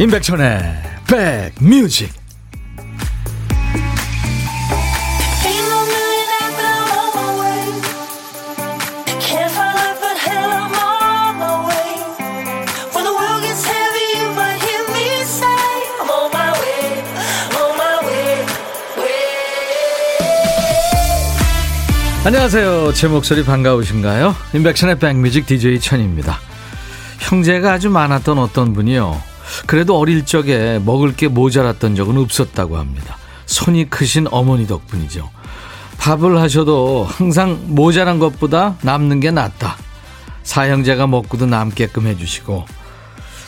임백천의 0.00 0.62
백뮤직 1.60 2.10
안녕하세요. 22.24 22.94
제 22.94 23.06
목소리 23.06 23.44
반가우신가요? 23.44 24.34
임백천의 24.54 24.98
백뮤직 24.98 25.44
DJ 25.44 25.78
천입니다. 25.80 26.38
형제가 27.18 27.74
아주 27.74 27.90
많았던 27.90 28.38
어떤 28.38 28.72
분이요. 28.72 29.29
그래도 29.66 29.98
어릴 29.98 30.24
적에 30.24 30.80
먹을 30.84 31.14
게 31.14 31.28
모자랐던 31.28 31.96
적은 31.96 32.18
없었다고 32.18 32.76
합니다. 32.76 33.16
손이 33.46 33.90
크신 33.90 34.26
어머니 34.30 34.66
덕분이죠. 34.66 35.30
밥을 35.98 36.38
하셔도 36.38 37.06
항상 37.08 37.60
모자란 37.66 38.18
것보다 38.18 38.76
남는 38.82 39.20
게 39.20 39.30
낫다. 39.30 39.76
사형제가 40.42 41.06
먹고도 41.06 41.46
남게끔 41.46 42.06
해주시고 42.06 42.64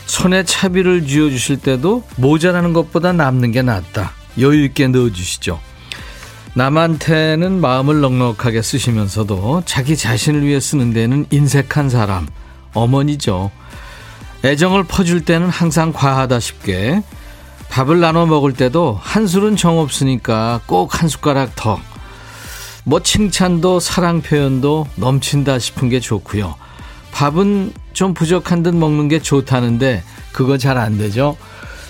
손에 0.07 0.45
차비를 0.45 1.07
쥐어주실 1.07 1.59
때도 1.59 2.05
모자라는 2.17 2.73
것보다 2.73 3.13
남는 3.13 3.53
게 3.53 3.63
낫다. 3.63 4.13
여유 4.39 4.65
있게 4.65 4.89
넣어주시죠. 4.89 5.59
남한테는 6.55 7.61
마음을 7.61 8.01
넉넉하게 8.01 8.61
쓰시면서도 8.61 9.63
자기 9.65 9.97
자신을 9.97 10.45
위해 10.45 10.61
쓰는 10.61 10.93
데는 10.93 11.25
인색한 11.31 11.89
사람, 11.89 12.29
어머니죠. 12.75 13.51
애정을 14.45 14.85
퍼줄 14.85 15.25
때는 15.25 15.49
항상 15.49 15.93
과하다 15.93 16.41
싶게 16.41 17.03
밥을 17.71 18.01
나눠 18.01 18.27
먹을 18.27 18.53
때도 18.53 18.99
한 19.01 19.27
술은 19.27 19.57
정 19.57 19.79
없으니까 19.79 20.61
꼭 20.67 20.95
한 20.95 21.09
숟가락 21.09 21.55
더. 21.57 21.81
뭐 22.85 23.01
칭찬도 23.01 23.81
사랑 23.81 24.21
표현도 24.21 24.89
넘친다 24.97 25.59
싶은 25.59 25.89
게 25.89 26.01
좋고요. 26.01 26.57
밥은 27.13 27.73
좀 27.93 28.15
부족한 28.15 28.63
듯 28.63 28.75
먹는 28.75 29.09
게 29.09 29.21
좋다는데 29.21 30.03
그거 30.33 30.59
잘 30.59 30.77
안 30.77 30.99
되죠. 30.99 31.37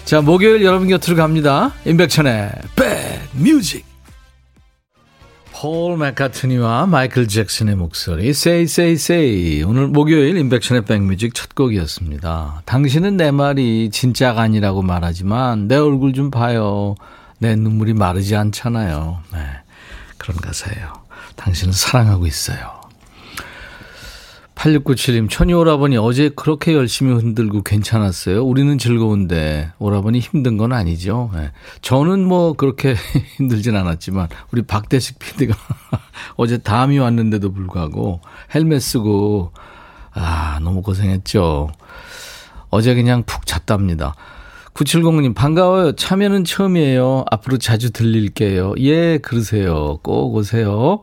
자, 0.04 0.20
목요일 0.20 0.64
여러분 0.64 0.88
곁으로 0.88 1.16
갑니다. 1.16 1.72
임백천의 1.86 2.50
백뮤직. 2.76 3.91
폴 5.62 5.96
맥카트니와 5.96 6.86
마이클 6.86 7.28
잭슨의 7.28 7.76
목소리 7.76 8.30
Say 8.30 8.62
Say 8.62 8.92
Say 8.94 9.62
오늘 9.62 9.86
목요일 9.86 10.36
인백션의 10.36 10.84
백뮤직 10.84 11.34
첫 11.34 11.54
곡이었습니다. 11.54 12.62
당신은 12.64 13.16
내 13.16 13.30
말이 13.30 13.88
진짜가 13.92 14.42
아니라고 14.42 14.82
말하지만 14.82 15.68
내 15.68 15.76
얼굴 15.76 16.14
좀 16.14 16.32
봐요. 16.32 16.96
내 17.38 17.54
눈물이 17.54 17.94
마르지 17.94 18.34
않잖아요. 18.34 19.20
네, 19.32 19.38
그런 20.18 20.36
가사예요. 20.38 20.94
당신은 21.36 21.72
사랑하고 21.72 22.26
있어요. 22.26 22.81
8697님, 24.62 25.28
천이 25.28 25.52
오라버니 25.54 25.96
어제 25.96 26.28
그렇게 26.28 26.72
열심히 26.74 27.12
흔들고 27.12 27.62
괜찮았어요. 27.62 28.44
우리는 28.44 28.78
즐거운데 28.78 29.72
오라버니 29.80 30.20
힘든 30.20 30.56
건 30.56 30.72
아니죠. 30.72 31.30
네. 31.34 31.50
저는 31.80 32.24
뭐 32.24 32.52
그렇게 32.52 32.94
힘들진 33.38 33.74
않았지만 33.74 34.28
우리 34.52 34.62
박대식 34.62 35.18
PD가 35.18 35.56
어제 36.36 36.58
담이 36.58 37.00
왔는데도 37.00 37.52
불구하고 37.52 38.20
헬멧 38.54 38.80
쓰고 38.80 39.52
아 40.12 40.60
너무 40.62 40.82
고생했죠. 40.82 41.68
어제 42.70 42.94
그냥 42.94 43.24
푹 43.24 43.46
잤답니다. 43.46 44.14
9709님, 44.74 45.34
반가워요. 45.34 45.96
참여는 45.96 46.44
처음이에요. 46.44 47.24
앞으로 47.30 47.58
자주 47.58 47.90
들릴게요. 47.90 48.74
예, 48.78 49.18
그러세요. 49.18 49.98
꼭 50.02 50.34
오세요. 50.36 51.02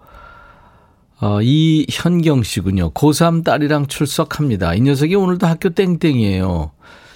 어, 1.22 1.42
이현경 1.42 2.44
씨군요. 2.44 2.92
고3 2.92 3.44
딸이랑 3.44 3.88
출석합니다. 3.88 4.74
이 4.76 4.82
녀석이 4.82 5.16
오늘도 5.16 5.48
학교 5.48 5.70
땡땡이에요. 5.70 6.72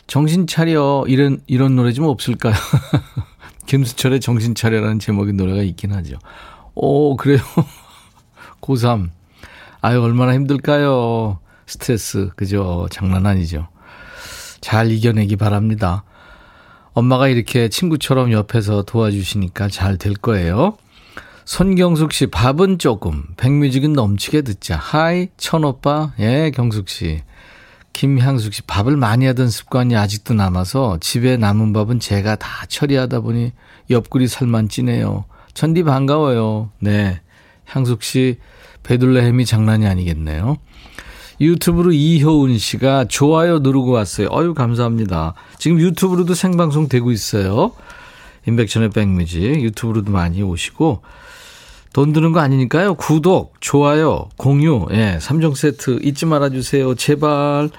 정신 0.08 0.46
차려. 0.46 1.06
이런, 1.08 1.40
이런 1.48 1.76
노래 1.76 1.94
좀 1.94 2.06
없을까요? 2.06 2.54
김수철의 3.66 4.20
정신 4.20 4.56
차려라는 4.56 5.00
제목의 5.00 5.34
노래가 5.34 5.62
있긴 5.64 5.94
하죠. 5.94 6.18
오, 6.76 7.16
그래요? 7.16 7.40
고3. 8.62 9.10
아유, 9.82 10.02
얼마나 10.02 10.34
힘들까요? 10.34 11.40
스트레스. 11.66 12.30
그죠? 12.36 12.88
장난 12.92 13.26
아니죠. 13.26 13.68
잘 14.60 14.92
이겨내기 14.92 15.38
바랍니다. 15.38 16.04
엄마가 16.94 17.30
이렇게 17.30 17.70
친구처럼 17.70 18.34
옆에서 18.34 18.84
도와주시니까 18.84 19.70
잘 19.70 19.98
될 19.98 20.14
거예요. 20.14 20.78
손경숙 21.46 22.14
씨, 22.14 22.28
밥은 22.28 22.80
조금, 22.80 23.24
백뮤직은 23.38 23.94
넘치게 23.94 24.44
듣자. 24.44 24.78
하이, 24.78 25.28
천오빠. 25.38 26.14
예, 26.20 26.52
경숙 26.52 26.90
씨. 26.90 27.22
김향숙 27.92 28.54
씨, 28.54 28.62
밥을 28.64 28.98
많이 28.98 29.26
하던 29.28 29.50
습관이 29.50 29.96
아직도 29.96 30.34
남아서 30.34 30.98
집에 31.00 31.38
남은 31.38 31.74
밥은 31.74 32.00
제가 32.00 32.38
다 32.38 32.66
처리하다 32.68 33.20
보니 33.20 33.52
옆구리 33.90 34.28
살만 34.28 34.70
찌네요. 34.70 35.26
천디 35.54 35.84
반가워요. 35.84 36.72
네. 36.80 37.22
향숙 37.66 38.04
씨, 38.04 38.38
베들레헴이 38.84 39.46
장난이 39.46 39.86
아니겠네요. 39.86 40.58
유튜브로 41.42 41.92
이효은 41.92 42.58
씨가 42.58 43.06
좋아요 43.06 43.60
누르고 43.60 43.92
왔어요. 43.92 44.30
어유 44.32 44.54
감사합니다. 44.54 45.34
지금 45.58 45.80
유튜브로도 45.80 46.34
생방송 46.34 46.88
되고 46.88 47.12
있어요. 47.12 47.74
인백천의 48.48 48.90
백뮤직 48.92 49.62
유튜브로도 49.62 50.12
많이 50.12 50.42
오시고 50.42 51.02
돈 51.94 52.12
드는 52.12 52.32
거 52.32 52.40
아니니까요. 52.40 52.96
구독, 52.96 53.54
좋아요, 53.62 54.28
공유, 54.38 54.88
예, 54.92 55.18
3종 55.22 55.56
세트 55.56 56.00
잊지 56.04 56.26
말아주세요. 56.26 56.96
제발. 56.96 57.70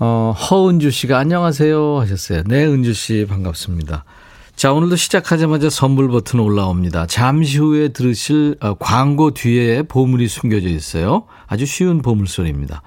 어, 0.00 0.32
허은주 0.50 0.90
씨가 0.90 1.18
안녕하세요 1.18 1.98
하셨어요. 2.00 2.42
네, 2.46 2.64
은주 2.66 2.94
씨 2.94 3.26
반갑습니다. 3.28 4.04
자, 4.54 4.72
오늘도 4.72 4.96
시작하자마자 4.96 5.70
선물 5.70 6.08
버튼 6.08 6.40
올라옵니다. 6.40 7.06
잠시 7.06 7.58
후에 7.58 7.88
들으실 7.88 8.56
어, 8.60 8.74
광고 8.74 9.32
뒤에 9.32 9.82
보물이 9.82 10.26
숨겨져 10.28 10.68
있어요. 10.68 11.24
아주 11.46 11.64
쉬운 11.64 12.02
보물소리입니다. 12.02 12.82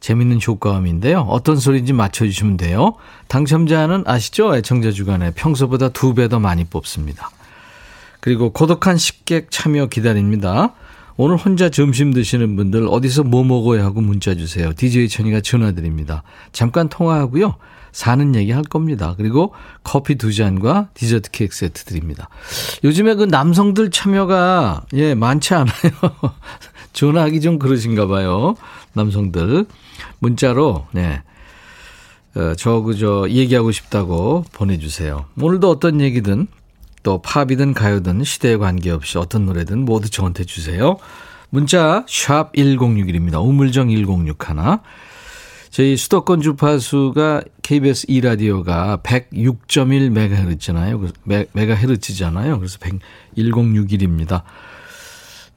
재밌는 0.00 0.40
효과음인데요. 0.46 1.20
어떤 1.28 1.56
소리인지 1.56 1.92
맞춰주시면 1.92 2.56
돼요. 2.58 2.94
당첨자는 3.28 4.04
아시죠? 4.06 4.54
애청자 4.56 4.90
주간에 4.92 5.30
평소보다 5.32 5.88
두 5.90 6.14
배 6.14 6.28
더 6.28 6.38
많이 6.38 6.64
뽑습니다. 6.64 7.30
그리고 8.26 8.50
고독한 8.50 8.96
식객 8.96 9.52
참여 9.52 9.86
기다립니다. 9.86 10.72
오늘 11.16 11.36
혼자 11.36 11.68
점심 11.68 12.12
드시는 12.12 12.56
분들 12.56 12.88
어디서 12.88 13.22
뭐 13.22 13.44
먹어야 13.44 13.84
하고 13.84 14.00
문자 14.00 14.34
주세요. 14.34 14.72
DJ 14.74 15.08
천이가 15.08 15.42
전화 15.42 15.70
드립니다. 15.70 16.24
잠깐 16.50 16.88
통화하고요. 16.88 17.54
사는 17.92 18.34
얘기 18.34 18.50
할 18.50 18.64
겁니다. 18.64 19.14
그리고 19.16 19.54
커피 19.84 20.16
두 20.16 20.34
잔과 20.34 20.88
디저트 20.94 21.30
케이크 21.30 21.54
세트 21.54 21.84
드립니다. 21.84 22.28
요즘에 22.82 23.14
그 23.14 23.22
남성들 23.22 23.92
참여가 23.92 24.82
예, 24.94 25.14
많지 25.14 25.54
않아요. 25.54 25.92
전화하기 26.94 27.40
좀 27.40 27.60
그러신가 27.60 28.08
봐요. 28.08 28.56
남성들. 28.94 29.66
문자로 30.18 30.88
네. 30.90 31.22
어, 32.34 32.54
저 32.56 32.80
그저 32.80 33.26
얘기하고 33.28 33.70
싶다고 33.70 34.44
보내 34.52 34.80
주세요. 34.80 35.26
오늘도 35.40 35.70
어떤 35.70 36.00
얘기든 36.00 36.48
또 37.06 37.22
팝이든 37.22 37.72
가요든 37.72 38.24
시대에 38.24 38.56
관계없이 38.56 39.16
어떤 39.16 39.46
노래든 39.46 39.84
모두 39.84 40.10
저한테 40.10 40.42
주세요. 40.42 40.96
문자 41.50 42.04
샵 42.08 42.52
1061입니다. 42.52 43.40
우물정 43.46 43.90
1061. 43.90 44.34
저희 45.70 45.96
수도권 45.96 46.40
주파수가 46.40 47.42
KBS 47.62 48.06
2 48.08 48.22
라디오가 48.22 48.98
106.1MHz잖아요. 49.04 51.12
메가헤르츠잖아요. 51.52 52.58
그래서 52.58 52.76
1061입니다. 53.38 54.42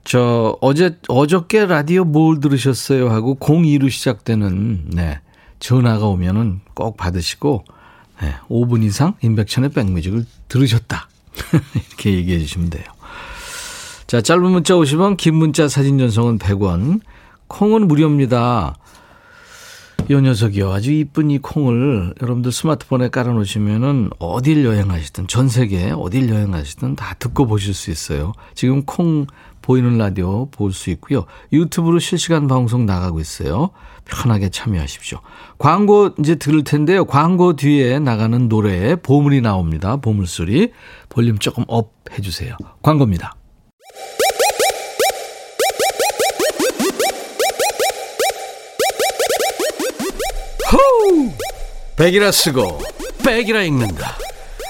저 0.04 0.56
어제 0.62 1.00
어저께 1.08 1.66
라디오 1.66 2.04
뭘 2.04 2.42
들으셨어요 2.42 3.10
하고 3.10 3.36
02로 3.40 3.90
시작되는 3.90 4.92
네. 4.92 5.20
전화가 5.58 6.06
오면은 6.06 6.60
꼭 6.76 6.96
받으시고 6.96 7.66
네, 8.22 8.36
5분 8.50 8.84
이상 8.84 9.16
인백천의 9.24 9.72
백뮤직을 9.72 10.28
들으셨다. 10.48 11.10
이렇게 11.90 12.14
얘기해 12.14 12.40
주시면 12.40 12.70
돼요. 12.70 12.86
자, 14.08 14.22
짧은 14.22 14.42
문자 14.44 14.74
50원, 14.74 15.18
긴 15.18 15.36
문자 15.36 15.68
사진 15.68 15.98
전송은 15.98 16.40
100원. 16.40 17.02
콩은 17.48 17.88
무료입니다. 17.88 18.76
이 20.10 20.16
녀석이요. 20.16 20.72
아주 20.72 20.92
이쁜 20.92 21.30
이 21.30 21.38
콩을 21.38 22.16
여러분들 22.20 22.52
스마트폰에 22.52 23.10
깔아놓으시면은 23.10 24.10
어딜 24.18 24.66
여행하시든 24.66 25.28
전 25.28 25.48
세계 25.50 25.92
어딜 25.92 26.30
여행하시든 26.30 26.96
다 26.96 27.14
듣고 27.20 27.46
보실 27.46 27.76
수 27.76 27.92
있어요. 27.92 28.34
지금 28.56 28.84
콩 28.86 29.28
보이는 29.62 30.00
라디오 30.00 30.50
볼 30.50 30.72
수 30.72 30.90
있고요. 30.90 31.26
유튜브로 31.54 32.00
실시간 32.00 32.48
방송 32.48 32.88
나가고 32.88 33.20
있어요. 33.20 33.70
편하게 34.10 34.50
참여하십시오. 34.50 35.20
광고 35.58 36.12
이제 36.20 36.36
들을 36.36 36.64
텐데요. 36.64 37.06
광고 37.06 37.56
뒤에 37.56 38.00
나가는 38.00 38.48
노래에 38.50 38.96
보물이 38.96 39.42
나옵니다. 39.42 39.98
보물소리. 39.98 40.72
볼륨 41.10 41.38
조금 41.38 41.64
up 41.68 41.94
해주세요. 42.12 42.58
광고입니다. 42.82 43.36
호우! 50.72 51.32
백이라 51.96 52.32
쓰고 52.32 52.80
백이라 53.26 53.64
읽는다. 53.64 54.18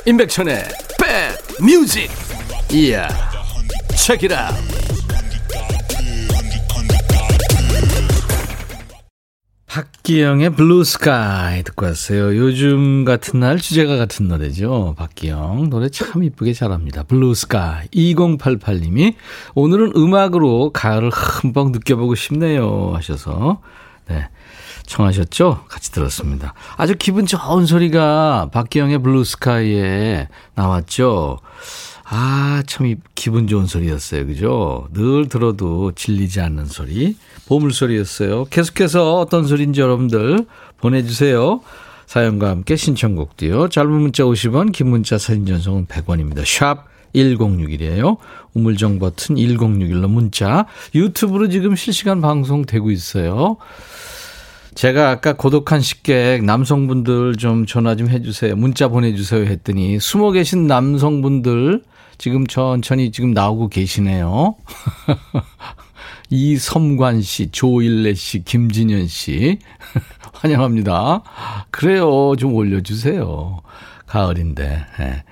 임백천의 0.06 0.64
백 1.00 1.64
뮤직. 1.64 2.10
이야. 2.72 3.08
책이라. 3.96 4.50
박기영의 9.70 10.56
Blue 10.56 10.84
Sky 10.84 11.62
듣고 11.62 11.86
왔어요. 11.86 12.36
요즘 12.36 13.06
같은 13.06 13.40
날 13.40 13.60
주제가 13.60 13.98
같은 13.98 14.28
노래죠. 14.28 14.96
박기영 14.98 15.70
노래 15.70 15.90
참 15.90 16.24
이쁘게 16.24 16.54
잘합니다. 16.54 17.04
Blue 17.04 17.36
Sky 17.36 17.88
2088님이 17.90 19.14
오늘은 19.54 19.94
음악으로 19.96 20.72
가을을 20.74 21.12
흠뻑 21.12 21.70
느껴보고 21.70 22.16
싶네요 22.16 22.94
하셔서 22.96 23.62
네. 24.08 24.28
청하셨죠? 24.88 25.66
같이 25.70 25.92
들었습니다. 25.92 26.56
아주 26.76 26.96
기분 26.98 27.28
좋은 27.28 27.68
소리가 27.68 28.50
박기영의 28.52 29.04
Blue 29.04 29.24
Sky에 29.24 30.30
나왔죠. 30.56 31.38
아, 32.12 32.64
참 32.66 32.96
기분 33.14 33.46
좋은 33.46 33.68
소리였어요. 33.68 34.26
그죠? 34.26 34.88
늘 34.94 35.30
들어도 35.30 35.92
질리지 35.92 36.42
않는 36.42 36.66
소리. 36.66 37.16
보물소리였어요. 37.50 38.46
계속해서 38.46 39.18
어떤 39.20 39.46
소리인지 39.46 39.82
여러분들 39.82 40.46
보내주세요. 40.78 41.62
사연과 42.06 42.50
함께 42.50 42.76
신청곡도요. 42.76 43.70
짧은 43.70 43.92
문자 43.92 44.24
50원, 44.24 44.72
긴 44.72 44.90
문자 44.90 45.18
사진 45.18 45.46
전송은 45.46 45.88
100원입니다. 45.88 46.44
샵 46.46 46.86
1061이에요. 47.14 48.18
우물정 48.54 49.00
버튼 49.00 49.36
1061로 49.36 50.08
문자. 50.08 50.66
유튜브로 50.96 51.50
지금 51.50 51.76
실시간 51.76 52.22
방송되고 52.22 52.92
있어요. 52.92 53.58
제가 54.76 55.10
아까 55.10 55.34
고독한 55.34 55.82
식객 55.82 56.46
남성분들 56.46 57.36
좀 57.36 57.66
전화 57.66 57.96
좀 57.96 58.10
해주세요. 58.10 58.56
문자 58.56 58.88
보내주세요 58.88 59.46
했더니 59.46 60.00
숨어 60.00 60.32
계신 60.32 60.68
남성분들 60.68 61.84
지금 62.18 62.46
천천히 62.48 63.12
지금 63.12 63.34
나오고 63.34 63.70
계시네요. 63.70 64.56
이섬관 66.30 67.22
씨, 67.22 67.50
조일래 67.52 68.14
씨, 68.14 68.44
김진현 68.44 69.08
씨. 69.08 69.60
환영합니다. 70.34 71.24
그래요. 71.72 72.36
좀 72.38 72.54
올려주세요. 72.54 73.62
가을인데. 74.06 74.86
네. 75.00 75.24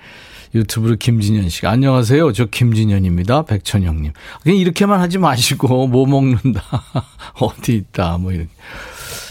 유튜브로 0.56 0.96
김진현 0.96 1.50
씨가 1.50 1.70
안녕하세요. 1.70 2.32
저 2.34 2.46
김진현입니다. 2.46 3.44
백천영님. 3.44 4.14
그냥 4.42 4.58
이렇게만 4.58 5.00
하지 5.00 5.18
마시고 5.18 5.88
뭐 5.88 6.08
먹는다. 6.08 6.62
어디 7.40 7.76
있다. 7.76 8.18
뭐 8.18 8.32
이렇게. 8.32 8.50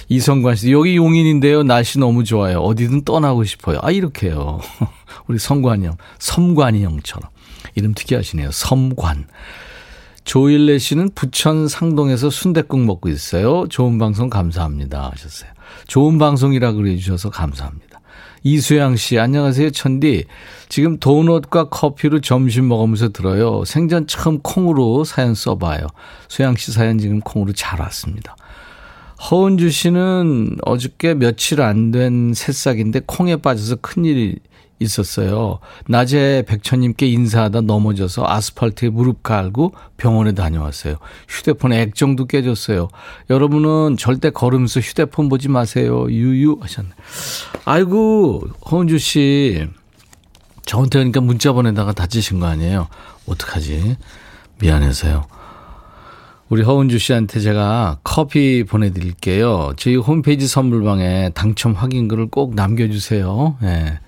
이성관 0.08 0.54
씨, 0.54 0.70
여기 0.72 0.96
용인인데요. 0.96 1.64
날씨 1.64 1.98
너무 1.98 2.22
좋아요. 2.22 2.60
어디든 2.60 3.04
떠나고 3.04 3.42
싶어요. 3.44 3.80
아, 3.82 3.90
이렇게요. 3.90 4.60
우리 5.26 5.38
성관이 5.38 5.86
형, 5.86 5.96
섬관이 6.20 6.84
형처럼. 6.84 7.28
이름 7.74 7.92
특이하시네요. 7.92 8.52
섬관. 8.52 9.26
조일래 10.26 10.78
씨는 10.78 11.10
부천 11.14 11.68
상동에서 11.68 12.30
순대국 12.30 12.80
먹고 12.80 13.08
있어요. 13.08 13.64
좋은 13.68 13.96
방송 13.96 14.28
감사합니다. 14.28 15.12
하셨어요. 15.12 15.50
좋은 15.86 16.18
방송이라 16.18 16.72
그래 16.72 16.96
주셔서 16.96 17.30
감사합니다. 17.30 18.00
이수양 18.42 18.96
씨, 18.96 19.20
안녕하세요. 19.20 19.70
천디. 19.70 20.24
지금 20.68 20.98
도넛과 20.98 21.68
커피로 21.68 22.20
점심 22.20 22.66
먹으면서 22.68 23.10
들어요. 23.10 23.64
생전 23.64 24.08
처음 24.08 24.40
콩으로 24.40 25.04
사연 25.04 25.34
써봐요. 25.36 25.86
수양 26.28 26.56
씨 26.56 26.72
사연 26.72 26.98
지금 26.98 27.20
콩으로 27.20 27.52
잘 27.52 27.80
왔습니다. 27.80 28.36
허은주 29.30 29.70
씨는 29.70 30.56
어저께 30.64 31.14
며칠 31.14 31.62
안 31.62 31.92
된 31.92 32.34
새싹인데 32.34 33.02
콩에 33.06 33.36
빠져서 33.36 33.76
큰일이 33.76 34.36
있었어요. 34.78 35.58
낮에 35.88 36.44
백천님께 36.46 37.06
인사하다 37.06 37.62
넘어져서 37.62 38.24
아스팔트에 38.26 38.90
무릎 38.90 39.22
깔고 39.22 39.72
병원에 39.96 40.32
다녀왔어요. 40.32 40.96
휴대폰에 41.28 41.80
액정도 41.82 42.26
깨졌어요. 42.26 42.88
여러분은 43.30 43.96
절대 43.96 44.30
걸으면서 44.30 44.80
휴대폰 44.80 45.28
보지 45.28 45.48
마세요. 45.48 46.06
유유 46.10 46.58
하셨네. 46.60 46.90
아이고, 47.64 48.46
허은주 48.70 48.98
씨. 48.98 49.66
저한테 50.66 50.98
그러니까 50.98 51.20
문자 51.20 51.52
보내다가 51.52 51.92
다치신 51.92 52.40
거 52.40 52.46
아니에요? 52.46 52.88
어떡하지? 53.26 53.96
미안해서요. 54.60 55.24
우리 56.48 56.62
허은주 56.62 56.98
씨한테 56.98 57.40
제가 57.40 57.98
커피 58.04 58.64
보내드릴게요. 58.64 59.72
저희 59.76 59.96
홈페이지 59.96 60.46
선물방에 60.46 61.30
당첨 61.34 61.72
확인글을 61.72 62.28
꼭 62.28 62.54
남겨주세요. 62.54 63.56
네. 63.60 63.98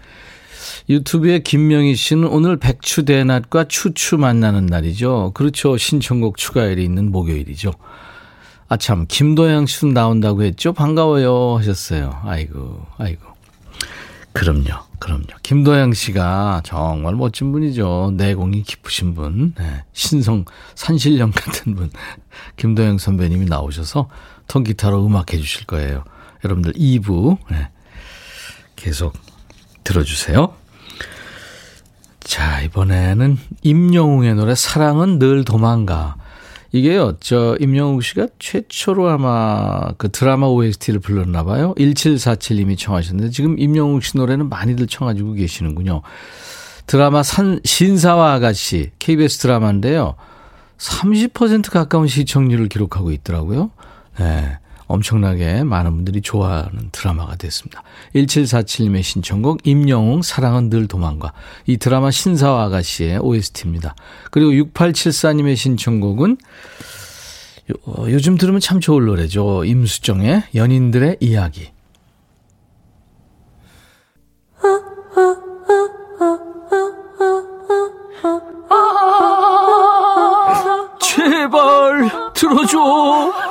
유튜브에 0.88 1.40
김명희 1.40 1.94
씨는 1.94 2.29
오늘 2.29 2.56
백추대낮과 2.56 3.64
추추 3.64 4.17
만나는 4.17 4.67
날이죠. 4.67 5.32
그렇죠. 5.35 5.76
신청곡 5.76 6.38
추가일이 6.38 6.82
있는 6.82 7.12
목요일이죠. 7.12 7.73
아, 8.69 8.76
참, 8.76 9.06
김도영 9.06 9.67
씨도 9.67 9.88
나온다고 9.88 10.43
했죠? 10.43 10.73
반가워요. 10.73 11.56
하셨어요. 11.58 12.20
아이고, 12.25 12.87
아이고. 12.96 13.23
그럼요. 14.32 14.88
그럼요. 14.99 15.26
김도영 15.43 15.94
씨가 15.94 16.62
정말 16.64 17.14
멋진 17.14 17.52
분이죠. 17.52 18.14
내공이 18.17 18.62
깊으신 18.62 19.14
분. 19.14 19.55
네. 19.58 19.85
신성, 19.93 20.44
산신령 20.75 21.32
같은 21.32 21.75
분. 21.75 21.90
김도영 22.56 22.99
선배님이 22.99 23.46
나오셔서 23.46 24.08
통기타로 24.49 25.05
음악 25.05 25.32
해 25.32 25.38
주실 25.38 25.67
거예요. 25.67 26.05
여러분들 26.44 26.73
2부. 26.75 27.38
네. 27.50 27.70
계속 28.76 29.14
들어주세요. 29.85 30.57
자, 32.28 32.61
이번에는 32.61 33.38
임영웅의 33.62 34.35
노래 34.35 34.54
사랑은 34.54 35.18
늘 35.18 35.47
도망가. 35.47 36.16
이게요, 36.73 37.16
저, 37.20 37.56
임영웅 37.58 38.02
씨가 38.02 38.26
최초로 38.38 39.08
아마 39.08 39.92
그 39.97 40.11
드라마 40.11 40.47
OST를 40.47 41.00
불렀나 41.00 41.44
봐요. 41.44 41.73
1747님이 41.78 42.76
청하셨는데 42.76 43.30
지금 43.30 43.58
임영웅 43.58 44.02
씨 44.02 44.18
노래는 44.18 44.50
많이들 44.50 44.87
청하시고 44.88 45.32
계시는군요. 45.32 46.02
드라마 46.87 47.23
산, 47.23 47.61
신사와 47.64 48.35
아가씨, 48.35 48.90
KBS 48.99 49.38
드라마인데요. 49.38 50.14
30% 50.76 51.70
가까운 51.70 52.08
시청률을 52.08 52.68
기록하고 52.68 53.11
있더라고요. 53.11 53.70
네. 54.18 54.58
엄청나게 54.88 55.62
많은 55.64 55.95
분들이 55.95 56.21
좋아하는 56.21 56.88
드라마가 56.90 57.37
됐습니다. 57.37 57.83
1747님의 58.14 59.02
신청곡 59.02 59.61
임영웅 59.64 60.23
사랑은 60.23 60.71
늘 60.71 60.88
도망가. 60.88 61.33
이 61.66 61.76
드라마 61.76 62.11
신사와 62.11 62.64
아가씨의 62.64 63.18
OST입니다. 63.18 63.95
그리고 64.30 64.50
6874님의 64.50 65.57
신청곡은 65.57 66.38
요, 67.71 67.75
어, 67.85 68.07
요즘 68.09 68.38
들으면 68.38 68.61
참 68.61 68.80
좋을 68.80 69.04
노래죠. 69.04 69.64
임수정의 69.64 70.45
연인들의 70.54 71.18
이야기. 71.21 71.71
제발 81.00 82.33
들어줘. 82.35 83.48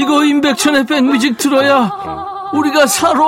이거 0.00 0.24
임백천의 0.24 0.86
백뮤직 0.86 1.36
들어야 1.36 1.92
우리가 2.54 2.86
살아. 2.86 3.20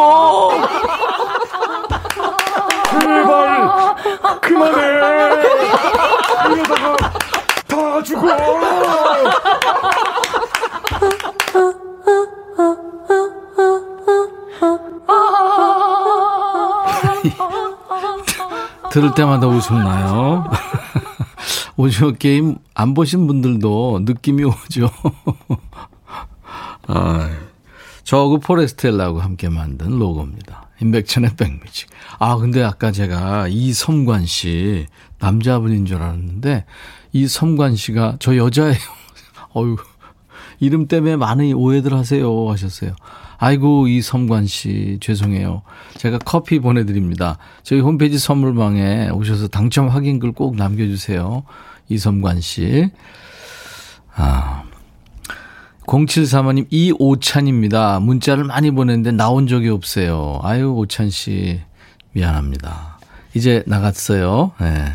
제발 2.98 3.94
그만해. 4.40 4.82
이러다가 6.50 6.96
다 7.68 8.02
죽어. 8.02 8.26
들을 18.90 19.14
때마다 19.14 19.46
웃음 19.46 19.78
나요. 19.84 20.50
오징어 21.76 22.12
게임 22.12 22.56
안 22.74 22.94
보신 22.94 23.26
분들도 23.26 24.00
느낌이 24.04 24.44
오죠. 24.44 24.90
아, 26.86 27.30
저그 28.04 28.38
포레스텔라하고 28.38 29.20
함께 29.20 29.48
만든 29.48 29.98
로고입니다. 29.98 30.68
임백천의 30.80 31.36
백뮤직. 31.36 31.88
아, 32.18 32.36
근데 32.36 32.62
아까 32.62 32.90
제가 32.90 33.48
이섬관 33.48 34.26
씨, 34.26 34.86
남자분인 35.18 35.86
줄 35.86 35.98
알았는데, 35.98 36.64
이섬관 37.12 37.76
씨가 37.76 38.16
저 38.18 38.36
여자예요. 38.36 38.78
어유 39.54 39.76
이름 40.60 40.86
때문에 40.86 41.16
많은 41.16 41.52
오해들 41.52 41.92
하세요 41.92 42.50
하셨어요. 42.50 42.94
아이고 43.38 43.88
이섬관 43.88 44.46
씨 44.46 44.98
죄송해요. 45.00 45.62
제가 45.98 46.18
커피 46.18 46.60
보내드립니다. 46.60 47.38
저희 47.64 47.80
홈페이지 47.80 48.18
선물방에 48.18 49.10
오셔서 49.10 49.48
당첨 49.48 49.88
확인글 49.88 50.32
꼭 50.32 50.56
남겨주세요. 50.56 51.42
이섬관 51.88 52.40
씨. 52.40 52.90
아. 54.14 54.62
0735님, 55.92 56.68
이오찬입니다. 56.70 58.00
문자를 58.00 58.44
많이 58.44 58.70
보냈는데 58.70 59.12
나온 59.12 59.46
적이 59.46 59.68
없어요. 59.68 60.40
아유, 60.42 60.72
오찬 60.72 61.10
씨, 61.10 61.60
미안합니다. 62.12 62.98
이제 63.34 63.62
나갔어요. 63.66 64.52
네. 64.58 64.86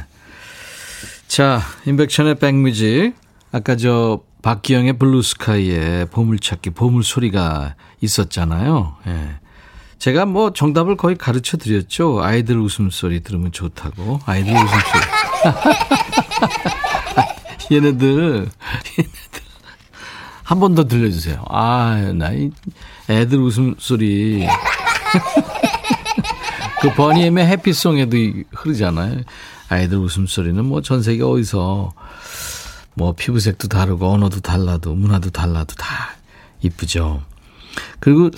자, 1.28 1.62
인백천의 1.86 2.40
백뮤직. 2.40 3.14
아까 3.52 3.76
저 3.76 4.22
박기영의 4.42 4.98
블루스카이의 4.98 6.08
보물찾기, 6.08 6.72
보물소리가 6.72 7.76
있었잖아요. 8.02 8.96
예. 9.08 9.30
제가 10.00 10.26
뭐 10.26 10.52
정답을 10.54 10.96
거의 10.98 11.16
가르쳐 11.16 11.58
드렸죠. 11.58 12.24
아이들 12.24 12.58
웃음소리 12.58 13.22
들으면 13.22 13.52
좋다고. 13.52 14.20
아이들 14.26 14.52
웃음소리. 14.54 15.04
얘네들, 17.76 18.50
얘네들. 18.98 19.47
한 20.48 20.60
번 20.60 20.76
더 20.76 20.86
들려주세요. 20.86 21.44
아, 21.50 22.12
나, 22.16 22.32
이 22.32 22.50
애들 23.10 23.38
웃음소리. 23.40 24.48
그 26.82 26.94
버니엠의 26.94 27.46
해피송에도 27.48 28.16
흐르잖아요. 28.56 29.22
아이들 29.70 29.98
웃음소리는 29.98 30.64
뭐 30.66 30.82
전 30.82 31.02
세계 31.04 31.24
어디서 31.24 31.94
뭐 32.94 33.14
피부색도 33.14 33.68
다르고 33.68 34.08
언어도 34.08 34.40
달라도 34.40 34.96
문화도 34.96 35.32
달라도 35.32 35.76
다 35.76 36.12
이쁘죠. 36.62 37.24
그리고 38.00 38.30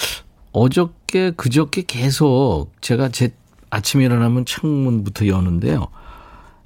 어저께 0.51 1.31
그저께 1.37 1.83
계속 1.85 2.69
제가 2.81 3.09
제 3.09 3.33
아침에 3.69 4.05
일어나면 4.05 4.45
창문부터 4.45 5.27
여는데요. 5.27 5.87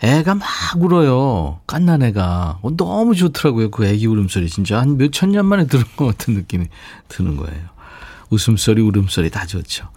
애가 0.03 0.36
막 0.36 0.45
울어요. 0.77 1.62
깐난 1.65 2.03
애가. 2.03 2.60
어, 2.62 2.75
너무 2.75 3.15
좋더라고요. 3.15 3.72
그 3.72 3.86
애기 3.86 4.05
울음소리. 4.05 4.50
진짜 4.50 4.79
한 4.79 4.98
몇 4.98 5.12
천 5.13 5.31
년 5.31 5.45
만에 5.45 5.65
들은 5.65 5.86
것 5.95 6.05
같은 6.05 6.33
느낌이 6.33 6.67
드는 7.07 7.38
거예요. 7.38 7.62
웃음소리, 8.29 8.81
울음소리 8.81 9.29
다 9.29 9.45
좋죠. 9.45 9.88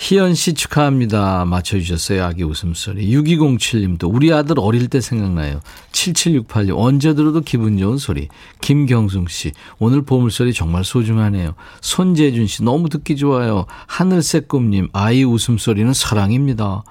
희연 0.00 0.34
씨 0.34 0.54
축하합니다. 0.54 1.44
맞춰주셨어요. 1.44 2.24
아기 2.24 2.44
웃음소리. 2.44 3.08
6207님도 3.08 4.08
우리 4.14 4.32
아들 4.32 4.60
어릴 4.60 4.86
때 4.86 5.00
생각나요. 5.00 5.60
7768님 5.90 6.74
언제 6.76 7.14
들어도 7.14 7.40
기분 7.40 7.78
좋은 7.78 7.98
소리. 7.98 8.28
김경숙 8.60 9.28
씨 9.28 9.52
오늘 9.80 10.02
보물소리 10.02 10.52
정말 10.52 10.84
소중하네요. 10.84 11.54
손재준 11.80 12.46
씨 12.46 12.62
너무 12.62 12.88
듣기 12.88 13.16
좋아요. 13.16 13.66
하늘색 13.88 14.46
꿈님 14.46 14.88
아이 14.92 15.24
웃음소리는 15.24 15.92
사랑입니다. 15.92 16.84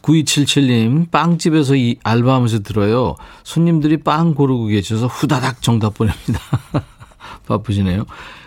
9277님 0.00 1.10
빵집에서 1.10 1.76
이 1.76 1.96
알바하면서 2.02 2.60
들어요. 2.60 3.16
손님들이 3.42 3.98
빵 3.98 4.34
고르고 4.34 4.66
계셔서 4.66 5.06
후다닥 5.06 5.60
정답 5.60 5.94
보냅니다. 5.94 6.40
바쁘시네요. 7.46 8.06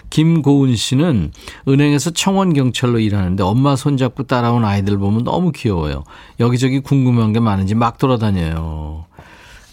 김고은 0.09 0.75
씨는 0.75 1.31
은행에서 1.67 2.11
청원 2.11 2.53
경찰로 2.53 2.99
일하는데 2.99 3.43
엄마 3.43 3.75
손잡고 3.75 4.23
따라온 4.23 4.65
아이들 4.65 4.97
보면 4.97 5.23
너무 5.23 5.51
귀여워요. 5.51 6.03
여기저기 6.39 6.79
궁금한 6.79 7.33
게 7.33 7.39
많은지 7.39 7.75
막 7.75 7.97
돌아다녀요. 7.97 9.05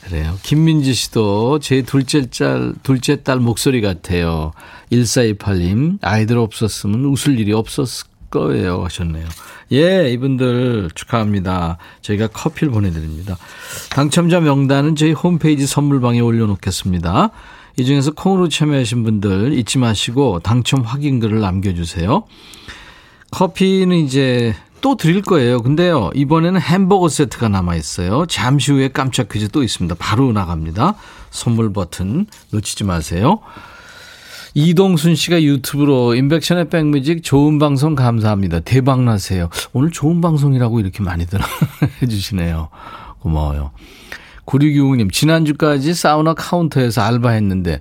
그래요. 0.03 0.37
김민지 0.43 0.93
씨도 0.93 1.61
제 1.61 1.81
둘째 1.83 2.29
딸, 2.29 2.75
둘째 2.83 3.23
딸 3.23 3.41
목소리 3.41 3.81
같아요. 3.81 4.53
1428님, 4.93 5.99
아이들 6.03 6.37
없었으면 6.37 7.07
웃을 7.07 7.39
일이 7.39 7.53
없었을 7.53 8.07
거예요. 8.31 8.85
하셨네요. 8.85 9.27
예, 9.73 10.11
이분들 10.11 10.91
축하합니다. 10.95 11.79
저희가 12.03 12.27
커피를 12.29 12.71
보내드립니다. 12.71 13.39
당첨자 13.91 14.41
명단은 14.41 14.95
저희 14.95 15.13
홈페이지 15.13 15.67
선물방에 15.67 16.21
올려놓겠습니다. 16.21 17.31
이 17.77 17.85
중에서 17.85 18.13
콩으로 18.13 18.49
참여하신 18.49 19.03
분들 19.03 19.53
잊지 19.59 19.79
마시고 19.79 20.41
당첨 20.41 20.83
확인글을 20.83 21.41
남겨주세요. 21.41 22.25
커피는 23.31 23.97
이제 23.97 24.55
또 24.81 24.97
드릴 24.97 25.23
거예요. 25.23 25.63
근데요, 25.63 26.11
이번에는 26.15 26.61
햄버거 26.61 27.09
세트가 27.09 27.49
남아있어요. 27.49 28.27
잠시 28.27 28.71
후에 28.71 28.89
깜짝 28.89 29.29
퀴즈 29.29 29.49
또 29.49 29.63
있습니다. 29.63 29.97
바로 29.99 30.31
나갑니다. 30.33 30.95
선물 31.31 31.73
버튼 31.73 32.27
놓치지 32.51 32.85
마세요. 32.85 33.41
이동순 34.53 35.17
씨가 35.17 35.43
유튜브로 35.43 36.15
인백션의 36.15 36.69
백뮤직 36.69 37.25
좋은 37.25 37.59
방송 37.59 37.97
감사합니다. 37.97 38.61
대박 38.61 39.03
나세요. 39.03 39.49
오늘 39.73 39.91
좋은 39.91 40.21
방송이라고 40.21 40.79
이렇게 40.79 41.03
많이들 41.03 41.41
해주시네요. 42.03 42.69
고마워요. 43.19 43.73
9620님, 44.47 45.13
지난주까지 45.13 45.95
사우나 45.95 46.35
카운터에서 46.35 47.03
알바했는데 47.03 47.79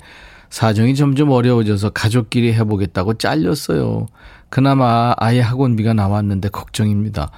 사정이 0.50 0.96
점점 0.96 1.32
어려워져서 1.32 1.90
가족끼리 1.92 2.54
해보겠다고 2.54 3.16
잘렸어요. 3.16 4.06
그나마 4.50 5.14
아이 5.18 5.40
학원비가 5.40 5.94
나왔는데 5.94 6.50
걱정입니다. 6.50 7.32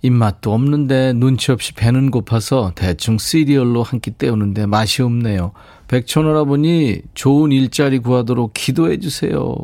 입맛도 0.00 0.52
없는데 0.52 1.12
눈치 1.14 1.50
없이 1.50 1.72
배는 1.74 2.10
고파서 2.10 2.72
대충 2.74 3.16
시리얼로 3.18 3.82
한 3.82 4.00
끼 4.00 4.10
때우는데 4.10 4.66
맛이 4.66 5.02
없네요. 5.02 5.52
백촌오라보니 5.88 7.02
좋은 7.14 7.52
일자리 7.52 7.98
구하도록 7.98 8.52
기도해 8.54 8.98
주세요. 8.98 9.54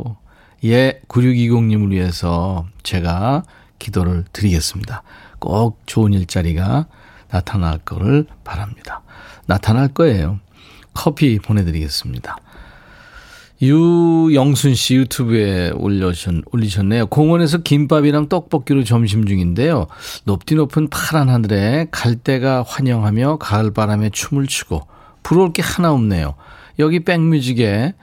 예, 0.64 1.00
9620님을 1.08 1.90
위해서 1.90 2.66
제가 2.82 3.42
기도를 3.78 4.24
드리겠습니다. 4.32 5.02
꼭 5.38 5.80
좋은 5.86 6.12
일자리가 6.12 6.86
나타날 7.30 7.78
거를 7.78 8.26
바랍니다. 8.44 9.02
나타날 9.46 9.88
거예요. 9.88 10.40
커피 10.94 11.38
보내드리겠습니다. 11.38 12.36
유영순 13.62 14.74
씨 14.74 14.96
유튜브에 14.96 15.70
올려셨, 15.74 16.34
올리셨네요. 16.50 17.06
공원에서 17.06 17.58
김밥이랑 17.58 18.28
떡볶이로 18.28 18.84
점심 18.84 19.26
중인데요. 19.26 19.86
높디 20.24 20.54
높은 20.54 20.88
파란 20.88 21.28
하늘에 21.28 21.86
갈대가 21.90 22.64
환영하며 22.66 23.36
가을바람에 23.36 24.10
춤을 24.10 24.46
추고 24.46 24.86
부러울 25.22 25.52
게 25.52 25.60
하나 25.60 25.92
없네요. 25.92 26.34
여기 26.78 27.00
백뮤직에 27.00 27.94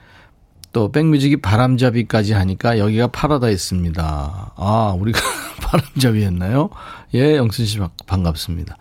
또 0.72 0.92
백뮤직이 0.92 1.38
바람잡이까지 1.38 2.34
하니까 2.34 2.78
여기가 2.78 3.08
파라다이스입니다. 3.08 4.52
아, 4.54 4.96
우리가 4.96 5.18
바람잡이 5.60 6.22
했나요? 6.22 6.70
예, 7.14 7.36
영순 7.36 7.66
씨 7.66 7.80
반갑습니다. 8.06 8.76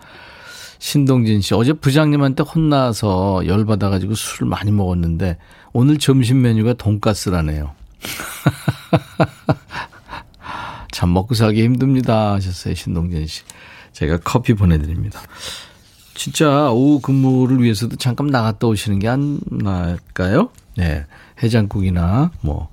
신동진 0.80 1.42
씨, 1.42 1.54
어제 1.54 1.74
부장님한테 1.74 2.44
혼나서 2.44 3.48
열받아가지고 3.48 4.16
술을 4.16 4.48
많이 4.48 4.72
먹었는데, 4.72 5.38
오늘 5.74 5.98
점심 5.98 6.42
메뉴가 6.42 6.74
돈가스라네요. 6.74 7.72
참 10.92 11.14
먹고 11.14 11.36
살기 11.36 11.64
힘듭니다. 11.64 12.34
하셨어요, 12.34 12.74
신동진 12.74 13.28
씨. 13.28 13.44
제가 13.94 14.18
커피 14.24 14.54
보내드립니다. 14.54 15.22
진짜 16.14 16.72
오후 16.72 17.00
근무를 17.00 17.62
위해서도 17.62 17.96
잠깐 17.98 18.28
나갔다 18.28 18.68
오시는 18.68 19.00
게 19.00 19.08
안 19.08 19.40
나을까요? 19.52 20.50
네. 20.76 21.06
해장국이나 21.44 22.32
뭐, 22.42 22.70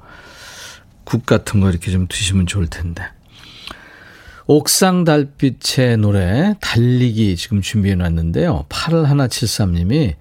국 1.04 1.26
같은 1.26 1.60
거 1.60 1.68
이렇게 1.70 1.90
좀 1.90 2.06
드시면 2.08 2.46
좋을 2.46 2.66
텐데. 2.68 3.02
옥상 4.46 5.04
달빛의 5.04 5.96
노래 5.96 6.54
달리기 6.60 7.36
지금 7.36 7.62
준비해 7.62 7.94
놨는데요. 7.94 8.66
8173님이 8.68 10.16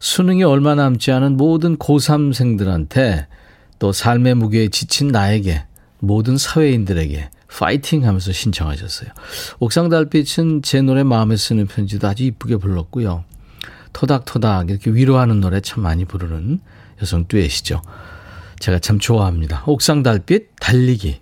수능이 0.00 0.42
얼마 0.42 0.74
남지 0.74 1.12
않은 1.12 1.36
모든 1.36 1.76
고3생들한테 1.76 3.26
또 3.78 3.92
삶의 3.92 4.34
무게에 4.34 4.68
지친 4.68 5.08
나에게 5.08 5.64
모든 6.00 6.36
사회인들에게 6.36 7.30
파이팅 7.46 8.04
하면서 8.04 8.32
신청하셨어요. 8.32 9.10
옥상 9.60 9.88
달빛은 9.88 10.62
제 10.62 10.82
노래 10.82 11.04
마음에 11.04 11.36
쓰는 11.36 11.68
편지도 11.68 12.08
아주 12.08 12.24
이쁘게 12.24 12.56
불렀고요. 12.56 13.24
토닥토닥 13.92 14.70
이렇게 14.70 14.90
위로하는 14.90 15.40
노래 15.40 15.60
참 15.60 15.84
많이 15.84 16.04
부르는 16.04 16.58
여성 17.00 17.28
듀엣이죠. 17.28 17.80
제가 18.58 18.80
참 18.80 18.98
좋아합니다. 18.98 19.62
옥상 19.66 20.02
달빛 20.02 20.48
달리기. 20.58 21.21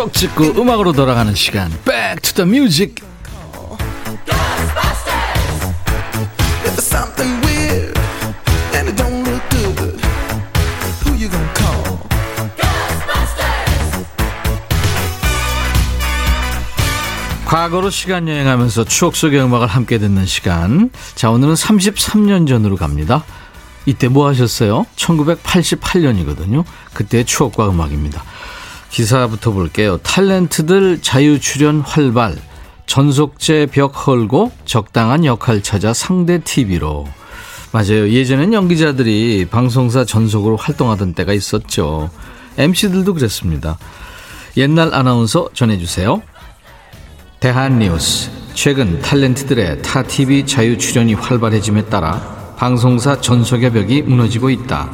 추억 0.00 0.14
찍고 0.14 0.44
음악으로 0.58 0.92
돌아가는 0.92 1.34
시간. 1.34 1.70
Back 1.84 2.22
to 2.22 2.32
the 2.32 2.48
Music? 2.48 2.94
과거로 17.44 17.90
시간 17.90 18.26
여행하면서 18.26 18.84
추억 18.84 19.14
속의 19.14 19.42
음악을 19.42 19.66
함께 19.66 19.98
듣는 19.98 20.24
시간. 20.24 20.90
자 21.14 21.30
오늘은 21.30 21.52
33년 21.52 22.48
전으로 22.48 22.76
갑니다. 22.76 23.22
이때 23.84 24.08
뭐 24.08 24.28
하셨어요? 24.28 24.86
1988년이거든요. 24.96 26.64
그때의 26.94 27.26
추억과 27.26 27.68
음악입니다 27.68 28.24
기사부터 28.90 29.52
볼게요. 29.52 29.98
탤런트들 29.98 31.02
자유 31.02 31.40
출연 31.40 31.80
활발. 31.80 32.36
전속제 32.86 33.66
벽 33.66 34.06
헐고 34.06 34.50
적당한 34.64 35.24
역할 35.24 35.62
찾아 35.62 35.94
상대 35.94 36.40
TV로. 36.40 37.06
맞아요. 37.72 38.10
예전엔 38.10 38.52
연기자들이 38.52 39.46
방송사 39.48 40.04
전속으로 40.04 40.56
활동하던 40.56 41.14
때가 41.14 41.32
있었죠. 41.32 42.10
MC들도 42.58 43.14
그랬습니다. 43.14 43.78
옛날 44.56 44.92
아나운서 44.92 45.48
전해주세요. 45.54 46.20
대한뉴스. 47.38 48.30
최근 48.54 49.00
탤런트들의 49.00 49.82
타 49.82 50.02
TV 50.02 50.44
자유 50.44 50.76
출연이 50.76 51.14
활발해짐에 51.14 51.86
따라 51.86 52.54
방송사 52.58 53.20
전속의 53.20 53.72
벽이 53.72 54.02
무너지고 54.02 54.50
있다. 54.50 54.90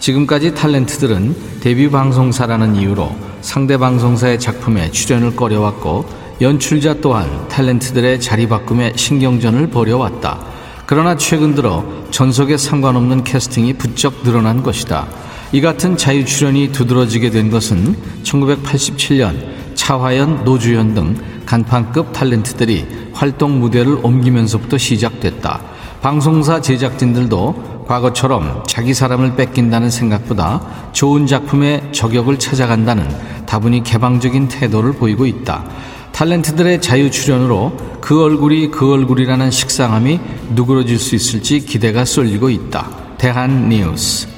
지금까지 0.00 0.52
탤런트들은 0.52 1.60
데뷔 1.60 1.90
방송사라는 1.90 2.74
이유로 2.76 3.14
상대 3.42 3.76
방송사의 3.76 4.40
작품에 4.40 4.90
출연을 4.90 5.36
꺼려왔고 5.36 6.06
연출자 6.40 6.96
또한 7.02 7.28
탤런트들의 7.48 8.20
자리 8.20 8.48
바꿈에 8.48 8.94
신경전을 8.96 9.68
벌여왔다. 9.68 10.40
그러나 10.86 11.16
최근 11.16 11.54
들어 11.54 11.84
전속에 12.10 12.56
상관없는 12.56 13.24
캐스팅이 13.24 13.74
부쩍 13.74 14.22
늘어난 14.24 14.62
것이다. 14.62 15.06
이 15.52 15.60
같은 15.60 15.98
자유 15.98 16.24
출연이 16.24 16.72
두드러지게 16.72 17.30
된 17.30 17.50
것은 17.50 17.94
1987년 18.22 19.36
차화연, 19.74 20.44
노주현 20.44 20.94
등 20.94 21.16
간판급 21.44 22.12
탤런트들이 22.14 23.12
활동 23.12 23.60
무대를 23.60 23.98
옮기면서부터 24.02 24.78
시작됐다. 24.78 25.60
방송사 26.00 26.62
제작진들도 26.62 27.69
과거처럼 27.90 28.62
자기 28.68 28.94
사람을 28.94 29.34
뺏긴다는 29.34 29.90
생각보다 29.90 30.92
좋은 30.92 31.26
작품의 31.26 31.88
저격을 31.90 32.38
찾아간다는 32.38 33.08
다분히 33.46 33.82
개방적인 33.82 34.46
태도를 34.46 34.92
보이고 34.92 35.26
있다. 35.26 35.64
탤런트들의 36.12 36.80
자유 36.82 37.10
출연으로 37.10 37.98
그 38.00 38.22
얼굴이 38.22 38.70
그 38.70 38.92
얼굴이라는 38.92 39.50
식상함이 39.50 40.20
누그러질 40.54 41.00
수 41.00 41.16
있을지 41.16 41.58
기대가 41.58 42.04
쏠리고 42.04 42.48
있다. 42.50 42.88
대한 43.18 43.68
뉴스. 43.68 44.28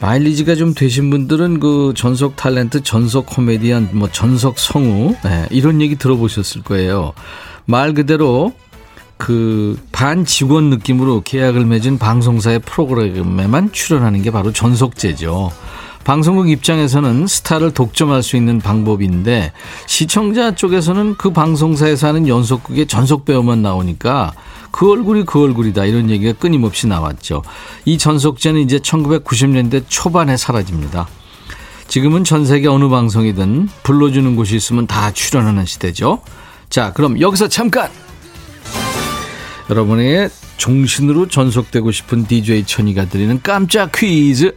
마일리지가 0.00 0.54
좀 0.54 0.74
되신 0.74 1.10
분들은 1.10 1.58
그 1.58 1.92
전속 1.96 2.36
탤런트, 2.36 2.84
전속 2.84 3.26
코미디언, 3.26 3.90
뭐 3.94 4.08
전속 4.08 4.60
성우 4.60 5.16
네, 5.24 5.46
이런 5.50 5.80
얘기 5.80 5.96
들어보셨을 5.96 6.62
거예요. 6.62 7.14
말 7.64 7.94
그대로 7.94 8.52
그 9.22 9.78
반직원 9.92 10.68
느낌으로 10.68 11.22
계약을 11.24 11.64
맺은 11.64 11.98
방송사의 11.98 12.58
프로그램에만 12.58 13.70
출연하는 13.70 14.20
게 14.22 14.32
바로 14.32 14.50
전속제죠. 14.50 15.52
방송국 16.02 16.50
입장에서는 16.50 17.28
스타를 17.28 17.70
독점할 17.70 18.24
수 18.24 18.34
있는 18.34 18.58
방법인데 18.58 19.52
시청자 19.86 20.56
쪽에서는 20.56 21.14
그 21.18 21.30
방송사에서 21.30 22.08
하는 22.08 22.26
연속극의 22.26 22.88
전속 22.88 23.24
배우만 23.24 23.62
나오니까 23.62 24.32
그 24.72 24.90
얼굴이 24.90 25.24
그 25.24 25.40
얼굴이다 25.40 25.84
이런 25.84 26.10
얘기가 26.10 26.32
끊임없이 26.32 26.88
나왔죠. 26.88 27.44
이 27.84 27.98
전속제는 27.98 28.60
이제 28.62 28.78
1990년대 28.80 29.84
초반에 29.86 30.36
사라집니다. 30.36 31.06
지금은 31.86 32.24
전 32.24 32.44
세계 32.44 32.66
어느 32.66 32.88
방송이든 32.88 33.68
불러주는 33.84 34.34
곳이 34.34 34.56
있으면 34.56 34.88
다 34.88 35.12
출연하는 35.12 35.64
시대죠. 35.64 36.22
자, 36.68 36.92
그럼 36.92 37.20
여기서 37.20 37.46
잠깐! 37.46 37.88
여러분의 39.70 40.30
종신으로 40.56 41.28
전속되고 41.28 41.90
싶은 41.92 42.26
DJ 42.26 42.64
천이가 42.64 43.06
드리는 43.06 43.40
깜짝 43.42 43.92
퀴즈. 43.92 44.54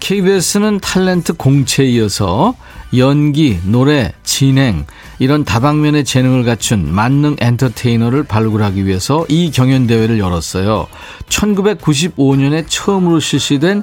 KBS는 0.00 0.80
탤런트 0.80 1.36
공채에 1.36 1.86
이어서 1.86 2.54
연기, 2.96 3.58
노래, 3.64 4.12
진행 4.22 4.86
이런 5.18 5.44
다방면의 5.44 6.04
재능을 6.04 6.44
갖춘 6.44 6.94
만능 6.94 7.36
엔터테이너를 7.40 8.24
발굴하기 8.24 8.86
위해서 8.86 9.24
이 9.28 9.50
경연 9.50 9.86
대회를 9.86 10.18
열었어요. 10.18 10.86
1995년에 11.28 12.66
처음으로 12.68 13.20
실시된 13.20 13.82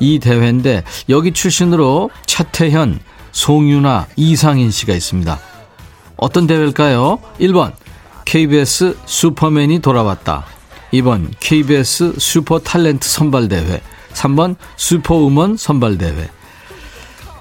이 0.00 0.18
대회인데 0.18 0.84
여기 1.08 1.32
출신으로 1.32 2.10
차태현, 2.26 3.00
송윤아, 3.32 4.08
이상인 4.16 4.70
씨가 4.70 4.92
있습니다. 4.94 5.40
어떤 6.16 6.46
대회일까요? 6.46 7.18
1번 7.40 7.72
KBS 8.24 8.96
슈퍼맨이 9.06 9.80
돌아왔다. 9.80 10.46
2번 10.92 11.28
KBS 11.40 12.14
슈퍼 12.18 12.58
탤런트 12.58 13.02
선발대회. 13.02 13.80
3번 14.12 14.56
슈퍼우먼 14.76 15.56
선발대회. 15.56 16.30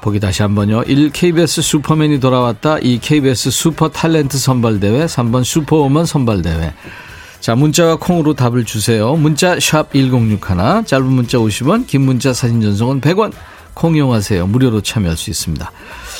보기 0.01 0.19
다시 0.19 0.41
한번요. 0.41 0.83
1. 0.83 1.11
KBS 1.11 1.61
슈퍼맨이 1.61 2.19
돌아왔다. 2.19 2.79
2. 2.79 2.99
KBS 2.99 3.51
슈퍼 3.51 3.89
탤런트 3.89 4.37
선발대회. 4.37 5.05
3번 5.05 5.43
슈퍼우먼 5.43 6.05
선발대회. 6.05 6.73
자, 7.39 7.55
문자와 7.55 7.97
콩으로 7.97 8.33
답을 8.33 8.63
주세요. 8.63 9.15
문자 9.15 9.59
샵 9.59 9.91
1061, 9.93 10.85
짧은 10.85 11.05
문자 11.05 11.37
50원, 11.37 11.85
긴 11.87 12.01
문자 12.01 12.33
사진 12.33 12.61
전송은 12.61 13.01
100원. 13.01 13.33
콩 13.73 13.95
이용하세요. 13.95 14.47
무료로 14.47 14.81
참여할 14.81 15.17
수 15.17 15.29
있습니다. 15.29 15.71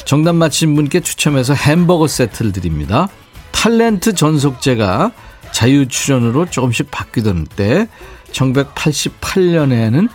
정답 0.06 0.36
맞힌 0.36 0.76
분께 0.76 0.99
추첨해서 0.99 1.54
햄버거 1.54 2.08
세트를 2.08 2.52
드립니다. 2.52 3.10
탤런트 3.54 4.16
전속제가 4.16 5.12
자유 5.54 5.88
출연으로 5.88 6.50
조금씩 6.50 6.92
바뀌던 6.92 7.48
때 7.56 7.88
1988년에는 8.32 10.10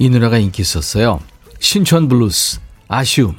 이 0.00 0.10
노래가 0.10 0.38
인기 0.38 0.62
있었어요. 0.62 1.20
신촌 1.60 2.08
블루스 2.08 2.58
아쉬움. 2.88 3.36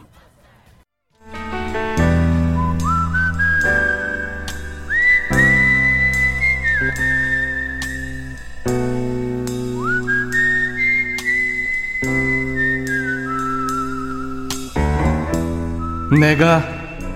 내가 16.19 16.63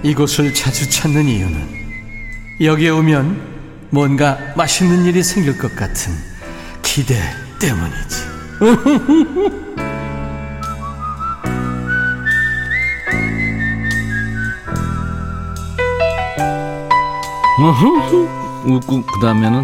이곳을 0.04 0.54
자주 0.54 0.90
찾는 0.90 1.26
이유는 1.28 1.85
여기에 2.62 2.90
오면 2.90 3.88
뭔가 3.90 4.38
맛있는 4.56 5.06
일이 5.06 5.24
생길 5.24 5.58
것 5.58 5.76
같은 5.76 6.14
기대 6.82 7.16
때문이지. 7.60 8.26
웃고 18.66 19.06
그 19.06 19.20
다음에는 19.20 19.64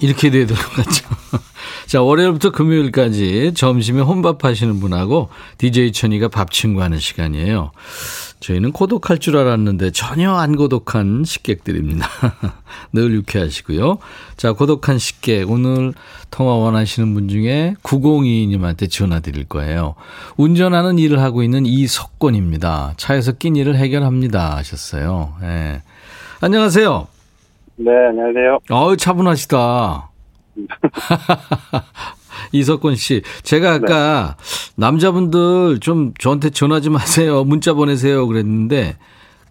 이렇게 0.00 0.30
돼야 0.30 0.46
될 0.46 0.56
것 0.56 0.72
같죠. 0.84 1.06
자, 1.86 2.02
월요일부터 2.02 2.50
금요일까지 2.50 3.52
점심에 3.54 4.00
혼밥 4.00 4.44
하시는 4.44 4.80
분하고 4.80 5.28
DJ 5.58 5.92
천이가 5.92 6.28
밥 6.28 6.50
친구 6.50 6.82
하는 6.82 6.98
시간이에요. 6.98 7.70
저희는 8.40 8.72
고독할 8.72 9.18
줄 9.18 9.36
알았는데 9.36 9.90
전혀 9.92 10.32
안 10.32 10.56
고독한 10.56 11.24
식객들입니다. 11.24 12.06
늘 12.92 13.12
유쾌하시고요. 13.12 13.98
자, 14.36 14.52
고독한 14.52 14.98
식객. 14.98 15.50
오늘 15.50 15.94
통화 16.30 16.54
원하시는 16.54 17.14
분 17.14 17.28
중에 17.28 17.74
902님한테 17.82 18.90
전화 18.90 19.20
드릴 19.20 19.44
거예요. 19.44 19.94
운전하는 20.36 20.98
일을 20.98 21.20
하고 21.20 21.42
있는 21.42 21.64
이석권입니다. 21.66 22.94
차에서 22.96 23.32
낀 23.32 23.56
일을 23.56 23.76
해결합니다. 23.76 24.56
하셨어요. 24.56 25.34
예. 25.42 25.82
안녕하세요. 26.40 27.08
네, 27.76 27.90
안녕하세요. 28.08 28.58
어우, 28.70 28.96
차분하시다. 28.96 30.10
이석권 32.52 32.96
씨, 32.96 33.22
제가 33.42 33.74
아까 33.74 34.36
남자분들 34.76 35.80
좀 35.80 36.12
저한테 36.18 36.50
전화 36.50 36.80
좀 36.80 36.96
하세요. 36.96 37.44
문자 37.44 37.74
보내세요. 37.74 38.26
그랬는데 38.26 38.96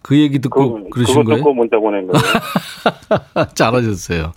그 0.01 0.19
얘기 0.19 0.39
듣고 0.39 0.83
그, 0.83 0.89
그러신 0.91 1.23
거예요? 1.23 1.37
듣고 1.37 1.53
문자 1.53 1.77
보낸 1.77 2.07
거예요. 2.07 2.23
잘하셨어요. 3.55 4.33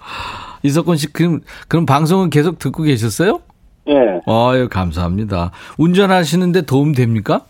이석권 0.63 0.97
씨, 0.97 1.13
그럼, 1.13 1.41
그럼 1.69 1.87
방송은 1.87 2.31
계속 2.31 2.59
듣고 2.59 2.83
계셨어요? 2.83 3.41
예, 3.89 4.21
아유, 4.27 4.69
감사합니다. 4.71 5.51
운전하시는데 5.79 6.63
도움 6.63 6.93
됩니까? 6.93 7.43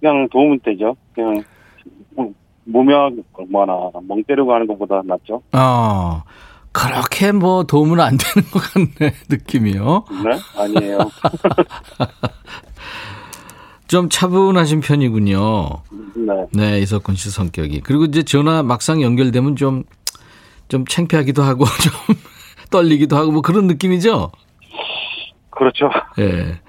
그냥 0.00 0.28
도움은 0.30 0.60
되죠. 0.64 0.96
그냥 1.14 1.42
뭐, 2.14 2.32
무명하거나 2.64 3.90
멍 4.08 4.22
때리고 4.24 4.52
하는 4.54 4.66
것보다 4.66 5.02
낫죠. 5.04 5.42
어, 5.52 6.22
그렇게 6.72 7.32
뭐 7.32 7.64
도움은 7.64 8.00
안 8.00 8.16
되는 8.16 8.48
것 8.50 8.60
같네, 8.60 9.14
느낌이요. 9.28 10.04
네? 10.24 10.38
아니에요. 10.56 10.98
좀 13.88 14.08
차분하신 14.08 14.80
편이군요. 14.80 15.82
네. 16.14 16.46
네, 16.52 16.78
이석훈 16.80 17.16
씨 17.16 17.28
성격이. 17.30 17.80
그리고 17.80 18.04
이제 18.04 18.22
전화 18.22 18.62
막상 18.62 19.02
연결되면 19.02 19.56
좀, 19.56 19.82
좀 20.68 20.86
창피하기도 20.86 21.42
하고, 21.42 21.64
좀 21.82 21.92
떨리기도 22.70 23.16
하고, 23.16 23.32
뭐 23.32 23.42
그런 23.42 23.66
느낌이죠? 23.66 24.30
그렇죠. 25.50 25.90
예. 26.20 26.60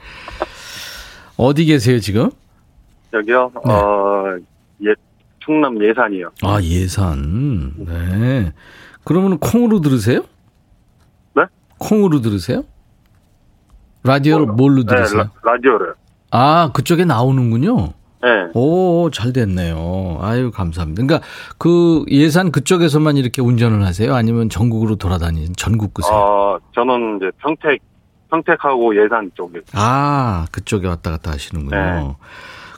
어디 1.38 1.66
계세요, 1.66 2.00
지금? 2.00 2.32
여기요, 3.14 3.52
네. 3.66 3.72
어, 3.72 4.38
예, 4.86 4.96
충남 5.46 5.80
예산이요. 5.84 6.32
아, 6.42 6.60
예산. 6.64 7.74
네. 7.78 8.52
그러면 9.04 9.38
콩으로 9.40 9.82
들으세요? 9.82 10.22
네? 11.36 11.44
콩으로 11.78 12.22
들으세요? 12.22 12.64
라디오를 14.04 14.46
뭐요? 14.48 14.56
뭘로 14.56 14.84
네, 14.84 14.96
들으세요? 14.96 15.20
라, 15.22 15.32
라디오를. 15.54 15.94
아, 16.32 16.72
그쪽에 16.74 17.06
나오는군요. 17.06 17.94
네. 18.24 18.30
오, 18.54 19.10
잘 19.12 19.34
됐네요. 19.34 20.20
아유, 20.22 20.52
감사합니다. 20.52 21.04
그러니까 21.04 21.28
그 21.58 22.06
예산 22.10 22.52
그쪽에서만 22.52 23.18
이렇게 23.18 23.42
운전을 23.42 23.84
하세요? 23.86 24.14
아니면 24.14 24.50
전국으로 24.50 24.96
돌아다니는 24.96 25.54
전국 25.58 25.94
구세요? 25.94 26.16
어, 26.16 26.60
저는 26.76 27.18
이제 27.18 27.32
평택, 27.40 27.82
평택하고 28.30 28.96
예산 29.04 29.32
쪽에. 29.36 29.62
아, 29.74 30.46
그쪽에 30.52 30.88
왔다 30.88 31.10
갔다 31.12 31.32
하시는군요. 31.32 31.76
네. 31.78 32.16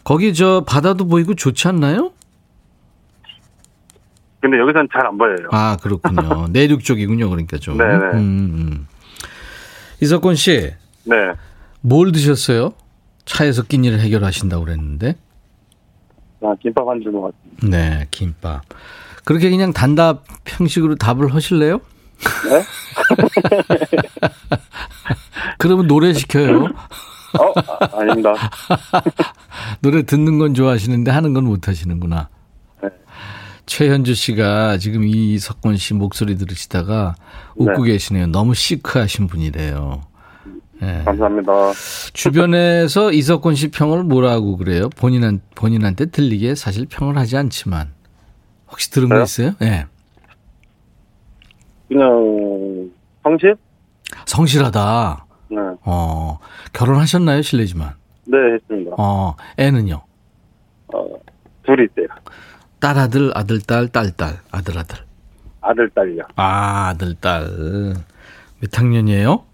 거기 0.06 0.34
저 0.34 0.64
바다도 0.66 1.08
보이고 1.08 1.34
좋지 1.34 1.68
않나요? 1.68 2.12
근데 4.44 4.60
여기서는 4.60 4.90
잘 4.92 5.06
안 5.08 5.18
보여요. 5.18 5.48
아, 5.52 5.78
그렇군요. 5.82 6.48
내륙 6.52 6.84
쪽이군요. 6.84 7.30
그러니까 7.30 7.58
좀. 7.58 7.78
네네. 7.78 7.94
음, 7.94 8.18
음. 8.18 8.88
이석권 10.02 10.36
씨, 10.36 10.74
네. 11.06 11.16
뭘 11.80 12.12
드셨어요? 12.12 12.74
차에서 13.24 13.64
낀 13.64 13.86
일을 13.86 14.02
해결하신다고 14.02 14.66
그랬는데. 14.66 15.16
아, 16.42 16.54
김밥 16.62 16.86
한줄 16.86 17.14
먹었습니다. 17.14 17.68
네, 17.70 18.06
김밥. 18.12 18.64
그렇게 19.24 19.50
그냥 19.50 19.72
단답 19.72 20.26
형식으로 20.46 20.96
답을 20.96 21.34
하실래요? 21.34 21.80
네? 22.50 22.64
그러면 25.58 25.88
노래 25.88 26.12
시켜요. 26.12 26.66
어, 26.66 27.54
아, 27.80 28.00
아닙니다. 28.02 28.34
노래 29.82 30.04
듣는 30.04 30.38
건 30.38 30.54
좋아하시는데 30.54 31.12
하는 31.12 31.34
건 31.34 31.46
못 31.46 31.70
하시는구나. 31.70 32.28
네. 33.64 33.66
최현주 33.66 34.14
씨가 34.14 34.78
지금 34.78 35.04
이석권 35.04 35.78
씨 35.78 35.94
목소리 35.94 36.36
들으시다가 36.38 37.16
웃고 37.56 37.86
네. 37.86 37.94
계시네요. 37.94 38.28
너무 38.28 38.54
시크하신 38.54 39.28
분이래요. 39.28 40.02
예. 40.82 41.02
감사합니다. 41.06 41.52
주변에서 42.14 43.12
이석권 43.12 43.56
씨 43.56 43.72
평을 43.72 44.04
뭐라고 44.04 44.58
그래요? 44.58 44.90
본인한, 44.90 45.42
본인한테 45.56 46.08
들리게 46.08 46.56
사실 46.56 46.86
평을 46.88 47.18
하지 47.18 47.38
않지만. 47.38 47.94
혹시 48.70 48.92
들은 48.92 49.08
거 49.08 49.16
저요? 49.16 49.24
있어요? 49.24 49.56
예. 49.62 49.86
그냥, 51.88 52.90
성실? 53.24 53.56
성실하다. 54.26 55.26
네. 55.52 55.58
어, 55.86 56.40
결혼하셨나요? 56.74 57.42
실례지만. 57.44 57.94
네, 58.26 58.38
했습니다. 58.56 58.92
어, 58.98 59.36
애는요? 59.58 60.02
어, 60.94 61.06
둘이 61.66 61.88
있어요. 61.92 62.08
딸아들, 62.88 63.32
아들딸, 63.34 63.88
딸딸, 63.88 64.40
아들아들. 64.52 64.98
아들, 65.62 65.90
딸이요. 65.92 66.22
아, 66.36 66.90
아들딸. 66.90 67.94
몇 68.60 68.78
학년이에요? 68.78 69.46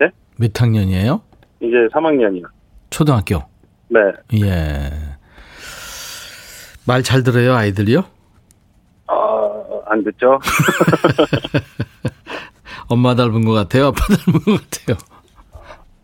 네? 0.00 0.08
몇 0.36 0.60
학년이에요? 0.60 1.22
이제 1.60 1.76
3학년이요. 1.94 2.42
초등학교. 2.90 3.44
네. 3.88 4.00
예. 4.44 4.90
말 6.86 7.04
잘 7.04 7.22
들어요, 7.22 7.54
아이들이요? 7.54 8.02
어, 9.06 9.82
안 9.86 10.02
듣죠? 10.02 10.40
엄마 12.88 13.14
닮은 13.14 13.44
것 13.44 13.52
같아요? 13.52 13.86
아빠 13.86 14.00
닮은 14.06 14.40
것 14.40 14.70
같아요? 14.70 14.96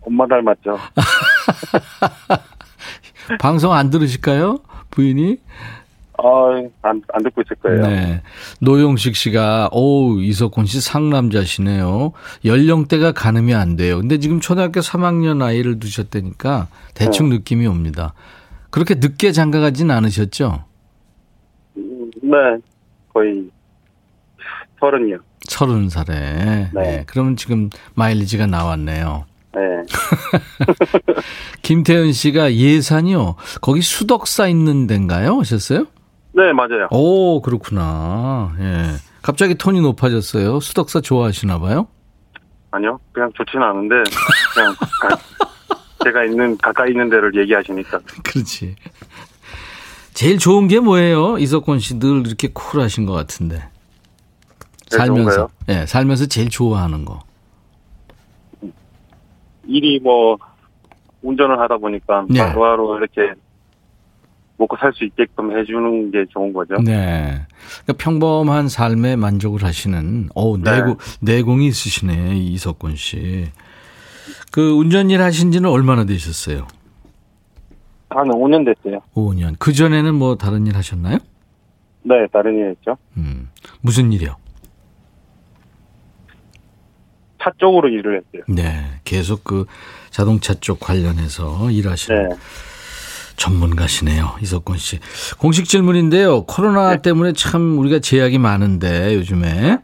엄마 0.02 0.24
닮았죠? 0.28 0.78
방송 3.40 3.72
안 3.72 3.90
들으실까요? 3.90 4.58
부인이? 4.90 5.38
어, 6.18 6.50
안, 6.82 7.02
안 7.12 7.22
듣고 7.22 7.42
있을 7.42 7.56
거예요. 7.56 7.86
네. 7.86 8.22
노용식 8.60 9.16
씨가, 9.16 9.70
오, 9.72 10.20
이석훈 10.20 10.66
씨 10.66 10.80
상남자시네요. 10.80 12.12
연령대가 12.44 13.12
가늠이 13.12 13.54
안 13.54 13.76
돼요. 13.76 13.98
근데 13.98 14.18
지금 14.18 14.40
초등학교 14.40 14.80
3학년 14.80 15.42
아이를 15.42 15.80
두셨다니까 15.80 16.68
대충 16.94 17.28
느낌이 17.30 17.66
옵니다. 17.66 18.14
그렇게 18.70 18.94
늦게 18.94 19.32
장가 19.32 19.60
가진 19.60 19.90
않으셨죠? 19.90 20.64
음, 21.76 22.10
네. 22.22 22.36
거의 23.12 23.48
서른이요. 24.80 25.18
서른 25.48 25.88
살에. 25.88 26.70
네. 26.72 27.04
그러면 27.06 27.36
지금 27.36 27.68
마일리지가 27.94 28.46
나왔네요. 28.46 29.26
네. 29.54 29.60
김태현 31.62 32.12
씨가 32.12 32.54
예산이요. 32.54 33.36
거기 33.60 33.82
수덕사 33.82 34.48
있는 34.48 34.86
데인가요? 34.86 35.40
하셨어요? 35.40 35.86
네, 36.34 36.52
맞아요. 36.52 36.88
오, 36.90 37.40
그렇구나. 37.42 38.54
예. 38.58 38.92
갑자기 39.20 39.54
톤이 39.54 39.80
높아졌어요. 39.82 40.60
수덕사 40.60 41.00
좋아하시나 41.00 41.58
봐요? 41.58 41.86
아니요. 42.70 42.98
그냥 43.12 43.30
좋지는 43.34 43.62
않은데, 43.64 43.96
그냥 44.54 44.74
가- 45.00 45.18
제가 46.04 46.24
있는, 46.24 46.56
가까이 46.58 46.90
있는 46.90 47.08
데를 47.10 47.34
얘기하시니까. 47.36 48.00
그렇지. 48.24 48.74
제일 50.14 50.38
좋은 50.38 50.68
게 50.68 50.80
뭐예요? 50.80 51.38
이석권 51.38 51.78
씨 51.78 51.98
늘 51.98 52.26
이렇게 52.26 52.48
쿨하신 52.52 53.06
것 53.06 53.12
같은데. 53.12 53.62
살면서. 54.88 55.48
예, 55.68 55.86
살면서 55.86 56.26
제일 56.26 56.48
좋아하는 56.50 57.04
거. 57.04 57.20
일이 59.66 60.00
뭐, 60.00 60.36
운전을 61.22 61.58
하다 61.60 61.76
보니까 61.78 62.26
네. 62.28 62.40
하루하루 62.40 62.96
이렇게 62.98 63.32
먹고 64.58 64.76
살 64.78 64.92
수 64.92 65.04
있게끔 65.04 65.56
해주는 65.58 66.10
게 66.10 66.24
좋은 66.30 66.52
거죠. 66.52 66.74
네. 66.82 67.42
그러니까 67.84 67.92
평범한 68.04 68.68
삶에 68.68 69.16
만족을 69.16 69.64
하시는, 69.64 70.28
어 70.34 70.56
네. 70.58 70.70
내공, 70.70 70.96
내공이 71.20 71.66
있으시네, 71.68 72.36
이석권 72.36 72.96
씨. 72.96 73.46
그 74.52 74.70
운전 74.72 75.10
일 75.10 75.22
하신 75.22 75.50
지는 75.52 75.70
얼마나 75.70 76.04
되셨어요? 76.04 76.66
한 78.10 78.28
5년 78.28 78.64
됐어요. 78.66 79.00
5년. 79.14 79.58
그전에는 79.58 80.14
뭐 80.14 80.36
다른 80.36 80.66
일 80.66 80.76
하셨나요? 80.76 81.16
네, 82.04 82.26
다른 82.32 82.54
일 82.58 82.68
했죠. 82.70 82.96
음. 83.16 83.48
무슨 83.80 84.12
일이요? 84.12 84.36
차 87.42 87.50
쪽으로 87.56 87.88
일을 87.88 88.18
했어요. 88.20 88.42
네. 88.48 88.84
계속 89.04 89.42
그 89.42 89.64
자동차 90.10 90.54
쪽 90.54 90.78
관련해서 90.78 91.70
일하시는 91.70 92.28
네. 92.28 92.36
전문가시네요. 93.36 94.36
이석권 94.40 94.78
씨. 94.78 94.98
공식 95.38 95.66
질문인데요. 95.66 96.44
코로나 96.44 96.96
때문에 96.96 97.32
참 97.32 97.78
우리가 97.78 97.98
제약이 98.00 98.38
많은데 98.38 99.14
요즘에 99.14 99.78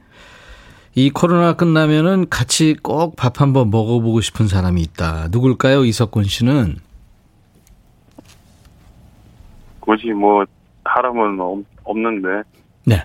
이 0.95 1.11
코로나 1.11 1.55
끝나면은 1.55 2.29
같이 2.29 2.75
꼭 2.83 3.15
밥 3.17 3.41
한번 3.41 3.71
먹어보고 3.71 4.21
싶은 4.21 4.49
사람이 4.49 4.81
있다. 4.83 5.29
누굴까요? 5.31 5.85
이석곤 5.85 6.25
씨는? 6.25 6.79
굳이 9.81 10.09
뭐 10.09 10.45
사람은 10.85 11.41
없, 11.41 11.65
없는데 11.85 12.29
네. 12.85 13.03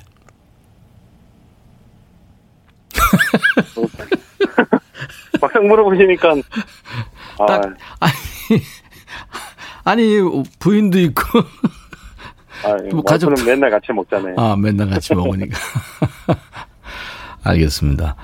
막상 5.42 5.68
물어보시니까 5.68 6.36
아, 7.40 7.46
딱, 7.46 7.62
아니, 8.00 8.14
아니, 9.84 10.18
부인도 10.60 11.00
있고. 11.00 11.22
아, 12.64 12.68
뭐 12.92 13.04
와이프는 13.04 13.04
가족- 13.06 13.46
맨날 13.46 13.70
같이 13.72 13.92
먹잖아요. 13.94 14.36
아, 14.38 14.56
맨날 14.56 14.90
같이 14.90 15.14
먹으니까. 15.16 15.58
알겠습니다. 17.44 18.16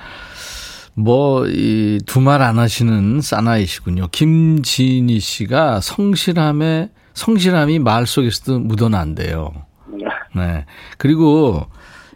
뭐, 0.94 1.46
이, 1.46 2.00
두 2.06 2.20
말 2.20 2.42
안 2.42 2.58
하시는 2.58 3.20
사나이시군요. 3.20 4.08
김진희 4.10 5.20
씨가 5.20 5.80
성실함에, 5.80 6.90
성실함이 7.14 7.78
말 7.78 8.06
속에서도 8.06 8.60
묻어난대요. 8.60 9.52
네. 10.36 10.64
그리고 10.98 11.66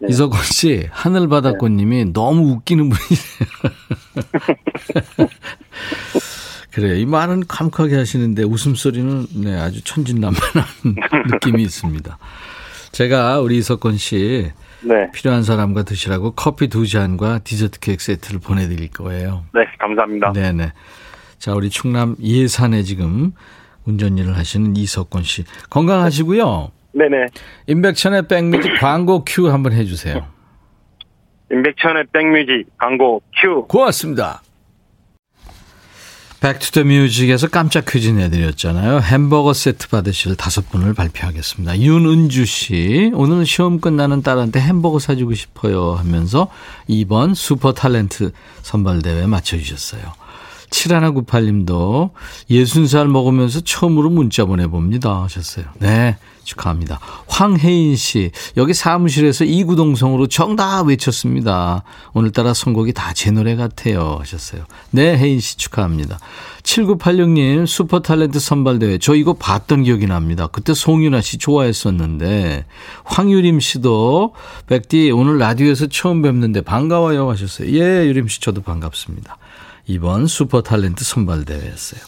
이석원 0.09 0.41
씨, 0.43 0.87
하늘바다꽃님이 0.91 2.11
너무 2.13 2.51
웃기는 2.53 2.89
분이세요. 2.89 3.47
그래요. 6.75 6.95
이 6.95 7.05
말은 7.05 7.47
감하게 7.47 7.95
하시는데 7.95 8.43
웃음소리는 8.43 9.27
네, 9.45 9.57
아주 9.57 9.81
천진난만한 9.81 10.65
느낌이 11.31 11.63
있습니다. 11.63 12.17
제가 12.91 13.39
우리 13.39 13.59
이석권 13.59 13.95
씨 13.95 14.51
네, 14.81 15.09
필요한 15.13 15.43
사람과 15.43 15.83
드시라고 15.83 16.31
커피 16.31 16.67
두 16.67 16.85
잔과 16.85 17.39
디저트 17.45 17.79
케이크 17.79 18.03
세트를 18.03 18.41
보내드릴 18.41 18.89
거예요. 18.89 19.45
네, 19.53 19.61
감사합니다. 19.79 20.33
네네. 20.33 20.73
자, 21.37 21.53
우리 21.53 21.69
충남 21.69 22.17
예산에 22.21 22.83
지금 22.83 23.31
운전 23.85 24.17
일을 24.17 24.35
하시는 24.35 24.75
이석권 24.75 25.23
씨. 25.23 25.45
건강하시고요. 25.69 26.71
네네. 26.91 27.27
임백천의 27.67 28.27
백뮤직 28.27 28.81
광고 28.81 29.23
큐 29.25 29.49
한번 29.49 29.71
해주세요. 29.71 30.27
임백천의 31.53 32.07
백뮤직 32.11 32.67
광고 32.77 33.21
큐. 33.41 33.65
고맙습니다. 33.67 34.41
백투더뮤직에서 36.45 37.47
깜짝 37.47 37.85
퀴즈 37.85 38.09
내드렸잖아요. 38.09 38.99
햄버거 38.99 39.51
세트 39.51 39.87
받으실 39.87 40.35
다섯 40.35 40.69
분을 40.69 40.93
발표하겠습니다. 40.93 41.79
윤은주 41.79 42.45
씨, 42.45 43.11
오늘 43.15 43.47
시험 43.47 43.81
끝나는 43.81 44.21
딸한테 44.21 44.59
햄버거 44.59 44.99
사주고 44.99 45.33
싶어요 45.33 45.95
하면서 45.95 46.51
2번 46.87 47.33
슈퍼 47.33 47.73
탤런트 47.73 48.31
선발대회 48.61 49.25
맞춰주셨어요. 49.25 50.03
7198님도 50.69 52.11
60살 52.51 53.07
먹으면서 53.07 53.61
처음으로 53.61 54.11
문자 54.11 54.45
보내봅니다 54.45 55.23
하셨어요. 55.23 55.65
네, 55.79 56.15
축하합니다. 56.45 56.99
황혜인 57.27 57.95
씨, 57.97 58.31
여기 58.55 58.73
사무실에서 58.73 59.43
이구동성으로 59.43 60.27
정답 60.27 60.87
외쳤습니다. 60.87 61.83
오늘따라 62.13 62.53
선곡이 62.53 62.93
다 62.93 63.13
제 63.15 63.31
노래 63.31 63.55
같아요 63.55 64.17
하셨어요. 64.19 64.65
네, 64.91 65.17
혜인 65.17 65.39
씨 65.39 65.57
축하합니다. 65.57 66.19
7986님, 66.63 67.65
슈퍼 67.65 68.01
탤런트 68.01 68.39
선발대회. 68.39 68.97
저 68.97 69.15
이거 69.15 69.33
봤던 69.33 69.83
기억이 69.83 70.05
납니다. 70.07 70.47
그때 70.47 70.73
송윤아 70.73 71.21
씨 71.21 71.37
좋아했었는데. 71.37 72.65
황유림 73.05 73.59
씨도, 73.59 74.33
백디, 74.67 75.11
오늘 75.11 75.37
라디오에서 75.37 75.87
처음 75.87 76.21
뵙는데 76.21 76.61
반가워요 76.61 77.29
하셨어요. 77.29 77.69
예, 77.71 78.05
유림 78.07 78.27
씨 78.27 78.41
저도 78.41 78.61
반갑습니다. 78.61 79.37
이번 79.87 80.27
슈퍼 80.27 80.61
탤런트 80.61 81.03
선발대회였어요. 81.03 82.01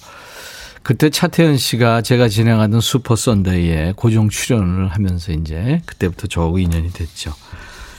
그때 0.87 1.09
차태현 1.09 1.57
씨가 1.57 2.01
제가 2.01 2.29
진행하던 2.29 2.79
Super 2.79 3.17
Sunday에 3.17 3.95
고정 3.97 4.29
출연을 4.29 4.87
하면서 4.87 5.33
이제 5.33 5.81
그때부터 5.85 6.27
저하고 6.27 6.59
인연이 6.59 6.93
됐죠. 6.93 7.33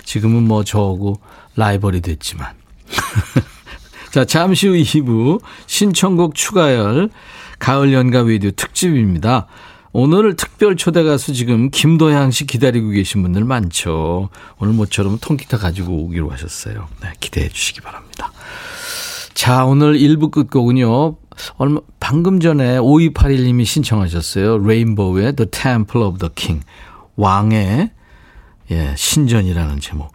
지금은 0.05 0.45
뭐 0.45 0.65
저하고 0.65 1.21
라이벌이 1.55 2.01
됐지만. 2.01 2.55
자, 4.11 4.25
잠시 4.25 4.69
후 4.69 4.73
2부 4.73 5.43
신청곡 5.67 6.35
추가열 6.35 7.11
가을 7.59 7.93
연가 7.93 8.23
위디오 8.23 8.53
특집입니다. 8.53 9.49
오늘 9.93 10.35
특별 10.35 10.75
초대 10.75 11.03
가수 11.03 11.35
지금 11.35 11.69
김도향 11.71 12.31
씨 12.31 12.47
기다리고 12.47 12.89
계신 12.89 13.21
분들 13.21 13.45
많죠. 13.45 14.31
오늘 14.61 14.73
모처럼 14.73 15.19
통기타 15.21 15.59
가지고 15.59 16.05
오기로 16.05 16.31
하셨어요. 16.31 16.89
네, 17.03 17.13
기대해 17.21 17.51
주시기 17.51 17.83
바랍니다. 17.83 18.33
자, 19.35 19.67
오늘 19.67 19.99
1부 19.99 20.31
끝곡은요. 20.31 21.28
얼마, 21.57 21.81
방금 22.01 22.41
전에 22.41 22.79
5281님이 22.79 23.65
신청하셨어요. 23.65 24.59
Rainbow의 24.59 25.37
The 25.37 25.51
Temple 25.51 26.07
of 26.07 26.19
the 26.19 26.31
King. 26.35 26.65
왕의 27.17 27.91
예, 28.71 28.95
신전이라는 28.97 29.81
제목. 29.81 30.13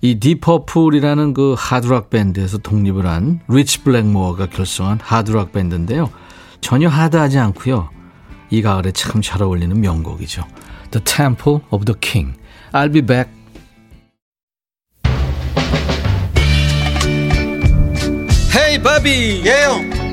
이 0.00 0.18
Deep 0.18 0.45
Purple이라는 0.45 1.32
그 1.32 1.54
하드락 1.56 2.10
밴드에서 2.10 2.58
독립을 2.58 3.06
한 3.06 3.40
리치 3.48 3.82
블랙모어가 3.82 4.46
결성한 4.46 4.98
하드락 5.00 5.52
밴드인데요. 5.52 6.10
전혀 6.60 6.88
하드하지 6.88 7.38
않고요. 7.38 7.90
이 8.50 8.62
가을에 8.62 8.90
참 8.92 9.22
잘 9.22 9.42
어울리는 9.42 9.80
명곡이죠. 9.80 10.44
The 10.90 11.04
Temple 11.04 11.60
of 11.70 11.84
the 11.84 11.98
King. 12.00 12.36
I'll 12.72 12.92
be 12.92 13.00
back. 13.02 13.30
헤이 18.56 18.82
바비 18.82 19.42
예영 19.46 20.03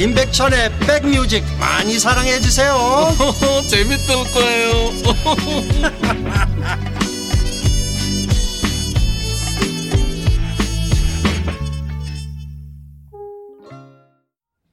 임백천의 0.00 0.70
백뮤직 0.80 1.44
많이 1.58 1.98
사랑해 1.98 2.40
주세요 2.40 2.74
재밌을 3.68 4.14
거예요 4.32 4.70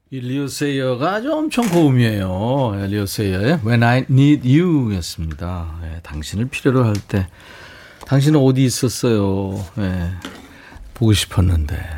이 0.10 0.22
리오세이어가 0.22 1.16
아주 1.16 1.34
엄청 1.34 1.68
고음이에요. 1.68 2.80
예, 2.80 2.88
리오세이어의 2.88 3.60
When 3.66 3.84
I 3.84 4.06
Need 4.10 4.58
You 4.58 4.96
였습니다. 4.96 5.78
예, 5.84 6.00
당신을 6.02 6.48
필요로 6.48 6.86
할 6.86 6.94
때. 6.94 7.28
당신은 8.06 8.40
어디 8.40 8.64
있었어요? 8.64 9.66
예, 9.80 10.12
보고 10.94 11.12
싶었는데. 11.12 11.97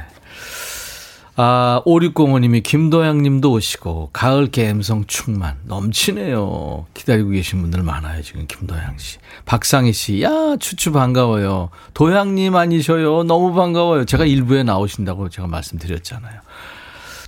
아, 1.42 1.82
5605님이 1.86 2.62
김도양 2.64 3.24
님도 3.24 3.54
오시고, 3.54 4.10
가을 4.12 4.52
감성 4.52 5.06
충만, 5.06 5.56
넘치네요. 5.64 6.88
기다리고 6.94 7.30
계신 7.30 7.62
분들 7.62 7.82
많아요, 7.82 8.22
지금 8.24 8.46
김도양 8.46 8.98
씨. 8.98 9.20
박상희 9.46 9.94
씨, 9.94 10.22
야, 10.22 10.58
추추 10.60 10.92
반가워요. 10.92 11.70
도양님 11.94 12.58
아니셔요. 12.58 13.24
너무 13.24 13.54
반가워요. 13.54 14.04
제가 14.04 14.26
일부에 14.26 14.64
나오신다고 14.64 15.30
제가 15.30 15.48
말씀드렸잖아요. 15.48 16.42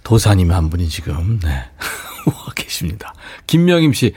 도사님 0.04 0.52
한 0.52 0.70
분이 0.70 0.90
지금, 0.90 1.40
네. 1.42 1.48
와 2.28 2.54
계십니다. 2.54 3.14
김명임 3.48 3.94
씨, 3.94 4.14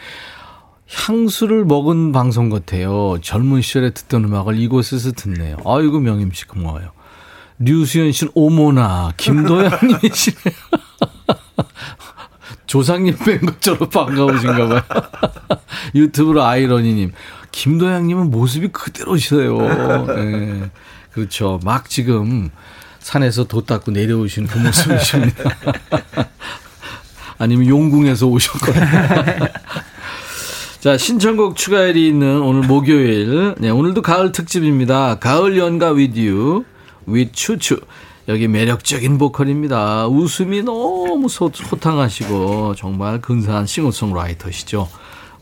향수를 0.93 1.65
먹은 1.67 2.11
방송 2.11 2.51
같아요. 2.51 3.19
젊은 3.23 3.63
시절에 3.63 3.91
듣던 3.91 4.25
음악을 4.25 4.59
이곳에서 4.59 5.13
듣네요. 5.13 5.59
아이고, 5.65 6.01
명임 6.01 6.33
씨 6.33 6.49
고마워요. 6.49 6.91
류수연 7.59 8.13
씨는 8.13 8.33
오모나, 8.35 9.13
김도양님이시네요. 9.17 10.55
조상님 12.67 13.17
뵌 13.17 13.41
것처럼 13.41 13.89
반가우신가 13.89 14.69
봐요. 14.69 14.83
유튜브로 15.95 16.43
아이러니님. 16.43 17.13
김도양님은 17.53 18.31
모습이 18.31 18.69
그대로시세요. 18.69 20.07
네. 20.07 20.71
그렇죠. 21.13 21.61
막 21.63 21.89
지금 21.89 22.51
산에서 22.99 23.45
도 23.45 23.65
닦고 23.65 23.93
내려오시는 23.93 24.49
그 24.49 24.59
모습이십니다. 24.59 25.51
아니면 27.39 27.69
용궁에서 27.69 28.27
오셨거나. 28.27 29.53
자, 30.81 30.99
신청곡 30.99 31.57
추가일이 31.57 32.09
있는 32.09 32.41
오늘 32.43 32.67
목요일. 32.67 33.55
네, 33.59 33.71
오늘도 33.71 34.03
가을 34.03 34.33
특집입니다. 34.33 35.19
가을 35.21 35.57
연가 35.57 35.93
위디오, 35.93 36.65
with 37.09 37.33
추추. 37.33 37.81
여기 38.29 38.49
매력적인 38.49 39.19
보컬입니다. 39.19 40.07
웃음이 40.07 40.63
너무 40.63 41.29
소, 41.29 41.51
소탕하시고 41.53 42.75
정말 42.77 43.21
근사한 43.21 43.67
싱어송라이터시죠. 43.67 44.89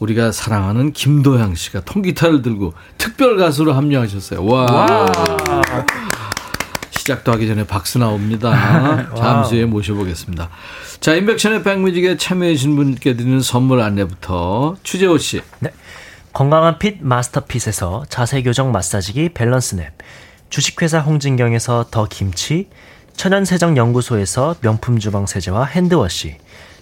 우리가 0.01 0.33
사랑하는 0.33 0.93
김도양 0.93 1.55
씨가 1.55 1.83
통기타를 1.83 2.43
들고 2.43 2.75
특별 2.99 3.37
가수로 3.37 3.73
합류하셨어요. 3.73 4.45
와. 4.45 5.13
시작도 6.91 7.33
하기 7.33 7.47
전에 7.47 7.67
박수 7.67 7.99
나옵니다. 7.99 9.09
잠시 9.17 9.57
후에 9.57 9.65
모셔보겠습니다. 9.65 10.49
자, 11.01 11.15
임백천의 11.15 11.63
백뮤직에 11.63 12.17
참여해주신 12.17 12.77
분께 12.77 13.17
드리는 13.17 13.41
선물 13.41 13.81
안내부터 13.81 14.77
추재호 14.83 15.19
씨. 15.19 15.41
네. 15.61 15.71
건강한 16.33 16.79
fit 16.79 16.99
마스터핏에서 17.01 18.05
자세 18.09 18.43
교정 18.43 18.73
마사지기 18.73 19.31
밸런스 19.35 19.75
냅, 19.75 19.93
주식회사 20.53 21.01
홍진경에서 21.01 21.87
더 21.91 22.07
김치, 22.07 22.69
천연세정 23.17 23.79
연구소에서 23.79 24.57
명품 24.61 24.99
주방 24.99 25.25
세제와 25.25 25.65
hand 25.65 25.97
wash, 25.97 26.37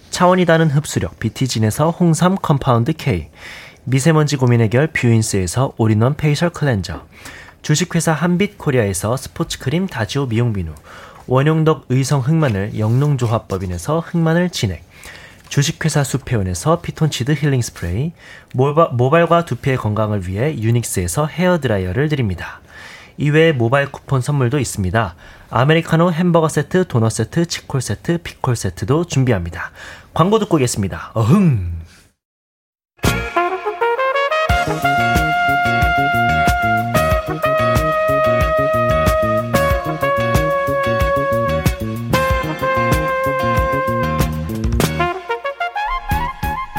차원이 0.09 0.43
다른 0.43 0.69
흡수력 0.69 1.17
비티진에서 1.21 1.89
홍삼 1.91 2.35
compound 2.35 2.91
K, 2.91 3.29
미세먼지 3.85 4.35
고민 4.35 4.59
해결 4.59 4.87
뷰인스에서 4.87 5.71
all-in-one 5.77 6.17
facial 6.17 6.49
cleanser, 6.49 7.05
주식회사 7.61 8.11
한빛코리아에서 8.11 9.15
스포츠크림 9.15 9.87
다지오 9.87 10.25
미용 10.25 10.51
비누, 10.51 10.73
원용덕 11.27 11.85
의성 11.87 12.19
흑마늘 12.19 12.77
영농조합법인에서 12.77 14.01
흑마늘 14.01 14.49
진액, 14.49 14.83
주식회사 15.47 16.03
수페온에서 16.03 16.81
피톤치드 16.81 17.35
힐링 17.35 17.61
스프레이, 17.61 18.11
모바, 18.53 18.89
모발과 18.91 19.45
두피의 19.45 19.77
건강을 19.77 20.27
위해 20.27 20.57
유닉스에서 20.57 21.27
헤어드라이어를 21.27 22.09
드립니다. 22.09 22.60
이외에 23.17 23.51
모바일 23.51 23.91
쿠폰 23.91 24.21
선물도 24.21 24.59
있습니다. 24.59 25.15
아메리카노 25.49 26.11
햄버거 26.11 26.47
세트, 26.47 26.87
도넛 26.87 27.11
세트, 27.11 27.45
치콜 27.45 27.81
세트, 27.81 28.19
피콜 28.19 28.55
세트도 28.55 29.05
준비합니다. 29.05 29.71
광고 30.13 30.39
듣고 30.39 30.55
오겠습니다. 30.55 31.11
어흥! 31.13 31.81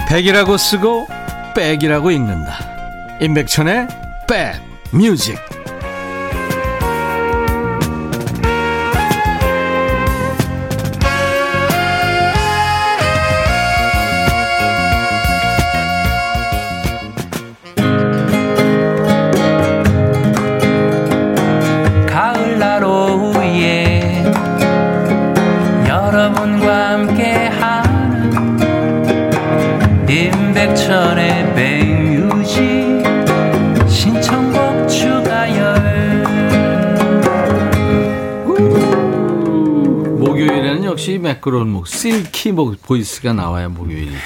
백이라고 0.09 0.59
쓰고 0.59 1.07
백이라고 1.57 2.11
읽는다. 2.11 2.59
임백천의 3.23 3.89
백 4.29 4.61
뮤직. 4.93 5.39
목요일에는 40.33 40.85
역시 40.85 41.19
매끄러운 41.19 41.69
목, 41.69 41.87
silky 41.87 42.53
목 42.53 42.81
voice가 42.83 43.33
나와야 43.33 43.69
목요일이죠. 43.69 44.17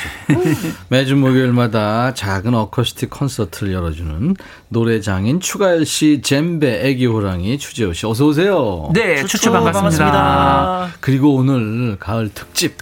매주 0.88 1.16
목요일마다 1.16 2.14
작은 2.14 2.54
어쿠스틱 2.54 3.10
콘서트를 3.10 3.72
열어주는 3.72 4.36
노래장인 4.68 5.40
추가열 5.40 5.84
씨, 5.84 6.20
젬베 6.22 6.86
애기 6.86 7.06
호랑이 7.06 7.58
추재호 7.58 7.92
씨, 7.92 8.06
어서 8.06 8.26
오세요. 8.26 8.90
네 8.94 9.24
추추 9.24 9.50
반갑습니다. 9.50 10.90
그리고 11.00 11.34
오늘 11.34 11.96
가을 11.98 12.30
특집 12.32 12.76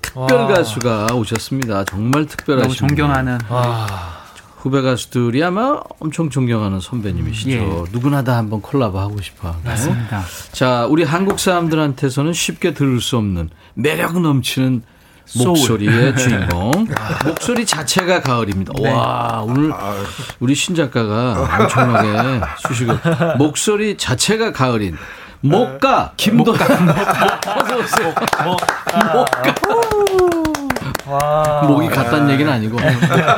특별 0.00 0.40
와. 0.40 0.46
가수가 0.48 1.08
오셨습니다. 1.14 1.84
정말 1.84 2.26
특별하신 2.26 2.68
너무 2.68 2.74
존경하는 2.76 3.38
후배 4.62 4.80
가수들이 4.80 5.42
아마 5.42 5.80
엄청 5.98 6.30
존경하는 6.30 6.78
선배님이시죠. 6.78 7.50
예. 7.50 7.84
누구나 7.90 8.22
다 8.22 8.36
한번 8.36 8.60
콜라보 8.62 8.96
하고 8.96 9.20
싶어 9.20 9.48
하고. 9.48 9.58
맞습니다. 9.64 10.22
자, 10.52 10.86
우리 10.88 11.02
한국 11.02 11.40
사람들한테서는 11.40 12.32
쉽게 12.32 12.72
들을 12.72 13.00
수 13.00 13.16
없는 13.16 13.50
매력 13.74 14.20
넘치는. 14.20 14.82
목소리의 15.34 16.14
주인공. 16.16 16.70
목소리 17.24 17.64
자체가 17.64 18.20
가을입니다. 18.20 18.72
네. 18.80 18.92
와, 18.92 19.42
오늘 19.44 19.72
우리 20.40 20.54
신 20.54 20.74
작가가 20.74 21.58
엄청나게 21.60 22.40
수식을. 22.68 22.98
목소리 23.38 23.96
자체가 23.96 24.52
가을인. 24.52 24.96
목가 25.40 26.12
김도 26.16 26.52
어서 26.52 27.78
오세요. 27.78 28.14
목가. 28.44 29.12
목 29.14 30.41
이 31.82 31.88
같다는 31.88 32.30
얘기는 32.30 32.50
아니고 32.52 32.78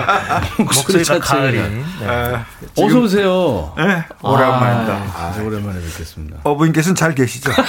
목소리 0.58 1.04
자체가 1.04 1.24
가을인. 1.36 1.84
네. 2.00 2.38
어서 2.76 2.98
오세요. 2.98 3.72
네, 3.76 4.04
오랜만입니다. 4.22 4.92
아, 4.94 5.30
진짜 5.32 5.46
오랜만에 5.46 5.80
뵙겠습니다. 5.80 6.38
어부인께서는 6.44 6.94
잘 6.94 7.14
계시죠? 7.14 7.50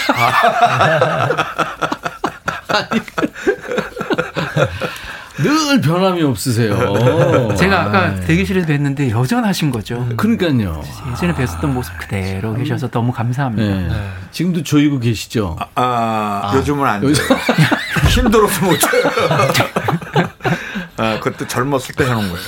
늘 5.37 5.81
변함이 5.81 6.21
없으세요. 6.23 6.75
제가 7.57 7.81
아까 7.81 7.99
아이, 8.05 8.21
대기실에서 8.21 8.67
뵀는데 8.67 9.09
여전하신 9.09 9.71
거죠. 9.71 10.07
그러니까요. 10.15 10.81
예전에 11.11 11.33
뵀었던 11.33 11.67
모습 11.67 11.97
그대로 11.97 12.53
계셔서 12.53 12.87
너무 12.89 13.11
감사합니다. 13.11 13.63
네. 13.93 14.07
지금도 14.31 14.63
조이고 14.63 14.99
계시죠? 14.99 15.57
아, 15.75 16.53
요즘은 16.55 16.87
안 16.87 17.03
요즘- 17.03 17.27
돼요. 17.27 17.37
힘들어서 18.09 18.65
못 18.65 18.79
쳐요. 18.79 19.03
아, 20.97 21.19
그때 21.19 21.45
젊었을 21.47 21.95
때 21.95 22.05
해놓은 22.05 22.29
거예요. 22.29 22.47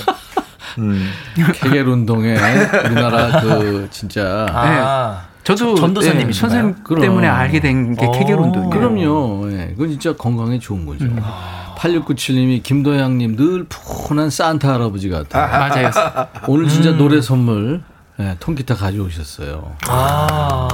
음. 0.79 1.09
케겔 1.55 1.87
운동에 1.87 2.37
우리나라 2.85 3.41
그 3.41 3.87
진짜 3.91 4.45
아, 4.51 5.23
저도 5.43 5.75
전도사님이신가요? 5.75 6.57
예, 6.59 6.61
선생님. 6.73 7.01
때문에 7.01 7.27
알게 7.27 7.59
된게 7.59 8.05
오. 8.05 8.11
케겔 8.11 8.35
운동이에요. 8.35 8.69
그럼요. 8.69 9.51
예, 9.51 9.67
그건 9.71 9.89
진짜 9.89 10.13
건강에 10.15 10.59
좋은 10.59 10.85
거죠. 10.85 11.05
8697님이 11.77 12.63
김도양님 12.63 13.35
늘 13.35 13.63
푸근한 13.65 14.29
산타 14.29 14.73
할아버지 14.73 15.09
같아요. 15.09 15.47
맞아요. 15.47 16.27
오늘 16.47 16.67
진짜 16.67 16.91
노래 16.91 17.21
선물 17.21 17.83
예, 18.19 18.35
통기타 18.39 18.75
가져오셨어요. 18.75 19.75
아, 19.87 20.67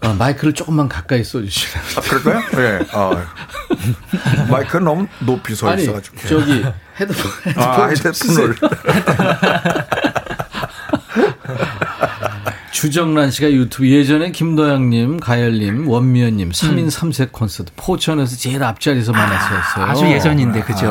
아, 0.00 0.12
마이크를 0.16 0.52
조금만 0.52 0.88
가까이 0.88 1.24
써주시면. 1.24 1.84
아, 1.96 2.00
그럴까요? 2.00 2.42
예. 2.62 2.86
어. 2.92 3.10
마이크 4.48 4.76
너무 4.76 5.06
높이 5.20 5.54
서 5.56 5.74
있어가지고. 5.74 6.16
저기 6.28 6.64
헤드폰 7.00 7.30
헤드폰 7.46 7.62
아, 7.64 7.94
좀 7.94 8.12
쓰세요. 8.12 8.46
헤드폰을. 8.48 8.56
주정란 12.72 13.30
씨가 13.30 13.52
유튜브 13.52 13.88
예전에 13.88 14.32
김도양님, 14.32 15.20
가열님, 15.20 15.86
원미연님 15.88 16.50
3인 16.50 16.90
3색 16.90 17.30
콘서트 17.32 17.70
포천에서 17.76 18.36
제일 18.36 18.64
앞자리에서 18.64 19.12
만났었어요. 19.12 19.84
아 19.84 19.94
주 19.94 20.06
예전인데 20.06 20.62
그죠. 20.62 20.90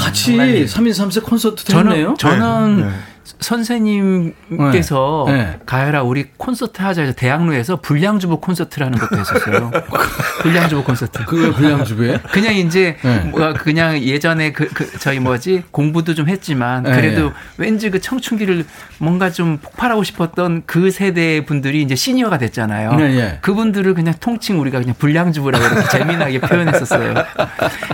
같이 0.00 0.36
3인 0.36 0.90
3색 0.90 1.22
콘서트 1.24 1.70
했네요. 1.76 2.14
저는 2.18 2.40
저는 2.40 2.76
네, 2.78 2.84
네. 2.86 2.92
선생님께서 3.40 5.24
네. 5.28 5.32
네. 5.34 5.58
가열아 5.66 6.02
우리 6.02 6.24
콘서트 6.38 6.80
하자 6.80 7.02
해서 7.02 7.12
대학로에서 7.14 7.76
불량주부 7.76 8.40
콘서트라는 8.40 8.98
것도 8.98 9.18
했었어요. 9.18 9.70
불량 10.38 10.68
주부 10.68 10.84
콘서트. 10.84 11.24
그게 11.24 11.50
불량 11.52 11.84
주부에? 11.84 12.18
그냥 12.32 12.54
이제 12.54 12.96
네. 13.02 13.18
뭐 13.20 13.52
그냥 13.54 14.00
예전에 14.00 14.52
그, 14.52 14.68
그 14.68 14.98
저희 14.98 15.18
뭐지 15.18 15.64
공부도 15.70 16.14
좀 16.14 16.28
했지만 16.28 16.82
네, 16.84 16.94
그래도 16.94 17.28
네. 17.28 17.32
왠지 17.56 17.90
그 17.90 18.00
청춘기를 18.00 18.64
뭔가 18.98 19.30
좀 19.30 19.58
폭발하고 19.58 20.04
싶었던 20.04 20.62
그 20.66 20.90
세대 20.90 21.44
분들이 21.44 21.82
이제 21.82 21.94
시니어가 21.94 22.38
됐잖아요. 22.38 22.94
네, 22.94 23.08
네. 23.14 23.38
그분들을 23.42 23.94
그냥 23.94 24.14
통칭 24.20 24.60
우리가 24.60 24.78
그냥 24.80 24.94
불량 24.98 25.32
주부라고 25.32 25.64
이렇게 25.64 25.88
재미나게 25.90 26.40
표현했었어요. 26.40 27.14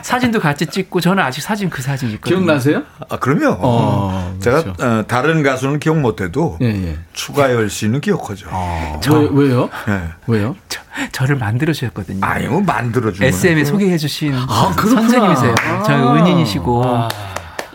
사진도 0.03 0.41
같이 0.41 0.67
찍고 0.67 1.01
저는 1.01 1.23
아직 1.23 1.41
사진 1.41 1.71
그 1.71 1.83
사진 1.83 2.11
있거든요. 2.11 2.37
기억나세요? 2.37 2.83
아, 3.09 3.17
그럼요. 3.19 3.57
어, 3.61 4.37
제가 4.41 4.63
그렇죠. 4.63 4.85
어, 4.85 5.05
다른 5.07 5.43
가수는 5.43 5.81
기억 5.81 5.99
못해도 5.99 6.59
예, 6.63 6.67
예. 6.67 6.99
추가열 7.13 7.71
씨는 7.71 8.01
기억하죠. 8.01 8.49
왜, 9.11 9.29
왜요? 9.33 9.71
예. 9.89 10.03
왜요? 10.27 10.57
저, 10.69 10.81
저를 11.13 11.37
만들어 11.37 11.73
주셨거든요. 11.73 12.21
아 12.23 12.34
니, 12.39 12.49
뭐 12.49 12.61
만들어주면. 12.61 13.29
SM에 13.29 13.65
소개해 13.65 13.97
주신 13.99 14.35
아. 14.35 14.73
선생님이세요. 14.77 15.55
저희 15.87 15.97
아. 15.97 16.15
은인이시고 16.15 17.09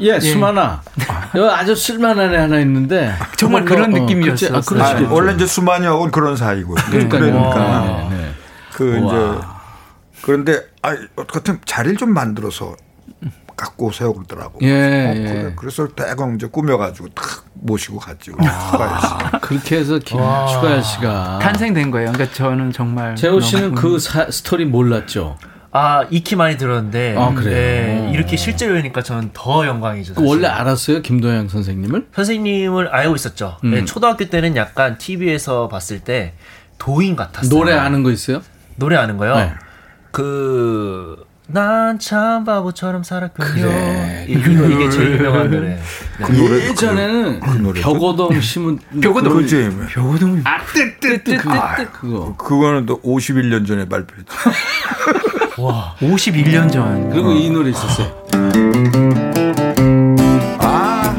예, 0.02 0.20
수만아. 0.20 0.82
여기 1.36 1.50
아주 1.50 1.76
쓸만한 1.76 2.34
애 2.34 2.38
하나 2.38 2.60
있는데. 2.60 3.14
정말 3.38 3.66
그런 3.66 3.92
더, 3.92 3.98
어, 3.98 4.00
느낌이었어요. 4.00 4.56
아. 4.56 4.84
아, 4.84 5.08
원래 5.10 5.34
이제 5.34 5.46
수만이하고는 5.46 6.12
그런 6.12 6.36
사이고. 6.36 6.74
그러니까요. 6.74 7.20
그러니까 7.20 8.08
네, 8.10 8.18
네. 8.18 8.32
그 8.74 8.98
우와. 8.98 9.14
이제 9.14 9.48
그런데 10.22 10.62
아 10.82 10.96
어떻게 11.16 11.54
자리를 11.66 11.98
좀 11.98 12.14
만들어서 12.14 12.76
갖고 13.60 13.88
오세요 13.88 14.14
그러더라고. 14.14 14.60
예, 14.62 14.72
어, 14.72 15.14
예. 15.16 15.24
그래. 15.24 15.54
그래서 15.56 15.88
대강 15.88 16.36
이제 16.36 16.48
꾸며가지고 16.48 17.10
탁 17.10 17.46
모시고 17.54 18.00
갔죠. 18.00 18.32
아. 18.40 18.70
추가열 18.72 19.00
씨. 19.02 19.40
그렇게 19.42 19.78
해서 19.78 20.00
김, 20.00 20.18
추가열 20.18 20.84
씨가. 20.84 21.40
탄생된 21.42 21.92
거예요. 21.92 22.12
그러니까 22.12 22.34
저는 22.36 22.72
정말 22.72 23.16
재호 23.16 23.40
씨는 23.40 23.76
그 23.76 24.00
사- 24.00 24.32
스토리 24.32 24.66
몰랐죠? 24.66 25.38
아 25.72 26.04
익히 26.10 26.36
많이 26.36 26.58
들었는데 26.58 27.16
아, 27.16 27.32
그래요? 27.34 28.06
네, 28.06 28.12
이렇게 28.12 28.38
실제로 28.38 28.74
뵈니까 28.74 29.04
저는 29.04 29.30
더 29.34 29.68
영광이죠. 29.68 30.16
그 30.16 30.22
사실. 30.22 30.28
원래 30.30 30.48
알았어요? 30.48 31.02
김도영 31.04 31.48
선생님을? 31.50 32.08
선생님을 32.16 32.88
알고 32.88 33.16
있었죠. 33.16 33.58
음. 33.64 33.72
네, 33.72 33.86
초등학교 33.86 34.26
때는 34.30 34.56
약간 34.56 34.98
TV에서 34.98 35.68
봤을 35.68 36.00
때 36.00 36.34
도인 36.80 37.16
같았어요. 37.16 37.50
노래 37.50 37.74
아는 37.74 38.02
거 38.02 38.10
있어요? 38.10 38.42
노래 38.78 38.96
아는 38.96 39.18
거요? 39.18 39.36
네. 39.36 39.52
그 40.12 41.24
난 41.52 41.98
참 42.00 42.44
바보처럼 42.46 43.04
살았군요. 43.04 43.50
그래. 43.64 44.26
이, 44.30 44.34
이게 44.34 44.90
제일 44.90 45.14
유명한 45.18 45.50
노래. 45.50 45.70
네. 45.70 45.80
그 46.24 46.32
노래 46.32 46.68
예전에는 46.70 47.40
노래도? 47.64 47.94
벽오동 47.94 48.40
심은 48.40 48.80
벽오동. 49.02 49.34
그지. 49.38 49.70
벽오동이 49.90 50.42
아, 50.44 51.76
그, 51.76 51.92
그거. 51.92 52.36
그거는 52.38 52.86
또 52.86 53.02
51년 53.02 53.66
전에 53.68 53.88
발표했죠. 53.90 54.32
51년 56.00 56.72
전. 56.72 57.10
그리고 57.10 57.32
이 57.34 57.50
노래 57.50 57.72
있었어요. 57.72 58.08
아. 60.60 61.16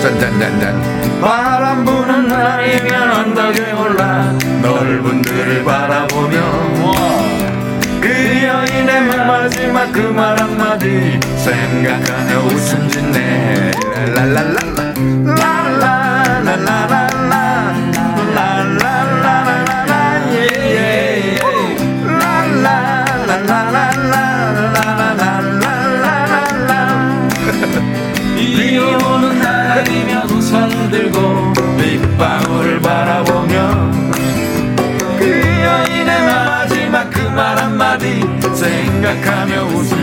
짠짠짠짠. 0.00 1.20
바람 1.20 1.84
부는 1.84 2.28
날이면 2.28 3.12
언덕에 3.12 3.72
올라 3.72 4.37
넓은 4.98 5.22
들을 5.22 5.64
바라보며 5.64 6.40
그 8.00 8.08
여인의 8.42 9.00
마지막 9.26 9.92
그 9.92 10.00
말 10.12 10.40
한마디 10.40 11.18
생각하며 11.36 12.38
웃음 12.46 12.88
짓네. 12.88 13.70
랄랄랄라 14.14 14.94
랄랄랄랄랄라 15.36 16.97
생각하며 38.98 39.64
웃음 39.66 39.97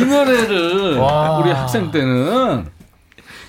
이 0.00 0.04
노래를 0.04 0.98
우리 1.40 1.50
학생 1.52 1.90
때는 1.90 2.66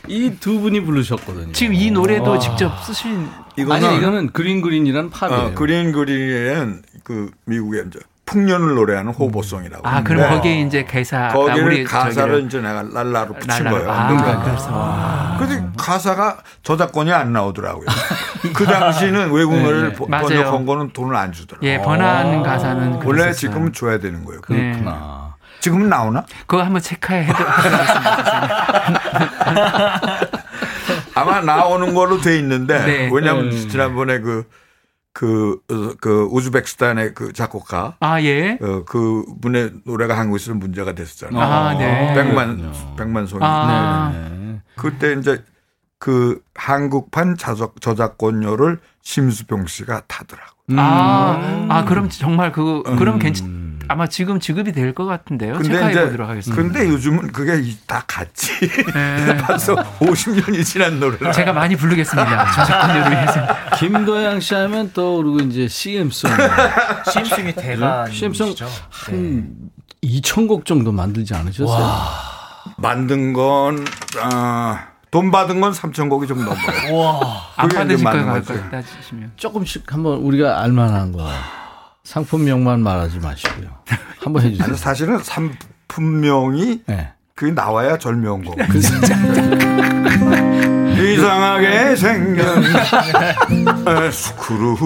이 0.08 0.38
두 0.40 0.60
분이 0.60 0.82
부르셨거든요. 0.82 1.52
지금 1.54 1.74
이 1.74 1.90
노래도 1.90 2.38
직접 2.38 2.78
쓰신 2.84 3.28
이거는 3.58 3.88
아니, 3.88 3.98
이거는 3.98 4.30
Green 4.34 4.62
Green이란 4.62 5.10
팝이에요. 5.10 5.40
어, 5.48 5.52
Green 5.56 5.92
Green은 5.92 6.84
그 7.04 7.32
미국의 7.46 7.86
이제 7.88 8.00
풍년을 8.28 8.76
노래하는 8.76 9.14
hobo 9.14 9.35
song이라고. 9.35 9.88
아, 9.88 10.04
그럼 10.04 10.30
거기에 10.30 10.62
이제 10.62 10.84
가사 10.84 11.30
거기를 11.30 11.64
우리 11.66 11.84
가사를 11.84 12.44
이제 12.46 12.60
내가 12.60 12.84
랄라로 12.84 13.34
붙인 13.36 13.48
랄라로. 13.64 13.76
거예요. 13.78 13.92
아, 13.92 14.08
누가. 14.10 14.44
그래서 14.44 15.38
근데 15.40 15.68
가사가 15.78 16.38
저작권이 16.64 17.12
안 17.12 17.34
나오더라고요. 17.34 17.86
그 18.54 18.66
당시는 18.66 19.32
외국 19.32 19.56
노래를 19.60 19.94
번- 19.94 20.10
맞아요. 20.10 20.28
번역한 20.28 20.66
거는 20.68 20.90
돈을 20.94 21.16
안 21.16 21.32
주더라고요. 21.32 21.68
예 21.70 21.78
번안하는 21.82 22.44
가사는 22.44 23.02
원래. 23.04 23.32
지금 23.32 23.72
줘야 23.72 23.98
되는 24.00 24.24
거예요. 24.26 24.42
네. 24.50 24.72
그렇구나. 24.72 25.25
지금은 25.66 25.90
나오나? 25.90 26.24
그거 26.46 26.62
한번 26.62 26.80
체크해 26.80 27.28
아마 31.16 31.42
나오는 31.42 31.92
걸로 31.96 32.22
돼 32.22 32.38
있는데 32.38 32.86
네. 32.86 33.10
왜냐하면 33.12 33.46
음. 33.46 33.70
지난번에 33.70 34.20
그 34.20 34.48
그, 35.12 35.60
어, 35.72 35.96
그, 36.02 36.28
우즈베키스탄의 36.30 37.14
그 37.14 37.32
작곡가, 37.32 37.96
아 38.02 38.22
예. 38.22 38.60
어, 38.62 38.84
그 38.86 39.24
분의 39.42 39.72
노래가 39.86 40.18
한국에서는 40.20 40.60
문제가 40.60 40.92
됐었잖아요. 40.94 41.42
아, 41.42 41.74
네. 41.74 42.14
백만, 42.14 42.74
백만 42.98 43.26
송이. 43.26 43.42
아, 43.42 44.12
네. 44.14 44.62
그때 44.76 45.14
이제 45.14 45.42
그 46.00 46.42
한국판 46.54 47.38
저작, 47.38 47.80
저작권료를 47.80 48.80
심수병 49.04 49.68
씨가 49.68 50.02
타더라고. 50.08 50.52
아, 50.76 51.68
아, 51.70 51.86
그럼 51.86 52.10
정말 52.10 52.52
그, 52.52 52.84
그럼 52.98 53.16
음. 53.16 53.20
괜찮, 53.20 53.65
아마 53.88 54.08
지금 54.08 54.40
지급이 54.40 54.72
될 54.72 54.94
것 54.94 55.06
같은데요. 55.06 55.54
근데 55.54 55.70
체크해 55.70 55.92
이제, 55.92 56.06
보도록 56.06 56.30
하겠습니다. 56.30 56.62
근데 56.62 56.88
요즘은 56.88 57.32
그게 57.32 57.60
이- 57.62 57.78
다 57.86 58.04
같이. 58.08 58.52
네. 58.94 59.38
벌써 59.46 59.76
50년이 60.00 60.64
지난 60.64 61.00
노래를. 61.00 61.32
제가 61.34 61.52
많이 61.54 61.76
부르겠습니다. 61.76 62.46
저작권료를 62.54 63.12
위해서. 63.12 63.48
김도양 63.78 64.40
씨 64.40 64.54
하면 64.56 64.92
또 64.94 65.18
그리고 65.18 65.40
이제 65.40 65.68
CM송. 65.68 66.32
CM송이 67.12 67.54
대가 67.56 68.06
CM송 68.10 68.54
한 68.90 69.52
2천 70.04 70.48
곡 70.48 70.66
정도 70.66 70.92
만들지 70.92 71.34
않으셨어요? 71.34 71.92
만든 72.78 73.34
건, 73.34 73.86
아, 74.22 74.88
돈 75.12 75.32
받은 75.32 75.62
건 75.62 75.72
3천 75.72 76.10
곡이 76.10 76.28
좀 76.28 76.40
넘어요. 76.40 76.96
와. 76.98 77.42
안 77.56 77.70
받으실 77.70 78.04
거예요. 78.06 78.42
따지시면. 78.44 79.32
조금씩 79.36 79.92
한번 79.94 80.18
우리가 80.20 80.62
알만한 80.62 81.12
거. 81.12 81.28
상품명만 82.06 82.82
말하지 82.82 83.20
마시고요. 83.20 83.68
한번 84.22 84.44
해주세요. 84.44 84.66
아니, 84.66 84.78
사실은 84.78 85.20
상품명이 85.20 86.82
네. 86.86 87.12
그게 87.36 87.52
나와야 87.52 87.98
절묘한 87.98 88.46
거고. 88.46 88.62
이상하게 90.96 91.96
생긴 91.98 92.40
에, 92.46 94.12
스크루 94.12 94.78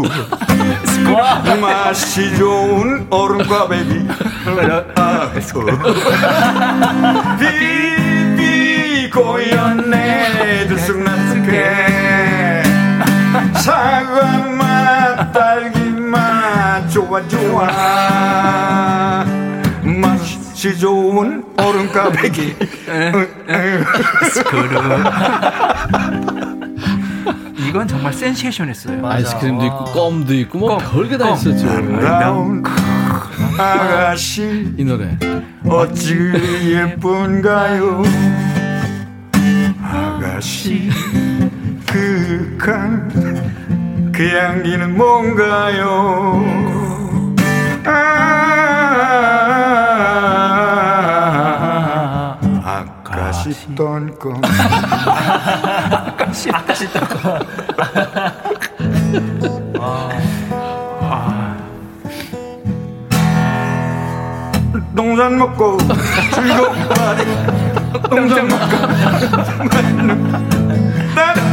맛이 1.62 2.36
좋은 2.36 3.06
얼음과배기 3.12 4.08
아, 4.96 5.32
비비 7.40 9.12
고였네 9.12 10.68
들쑥날쑥해 10.68 12.64
딸기맛 13.64 14.69
좋아 17.00 17.26
좋아. 17.30 17.66
맛이 19.84 20.78
좋은 20.78 21.46
얼음과배기 21.58 22.56
이건 27.58 27.88
정말 27.88 28.12
센세이션했어요. 28.12 29.08
아이스크림도 29.08 29.66
있고 29.66 29.86
껌도 29.86 30.34
있고 30.34 30.60
뭐 30.60 30.78
별게 30.78 31.18
다 31.18 31.30
있었죠. 31.30 31.70
아름다운 31.70 32.64
아가씨. 33.58 34.74
이 34.78 34.84
노래. 34.84 35.18
어찌 35.68 36.18
예쁜가요? 36.74 38.04
아가씨. 39.82 40.90
그윽한 41.88 43.10
그 44.14 44.28
향기는 44.38 44.98
뭔가요 44.98 46.79
아까 52.64 53.32
씹던 53.32 54.20
껌 54.20 54.42
아까 56.54 56.74
씹던 56.74 57.04
껌 57.08 57.40
동산 64.96 65.38
먹고 65.38 65.78
즐거운 66.34 66.74
동산 68.10 68.48
먹고 68.48 68.78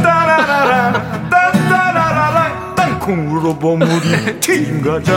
따라라라 0.03 0.93
따라라라. 1.29 2.75
땅콩으로 2.75 3.57
버무린 3.57 4.39
튀김 4.41 4.81
과자 4.81 5.13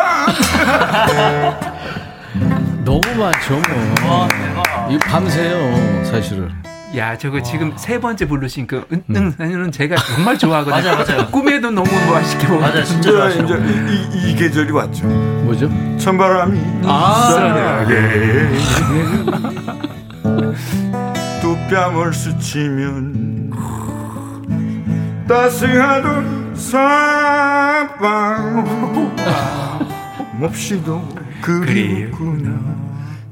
너무 2.84 3.00
많죠, 3.16 3.60
뭐. 4.02 4.28
이 4.90 4.98
밤새요, 4.98 6.04
사실은. 6.04 6.50
야, 6.96 7.16
저거 7.18 7.42
지금 7.42 7.72
세 7.76 7.98
번째 7.98 8.26
부르신 8.28 8.68
그 8.68 8.84
은은은 9.10 9.72
제가 9.72 9.96
정말 9.96 10.38
좋아하거든요. 10.38 10.92
맞아요, 10.94 11.04
맞아요. 11.04 11.26
꿈에도 11.30 11.70
너무 11.72 11.90
맛있게 12.10 12.46
먹어. 12.46 12.60
맞아요, 12.60 12.84
진짜 12.84 13.28
이제 13.30 13.42
거. 13.42 13.56
이, 13.56 14.08
이, 14.14 14.30
이 14.30 14.34
계절이 14.36 14.70
왔죠 14.70 15.04
뭐죠? 15.06 15.68
찬바람이 15.98 16.60
아. 16.84 17.84
두 21.40 21.56
뺨을 21.68 22.12
스치면 22.14 23.50
따스하던 25.26 26.54
사방 26.54 28.04
몹시도 30.38 31.06
그리웠구나 31.42 32.74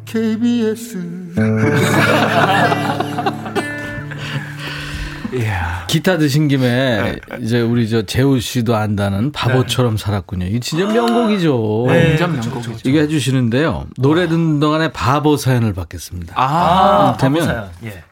KBS 0.04 0.98
이야. 5.34 5.86
기타 5.86 6.18
드신 6.18 6.46
김에 6.48 7.16
이제 7.40 7.62
우리 7.62 7.88
저 7.88 8.02
재우 8.02 8.38
씨도 8.38 8.76
안다는 8.76 9.32
바보처럼 9.32 9.96
살았군요. 9.96 10.44
이 10.46 10.60
진짜 10.60 10.84
명곡이죠. 10.92 11.84
완전 11.84 12.32
명곡이죠. 12.34 12.80
이게 12.84 13.00
해주시는데요. 13.00 13.86
노래 13.96 14.28
듣는 14.28 14.60
동안에 14.60 14.92
바보 14.92 15.38
사연을 15.38 15.72
받겠습니다. 15.72 16.34
아, 16.36 17.16
이를테면 17.18 17.46
바보 17.46 17.52
사연. 17.52 17.70
예. 17.84 18.04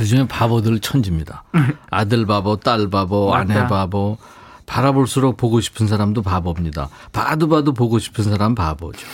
요즘에 0.00 0.26
바보들 0.26 0.80
천지입니다. 0.80 1.44
아들 1.90 2.26
바보, 2.26 2.56
딸 2.56 2.90
바보, 2.90 3.32
아내. 3.32 3.54
바보. 3.68 4.18
바라볼수록 4.66 5.36
보고 5.36 5.60
싶은 5.60 5.86
사람도 5.86 6.22
바보입니다. 6.22 6.88
봐도 7.12 7.48
봐도 7.48 7.72
보고 7.72 7.98
싶은 7.98 8.24
사람 8.24 8.54
바보죠. 8.54 9.06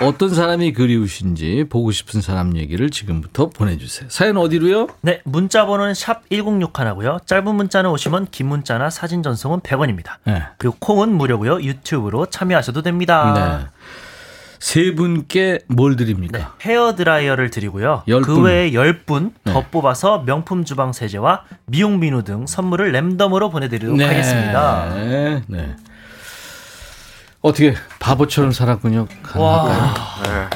어떤 0.00 0.34
사람이 0.34 0.72
그리우신지 0.72 1.64
보고 1.68 1.90
싶은 1.90 2.20
사람 2.20 2.56
얘기를 2.56 2.90
지금부터 2.90 3.48
보내주세요. 3.48 4.08
사연 4.10 4.36
어디로요? 4.36 4.88
네, 5.00 5.22
문자 5.24 5.64
번호는 5.64 5.94
샵 5.94 6.28
1061하고요. 6.28 7.26
짧은 7.26 7.54
문자는 7.54 7.90
오시면 7.90 8.28
긴 8.30 8.48
문자나 8.48 8.90
사진 8.90 9.22
전송은 9.22 9.60
100원입니다. 9.60 10.16
네. 10.24 10.42
그리고 10.58 10.76
콩은 10.80 11.12
무료고요. 11.12 11.62
유튜브로 11.62 12.26
참여하셔도 12.26 12.82
됩니다. 12.82 13.32
네. 13.32 13.75
세 14.66 14.96
분께 14.96 15.60
뭘 15.68 15.94
드립니까? 15.94 16.38
네, 16.38 16.44
헤어 16.62 16.96
드라이어를 16.96 17.50
드리고요. 17.50 18.02
열그 18.08 18.34
분. 18.34 18.44
외에 18.46 18.72
10분 18.72 19.30
더 19.44 19.60
네. 19.60 19.66
뽑아서 19.70 20.24
명품 20.26 20.64
주방 20.64 20.92
세제와 20.92 21.44
미용 21.66 22.00
비누 22.00 22.24
등 22.24 22.48
선물을 22.48 22.90
랜덤으로 22.90 23.50
보내드리도록 23.50 24.00
하겠습니다. 24.00 24.92
네. 24.92 25.42
네. 25.46 25.76
어떻게 27.42 27.74
바보처럼 28.00 28.50
살았군요. 28.50 29.06
가능할까요? 29.22 30.50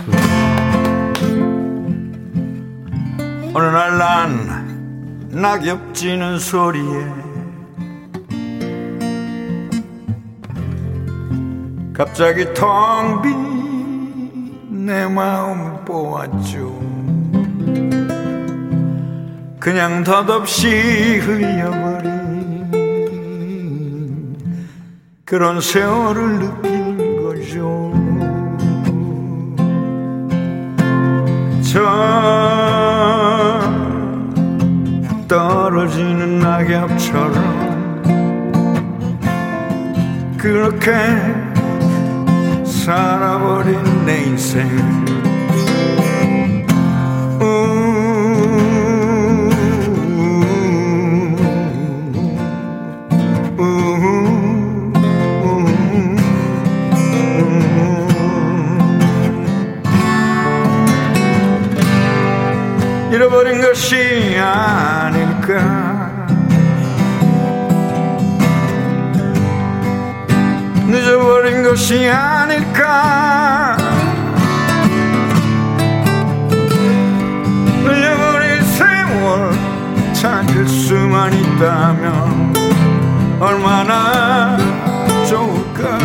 어느 3.54 3.64
날 3.64 3.96
난 3.96 5.28
낙엽 5.30 5.94
지는 5.94 6.40
소리에 6.40 7.06
갑자기 11.94 12.44
텅빈 12.54 13.49
내 14.70 15.06
마음을 15.06 15.84
보았죠. 15.84 16.78
그냥 19.58 20.04
덧없이 20.04 21.18
흘려버린 21.18 22.20
그런 25.24 25.60
세월을 25.60 26.38
느낀 26.38 27.22
거죠. 27.22 27.92
저 31.72 31.80
떨어지는 35.28 36.38
낙엽처럼 36.38 37.60
그렇게 40.38 41.49
살아버린 42.80 44.06
내 44.06 44.22
인생. 44.24 44.66
잃어버린 63.12 63.60
것이 63.60 64.38
아닐까 64.38 65.89
늦어버린 71.00 71.62
것이 71.62 72.06
아닐까. 72.10 73.74
늦어버린 77.82 78.62
세월 78.64 79.50
찾을 80.12 80.68
수만 80.68 81.32
있다면 81.32 82.52
얼마나 83.40 84.58
좋을까 85.26 85.98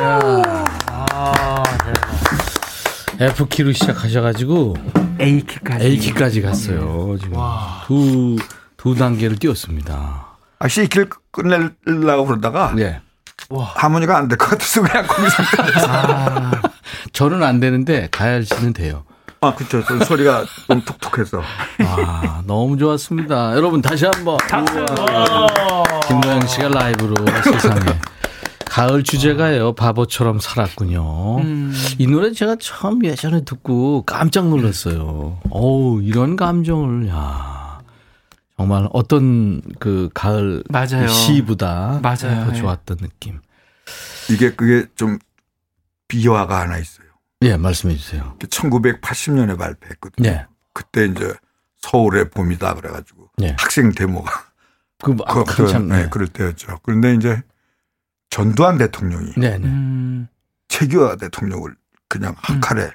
아, 0.00 1.62
네. 3.18 3.26
F키로 3.26 3.72
시작하셔가지고 3.72 4.76
A키까지 5.20 5.84
A키까지 5.86 6.42
갔어요. 6.42 7.16
지금 7.20 7.36
두, 7.86 8.36
두 8.76 8.94
단계를 8.94 9.38
뛰었습니다. 9.38 10.26
아, 10.60 10.68
C키를 10.68 11.08
끝내려고 11.32 12.26
그러다가 12.26 12.72
네. 12.74 13.00
와. 13.50 13.64
하모니가 13.76 14.16
안 14.18 14.28
될 14.28 14.36
것 14.36 14.50
같아서 14.50 14.82
그냥 14.82 15.06
거기서 15.06 15.42
아, 15.88 16.50
저는 17.12 17.42
안 17.42 17.60
되는데 17.60 18.08
가열 18.10 18.44
씨는 18.44 18.72
돼요. 18.72 19.04
아, 19.40 19.54
그렇죠. 19.54 19.82
소리가 20.04 20.44
너무 20.66 20.84
톡톡해서. 20.84 21.40
아, 21.84 22.42
너무 22.44 22.76
좋았습니다. 22.76 23.54
여러분 23.54 23.80
다시 23.80 24.04
한번. 24.06 24.36
김도영 26.08 26.46
씨가 26.46 26.68
라이브로 26.68 27.14
세상에. 27.44 27.80
가을 28.78 29.02
주제가요. 29.02 29.72
바보처럼 29.72 30.38
살았군요. 30.38 31.38
이 31.98 32.06
노래 32.06 32.30
제가 32.30 32.56
처음 32.60 33.04
예전에 33.04 33.44
듣고 33.44 34.02
깜짝 34.02 34.48
놀랐어요. 34.48 35.40
어우, 35.50 36.00
이런 36.02 36.36
감정을 36.36 37.08
야. 37.08 37.80
정말 38.56 38.88
어떤 38.92 39.62
그 39.80 40.08
가을 40.14 40.62
맞아요. 40.68 41.08
시보다 41.08 41.98
맞아요. 42.02 42.44
더 42.46 42.54
예. 42.54 42.54
좋았던 42.54 42.98
느낌. 42.98 43.40
이게 44.30 44.52
그게 44.52 44.86
좀 44.94 45.18
비화가 46.06 46.60
하나 46.60 46.78
있어요. 46.78 47.08
예, 47.42 47.56
말씀해 47.56 47.96
주세요. 47.96 48.36
1980년에 48.38 49.58
발표했거든요. 49.58 50.30
네. 50.30 50.46
그때 50.72 51.06
이제 51.06 51.34
서울의 51.78 52.30
봄이다 52.30 52.74
그래가지고 52.74 53.30
네. 53.38 53.56
학생 53.58 53.90
데모가 53.92 54.30
그 55.02 55.16
그, 55.16 55.24
한참 55.26 55.88
그, 55.88 55.94
네, 55.94 56.08
그럴 56.10 56.28
때였죠. 56.28 56.78
그런데 56.84 57.14
이제 57.14 57.42
전두환 58.30 58.78
대통령이 58.78 59.32
네, 59.36 59.58
네. 59.58 59.66
음. 59.66 60.28
최규하 60.68 61.16
대통령을 61.16 61.74
그냥 62.08 62.34
한 62.36 62.60
칼에 62.60 62.90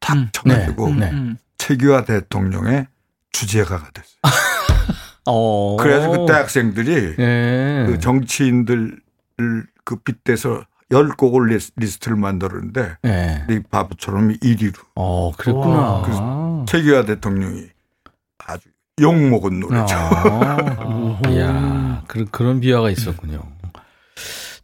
탁 0.00 0.16
음. 0.16 0.28
쳐가지고 0.32 0.94
네. 0.94 1.10
음. 1.10 1.36
최규하 1.58 2.04
대통령의 2.04 2.86
주제가가 3.32 3.90
됐어요. 3.92 4.18
어. 5.26 5.76
그래서 5.80 6.10
그때 6.10 6.32
학생들이 6.34 7.14
예. 7.18 7.84
그 7.88 7.98
정치인들을 7.98 9.00
그 9.84 9.96
빗대서 9.96 10.64
열 10.90 11.08
곡을 11.08 11.48
리스- 11.48 11.72
리스트를 11.76 12.16
만들었는데 12.18 12.98
예. 13.06 13.46
이 13.50 13.60
바보처럼 13.70 14.34
1위로 14.34 14.78
어, 14.96 15.32
그랬구나. 15.36 15.76
와. 15.78 16.64
최규하 16.68 17.04
대통령이 17.06 17.66
아주 18.46 18.68
욕먹은 19.00 19.60
노래죠. 19.60 19.96
어. 19.96 21.20
이야, 21.28 22.02
그런, 22.06 22.28
그런 22.30 22.60
비화가 22.60 22.90
있었군요. 22.90 23.40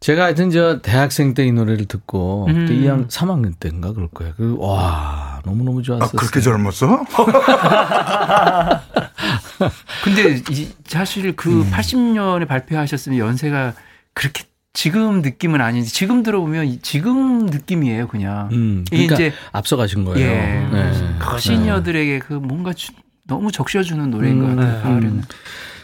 제가 0.01 0.23
하여튼 0.25 0.49
저 0.49 0.81
대학생 0.81 1.33
때 1.35 1.45
이 1.45 1.51
노래를 1.51 1.85
듣고 1.85 2.47
음. 2.49 2.65
그때 2.65 2.73
2학 2.73 3.07
3학년 3.09 3.53
때인가 3.59 3.93
그럴 3.93 4.07
거예요. 4.09 4.33
그, 4.35 4.55
와, 4.59 5.39
너무 5.45 5.63
너무 5.63 5.79
아, 5.79 5.83
좋았었어요. 5.83 6.17
그렇게 6.19 6.41
젊었어? 6.41 7.05
근데 10.03 10.41
이, 10.49 10.67
사실 10.87 11.35
그 11.35 11.61
음. 11.61 11.71
80년에 11.71 12.47
발표하셨으면 12.47 13.19
연세가 13.19 13.73
그렇게 14.15 14.43
지금 14.73 15.21
느낌은 15.21 15.61
아닌데 15.61 15.87
지금 15.87 16.23
들어보면 16.23 16.65
이- 16.65 16.79
지금 16.81 17.45
느낌이에요 17.45 18.07
그냥. 18.07 18.49
음, 18.51 18.85
그러니까 18.89 19.13
이제 19.15 19.33
앞서가신 19.51 20.03
거예요. 20.05 20.27
예, 20.27 20.67
네. 20.71 20.91
그 21.19 21.37
시니어들에게 21.39 22.19
그 22.19 22.33
뭔가 22.33 22.73
주- 22.73 22.91
너무 23.27 23.51
적셔주는 23.51 24.09
노래인 24.09 24.39
것 24.39 24.55
같아요. 24.55 24.81
가을에는. 24.81 25.21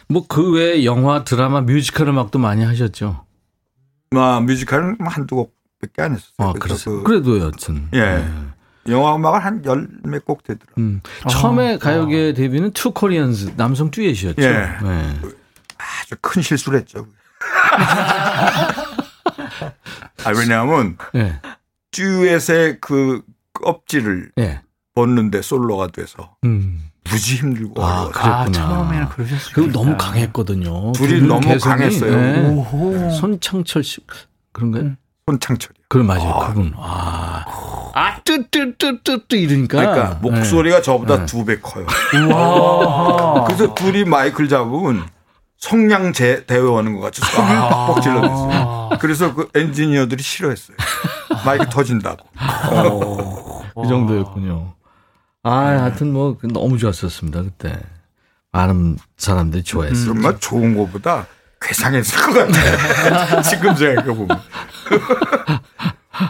뭐 0.10 0.26
그 0.28 0.52
외에 0.54 0.86
영화, 0.86 1.24
드라마, 1.24 1.62
뮤지컬 1.62 2.08
음악도 2.08 2.40
많이 2.40 2.64
하셨죠. 2.64 3.26
아, 4.16 4.40
뮤지컬은 4.42 4.98
한두 5.02 5.36
곡밖에 5.36 6.02
안 6.02 6.14
했었어요. 6.14 6.34
아, 6.38 6.54
그래서 6.60 6.92
그 6.92 7.04
그래도 7.04 7.40
여튼. 7.40 7.88
예. 7.94 8.00
네. 8.00 8.28
영화 8.90 9.16
음악은 9.16 9.40
한열 9.42 9.88
몇 10.04 10.24
곡 10.26 10.44
되더라고요. 10.44 10.84
음. 10.86 11.02
처음에 11.30 11.76
아. 11.76 11.78
가요계 11.78 12.34
데뷔는 12.34 12.72
Two 12.72 12.92
Koreans 12.92 13.54
남성 13.58 13.92
듀엣이었죠. 13.92 14.42
예. 14.42 14.50
네. 14.82 15.20
아주 15.78 16.16
큰 16.22 16.42
실수를 16.42 16.80
했죠. 16.80 17.06
아, 20.24 20.32
왜냐하면 20.38 20.98
네. 21.14 21.40
듀엣의 21.92 22.80
그 22.82 23.22
껍질을 23.54 24.32
네. 24.36 24.62
벗는데 24.96 25.42
솔로가 25.42 25.88
돼서 25.88 26.36
음. 26.46 26.82
무지 27.10 27.36
힘들고 27.36 27.84
아. 27.84 28.10
그랬구나. 28.10 28.36
아, 28.36 28.52
처음에는 28.52 29.10
그러셨어요. 29.10 29.52
그리고 29.54 29.72
너무 29.72 29.98
강했거든요. 29.98 30.92
둘이 30.94 31.14
두분 31.16 31.28
너무 31.28 31.42
개성이. 31.42 31.76
강했어요. 31.76 32.16
네. 32.16 32.48
오호. 32.50 33.10
손창철 33.12 33.84
씨 33.84 34.00
그런가요? 34.54 34.84
음. 34.84 34.98
손창철이요. 35.28 35.74
그래 35.90 36.04
맞아요. 36.04 36.40
그분. 36.48 36.74
아. 36.78 37.44
아, 37.94 38.22
뜨뜨뜨뜨뜨 38.24 39.36
이러니까. 39.36 39.78
그러니까 39.80 40.20
목소리가 40.22 40.82
저보다 40.82 41.20
네. 41.20 41.26
두배 41.26 41.60
커요. 41.60 41.86
와. 42.34 43.44
그래서 43.46 43.74
둘이 43.74 44.04
마이크를 44.06 44.48
잡으면 44.50 45.08
성냥 45.58 46.14
제 46.14 46.46
대회하는 46.46 46.94
것 46.94 47.02
같이 47.02 47.22
소리를 47.22 47.56
빡빡 47.56 48.02
질러댔어요. 48.04 48.90
그래서 49.00 49.34
그 49.34 49.50
엔지니어들이 49.56 50.22
싫어했어요. 50.22 50.78
마이크 51.46 51.66
터진다고. 51.70 52.24
네. 52.40 52.84
그 53.82 53.88
정도였군요. 53.88 54.74
아, 55.50 55.82
하여튼 55.84 56.14
뭐 56.14 56.38
너무 56.44 56.78
좋았었습니다 56.78 57.42
그때. 57.44 57.78
많은 58.52 58.98
사람들이 59.18 59.64
좋아했어요. 59.64 60.14
정말 60.14 60.40
좋은 60.40 60.76
것보다 60.76 61.28
괴상했을 61.62 62.20
것 62.20 62.34
같아요. 62.34 63.42
지금 63.44 63.76
생각해 63.76 64.08
보면. 64.16 64.40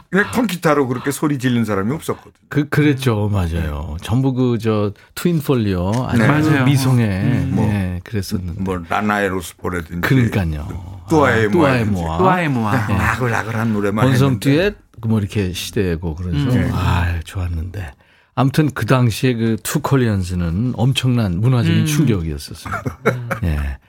그냥 0.10 0.32
통기타로 0.34 0.88
그렇게 0.88 1.12
소리 1.12 1.40
지르는 1.40 1.64
사람이 1.64 1.94
없었거든요. 1.94 2.34
그 2.50 2.68
그랬죠, 2.68 3.30
맞아요. 3.32 3.96
전부 4.02 4.34
그 4.34 4.58
저 4.60 4.92
트윈 5.16 5.42
폴리오 5.42 5.92
아주 6.08 6.18
네. 6.22 6.28
맞아요. 6.28 6.66
미송에 6.66 7.46
뭐. 7.52 7.66
네, 7.68 8.02
그랬었는데. 8.04 8.62
뭐 8.64 8.84
라나에로스포라든지 8.90 10.02
그러니까요. 10.02 10.68
뚜아의 11.10 11.50
뚜아의 11.52 11.86
모아든지. 11.86 11.92
모아. 12.02 12.18
또아의 12.18 12.50
모아. 12.50 12.74
아글아글한 12.74 13.72
노래만 13.74 14.06
본성 14.06 14.26
했는데 14.34 14.50
뒤에 14.50 14.72
뭐 15.08 15.20
이렇게 15.20 15.54
시대고 15.54 16.16
그래서 16.16 16.38
음. 16.38 16.72
아 16.74 17.20
좋았는데 17.24 17.94
아무튼 18.40 18.70
그 18.72 18.86
당시에 18.86 19.34
그 19.34 19.58
투콜리언스는 19.64 20.74
엄청난 20.78 21.42
문화적인 21.42 21.82
음. 21.82 21.86
충격이었었습니다. 21.88 23.00
예. 23.46 23.80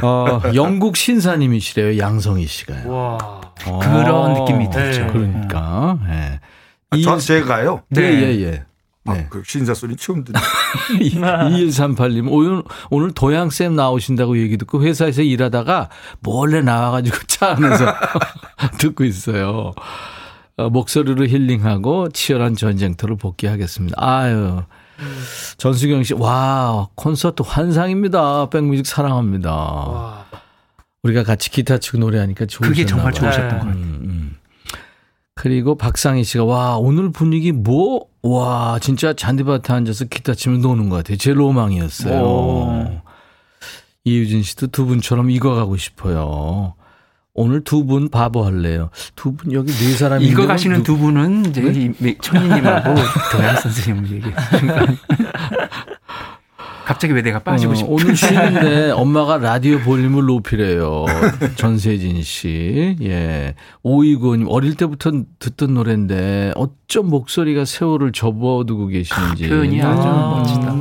어, 0.00 0.40
영국 0.54 0.96
신사님이시래요 0.96 1.98
양성희 1.98 2.46
씨가요. 2.46 2.88
와. 2.88 3.18
어, 3.66 3.78
그런 3.80 4.34
느낌이 4.34 4.70
들죠. 4.70 5.08
그러니까. 5.12 5.98
예. 6.08 6.40
아, 6.90 6.96
이- 6.96 7.02
저 7.02 7.18
제가요. 7.18 7.82
네, 7.88 8.00
네. 8.00 8.22
예, 8.22 8.40
예. 8.44 8.64
아, 9.06 9.14
네. 9.14 9.26
그 9.28 9.42
신사 9.44 9.74
소리 9.74 9.96
처음 9.96 10.22
듣네. 10.22 10.38
2138님, 11.00 12.28
오늘, 12.30 12.62
오늘 12.90 13.10
도양쌤 13.12 13.74
나오신다고 13.74 14.38
얘기 14.38 14.56
듣고 14.56 14.84
회사에서 14.84 15.22
일하다가 15.22 15.88
몰래 16.20 16.62
나와가지고 16.62 17.16
차 17.26 17.56
안에서 17.56 17.92
듣고 18.78 19.02
있어요. 19.02 19.72
어, 20.56 20.70
목소리로 20.70 21.26
힐링하고 21.26 22.10
치열한 22.10 22.54
전쟁터를 22.56 23.16
복귀하겠습니다. 23.16 23.96
아유. 23.98 24.62
전수경 25.58 26.04
씨, 26.04 26.14
와, 26.14 26.88
콘서트 26.94 27.42
환상입니다. 27.44 28.48
백뮤직 28.50 28.86
사랑합니다. 28.86 30.26
우리가 31.02 31.24
같이 31.24 31.50
기타 31.50 31.78
치고 31.78 31.98
노래하니까 31.98 32.46
좋으셨나 32.46 32.68
그게 32.68 32.86
정말 32.86 33.12
봐요. 33.12 33.20
좋으셨던 33.20 33.48
네. 33.48 33.54
것 33.58 33.64
같아요. 33.66 33.74
음, 33.74 34.00
음. 34.04 34.36
그리고 35.34 35.76
박상희 35.76 36.22
씨가 36.24 36.44
와 36.44 36.76
오늘 36.78 37.10
분위기 37.10 37.52
뭐 37.52 38.14
와 38.24 38.78
진짜 38.78 39.12
잔디밭에 39.12 39.70
앉아서 39.74 40.06
기타 40.06 40.34
치면 40.34 40.62
노는 40.62 40.88
것 40.88 40.96
같아요. 40.96 41.18
제 41.18 41.34
로망이었어요. 41.34 42.22
오. 42.22 43.00
이유진 44.04 44.42
씨도 44.42 44.68
두 44.68 44.86
분처럼 44.86 45.30
익어가고 45.30 45.76
싶어요. 45.76 46.72
오늘 47.34 47.62
두 47.64 47.84
분 47.84 48.08
바보 48.08 48.44
할래요. 48.44 48.90
두 49.16 49.32
분 49.32 49.52
여기 49.52 49.72
네 49.72 49.92
사람이 49.94 50.24
이거 50.24 50.46
가시는 50.46 50.82
두 50.84 50.96
분은 50.96 51.46
이제 51.46 51.60
네? 51.60 51.92
이 52.10 52.16
천희님하고 52.20 52.94
도양 53.32 53.56
선생님을 53.60 54.10
얘기해. 54.12 54.34
갑자기 56.86 57.14
왜 57.14 57.22
내가 57.22 57.38
빠지고 57.38 57.72
어, 57.72 57.74
싶어? 57.76 57.88
오늘 57.90 58.14
쉬는데 58.14 58.90
엄마가 58.96 59.38
라디오 59.38 59.78
볼륨을 59.80 60.26
높이래요. 60.26 61.06
전세진 61.56 62.22
씨. 62.22 62.96
예. 63.02 63.54
오이구님, 63.82 64.46
어릴 64.50 64.74
때부터 64.74 65.10
듣던 65.38 65.72
노래인데 65.74 66.52
어쩜 66.56 67.08
목소리가 67.08 67.64
세월을 67.64 68.12
접어두고 68.12 68.88
계시는지. 68.88 69.46
아, 69.46 69.48
표현이 69.48 69.82
아주 69.82 70.06
멋지다. 70.06 70.76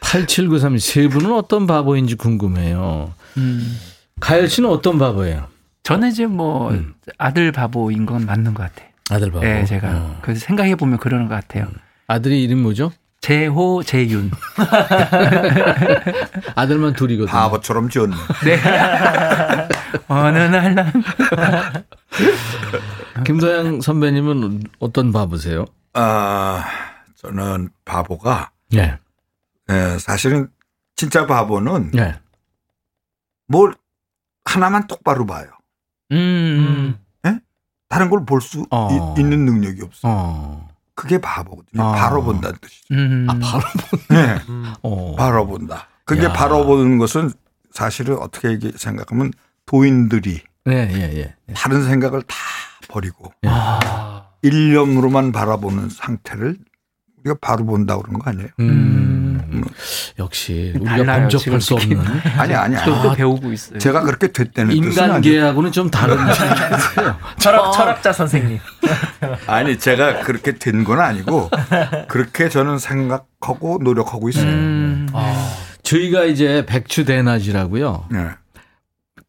8793, 0.00 0.78
세 0.78 1.08
분은 1.08 1.30
어떤 1.32 1.66
바보인지 1.66 2.14
궁금해요. 2.14 3.12
음. 3.36 3.78
가열 4.22 4.48
씨는 4.48 4.70
어떤 4.70 4.98
바보예요? 4.98 5.48
저는 5.82 6.10
이제 6.10 6.26
뭐 6.26 6.70
음. 6.70 6.94
아들 7.18 7.50
바보인 7.50 8.06
건 8.06 8.24
맞는 8.24 8.54
것 8.54 8.62
같아요. 8.62 8.88
아들 9.10 9.32
바보. 9.32 9.44
네, 9.44 9.64
제가 9.64 9.88
어. 9.90 10.18
그래서 10.22 10.46
생각해 10.46 10.76
보면 10.76 10.98
그러는 10.98 11.26
것 11.26 11.34
같아요. 11.34 11.66
아들이 12.06 12.44
이름 12.44 12.62
뭐죠? 12.62 12.92
재호, 13.20 13.82
재윤. 13.82 14.30
아들만 16.54 16.92
둘이거든요. 16.92 17.32
바보처럼 17.32 17.88
지었네. 17.88 18.14
네. 18.44 18.60
어느 20.06 20.38
날 20.38 20.74
난. 20.76 20.92
김도영 23.26 23.80
선배님은 23.80 24.62
어떤 24.78 25.12
바보세요? 25.12 25.64
아, 25.94 26.64
저는 27.16 27.70
바보가, 27.84 28.52
네. 28.70 28.98
예, 29.70 29.98
사실은 29.98 30.48
진짜 30.94 31.26
바보는 31.26 31.90
네. 31.92 32.14
뭘 33.48 33.74
하나만 34.44 34.86
똑바로 34.86 35.26
봐요. 35.26 35.46
음. 36.12 36.98
다른 37.92 38.08
걸 38.08 38.24
볼수 38.24 38.64
어. 38.70 39.14
있는 39.18 39.44
능력이 39.44 39.82
없어. 39.82 40.08
요 40.08 40.12
어. 40.14 40.68
그게 40.94 41.18
바보거든요. 41.18 41.82
아. 41.82 41.92
바로 41.92 42.22
본다는 42.22 42.56
뜻이죠. 42.58 42.94
음. 42.94 43.26
아, 43.28 43.38
바로 43.38 43.62
네, 44.08 44.38
어. 44.82 45.14
바로 45.14 45.46
본다. 45.46 45.88
그게 46.06 46.24
야. 46.24 46.32
바로 46.32 46.64
보는 46.64 46.96
것은 46.96 47.30
사실은 47.70 48.16
어떻게 48.16 48.58
생각하면 48.76 49.32
도인들이 49.66 50.40
네, 50.64 50.90
예, 50.90 51.18
예. 51.18 51.52
다른 51.54 51.84
생각을 51.84 52.22
다 52.22 52.34
버리고 52.88 53.30
아. 53.44 54.28
일념으로만 54.40 55.30
바라보는 55.32 55.90
상태를 55.90 56.56
우리가 57.18 57.36
바로 57.42 57.66
본다 57.66 57.98
그러는 57.98 58.20
거 58.20 58.30
아니에요? 58.30 58.48
음. 58.60 59.11
역시 60.18 60.72
우리가 60.76 60.96
달라요, 60.96 61.28
범접할 61.28 61.60
수 61.60 61.74
없는 61.74 61.98
아니 62.38 62.54
아니. 62.54 62.76
또, 62.84 63.02
또 63.02 63.10
아, 63.10 63.14
배우고 63.14 63.52
있어요. 63.52 63.78
제가 63.78 64.02
그렇게 64.02 64.32
됐다는. 64.32 64.72
인간계하고는 64.74 65.72
좀 65.72 65.90
다른. 65.90 66.16
철학, 67.38 67.72
철학자 67.72 68.12
선생님. 68.12 68.58
아니 69.46 69.78
제가 69.78 70.20
그렇게 70.20 70.52
된 70.58 70.84
건 70.84 71.00
아니고 71.00 71.48
그렇게 72.08 72.48
저는 72.48 72.78
생각하고 72.78 73.78
노력하고 73.82 74.28
있어요. 74.28 74.46
음. 74.46 75.06
저희가 75.82 76.24
이제 76.24 76.64
백추 76.66 77.04
대낮이라고요. 77.04 78.06
네. 78.10 78.28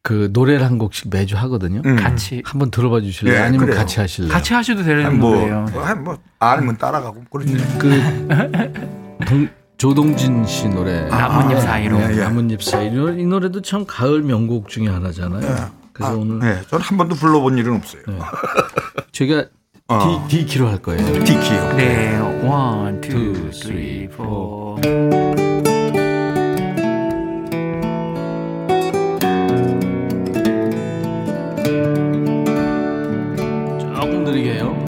그 0.02 0.28
노래를 0.32 0.64
한 0.66 0.76
곡씩 0.78 1.08
매주 1.10 1.34
하거든요. 1.36 1.80
음. 1.86 1.96
같이 1.96 2.42
한번 2.44 2.70
들어봐 2.70 3.00
주실래요? 3.00 3.36
예, 3.36 3.38
아니면 3.40 3.66
그래요. 3.66 3.78
같이 3.80 4.00
하실래요? 4.00 4.30
같이 4.30 4.52
하셔도 4.52 4.82
되는 4.82 5.06
아니, 5.06 5.16
뭐, 5.16 5.30
거예요. 5.36 5.66
뭐, 5.72 5.82
아니, 5.82 6.00
뭐 6.00 6.18
아니면 6.40 6.76
따라가고 6.76 7.24
그러지. 7.30 7.56
그 7.78 8.28
동, 9.26 9.48
조동진 9.76 10.46
씨 10.46 10.68
노래 10.68 11.08
나뭇잎 11.08 11.60
사이로. 11.60 11.98
예, 12.00 12.10
예. 12.12 12.16
나뭇잎 12.24 12.62
사이로 12.62 13.18
이 13.18 13.24
노래도 13.26 13.60
참 13.60 13.84
가을 13.86 14.22
명곡 14.22 14.68
중에 14.68 14.88
하나잖아요. 14.88 15.70
그래서 15.92 16.12
아, 16.12 16.16
오늘 16.16 16.38
네, 16.40 16.60
저는 16.68 16.84
한 16.84 16.98
번도 16.98 17.14
불러본 17.16 17.58
일은 17.58 17.76
없어요. 17.76 18.02
네. 18.08 18.18
저희가 19.12 19.44
어. 19.88 20.26
D, 20.28 20.38
D 20.38 20.46
키로 20.46 20.68
할 20.68 20.78
거예요. 20.78 21.24
디키요. 21.24 21.72
네, 21.76 22.16
원, 22.44 23.00
투, 23.00 23.10
Two, 23.10 23.52
쓰리, 23.52 24.08
three, 24.08 24.08
포. 24.08 24.78
조금 33.78 34.24
느리게 34.24 34.54
해요. 34.54 34.84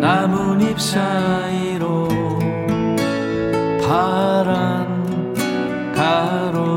나뭇잎 0.00 0.80
사이로 0.80 1.61
파란 3.92 5.34
가로 5.94 6.71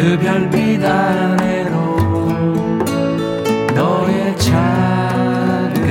그 0.00 0.18
별빛 0.18 0.82
아래로 0.82 1.96
너의 3.74 4.34
작은 4.38 5.84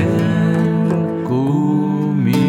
꿈이 1.26 2.39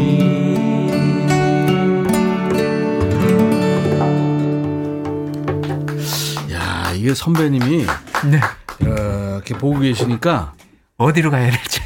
야 6.53 6.93
이게 6.95 7.15
선배님이 7.15 7.87
네. 8.25 8.41
이렇게 8.81 9.55
보고 9.55 9.79
계시니까 9.81 10.53
어디로 10.97 11.31
가야 11.31 11.51
될지. 11.51 11.81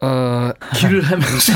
어, 0.00 0.52
길을 0.74 1.02
하면서 1.04 1.52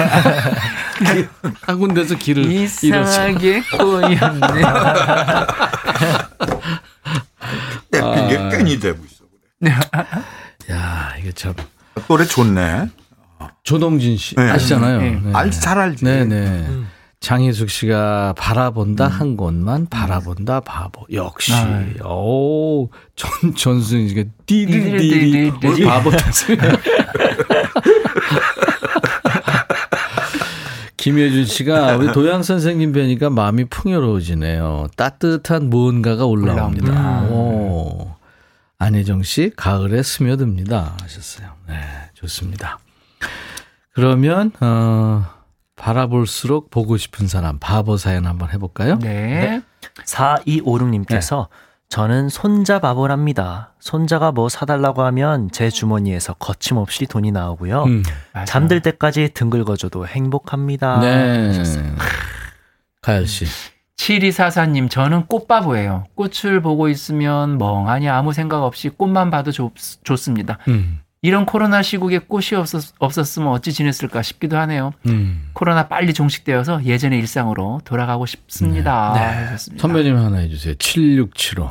길- 0.99 1.29
한 1.63 1.79
군데서 1.79 2.17
길을. 2.17 2.45
이상하게 2.51 3.63
꼬였네. 3.79 4.19
내 8.65 8.71
아. 8.71 8.79
핑계 8.79 8.79
괜히 8.79 8.81
대고 8.81 9.05
있어. 9.05 9.25
야 10.73 11.15
이게 11.19 11.33
참 11.33 11.55
노래 12.09 12.25
좋네. 12.25 12.89
조동진 13.65 14.17
씨 14.17 14.35
네. 14.37 14.51
아시잖아요. 14.51 15.01
네. 15.01 15.21
네. 15.23 15.33
알지 15.33 15.61
잘 15.61 15.79
알지. 15.79 16.05
네네. 16.05 16.67
장혜숙 17.21 17.71
씨가 17.71 18.35
바라본다 18.37 19.07
한 19.07 19.37
곳만 19.37 19.87
바라본다 19.89 20.61
바보. 20.61 21.07
역시. 21.13 21.53
음. 21.53 21.95
아. 22.03 22.09
오, 22.09 22.91
전, 23.15 23.55
전수인 23.55 24.09
씨가 24.09 24.25
띠리리리. 24.47 24.99
띠리리리리. 24.99 25.53
우리 25.69 25.85
바보. 25.85 26.11
김혜준 30.97 31.47
씨가 31.47 31.97
우리 31.97 32.13
도양 32.13 32.43
선생님 32.45 32.93
뵈니까 32.93 33.29
마음이 33.31 33.65
풍요로워지네요. 33.65 34.87
따뜻한 34.97 35.69
무언가가 35.69 36.27
올라옵니다. 36.27 37.23
오. 37.29 37.52
안혜정 38.83 39.23
씨, 39.23 39.53
가을에 39.55 40.03
스며듭니다. 40.03 40.97
하셨어요. 41.03 41.53
네, 41.69 41.75
좋습니다. 42.15 42.81
그러면, 43.95 44.51
어, 44.61 45.25
바라볼수록 45.77 46.69
보고 46.69 46.97
싶은 46.97 47.29
사람, 47.29 47.61
바보 47.61 47.97
사연 47.97 48.27
한번 48.27 48.51
해볼까요? 48.51 48.99
네. 48.99 49.63
4256님께서 50.05 51.47
저는 51.91 52.29
손자 52.29 52.81
바보랍니다. 52.81 53.75
손자가 53.79 54.33
뭐 54.33 54.49
사달라고 54.49 55.03
하면 55.03 55.51
제 55.53 55.71
주머니에서 55.71 56.35
거침없이 56.35 57.07
돈이 57.07 57.31
나오고요. 57.31 57.85
음. 57.85 58.03
잠들 58.47 58.81
때까지 58.81 59.29
등 59.33 59.49
긁어줘도 59.49 60.09
행복합니다. 60.09 60.99
네. 61.01 61.53
가열 63.01 63.29
씨. 63.29 63.47
7244님, 63.97 64.91
저는 64.91 65.27
꽃바보예요. 65.27 66.07
꽃을 66.15 66.61
보고 66.61 66.89
있으면 66.89 67.59
멍하니 67.59 68.09
아무 68.09 68.33
생각 68.33 68.65
없이 68.65 68.89
꽃만 68.89 69.31
봐도 69.31 69.53
좋, 69.53 69.73
좋습니다. 70.03 70.59
음. 70.69 71.01
이런 71.25 71.47
코로나 71.47 71.83
시국에 71.83 72.19
꽃이 72.19 72.55
없었, 72.57 72.95
없었으면 72.99 73.49
어찌 73.49 73.73
지냈을까 73.73 74.23
싶기도 74.23 74.59
하네요. 74.59 74.93
음. 75.07 75.51
코로나 75.53 75.87
빨리 75.87 76.13
종식되어서 76.15 76.85
예전의 76.85 77.21
일상으로 77.21 77.81
돌아가고 77.85 78.27
싶습니다. 78.27 79.13
네. 79.15 79.21
하셨습니다. 79.21 79.81
선배님 79.81 80.17
하나 80.17 80.39
해주세요. 80.39 80.75
7675. 80.75 81.71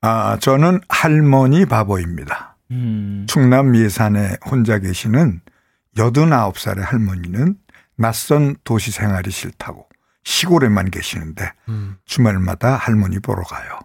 아, 0.00 0.36
저는 0.40 0.80
할머니 0.88 1.66
바보입니다. 1.66 2.56
음. 2.72 3.26
충남 3.28 3.76
예산에 3.76 4.36
혼자 4.50 4.78
계시는 4.80 5.40
89살의 5.96 6.80
할머니는 6.80 7.56
낯선 7.96 8.56
도시 8.64 8.90
생활이 8.90 9.30
싫다고 9.30 9.87
시골에만 10.28 10.90
계시는데 10.90 11.52
음. 11.70 11.96
주말마다 12.04 12.76
할머니 12.76 13.18
보러 13.18 13.42
가요. 13.44 13.78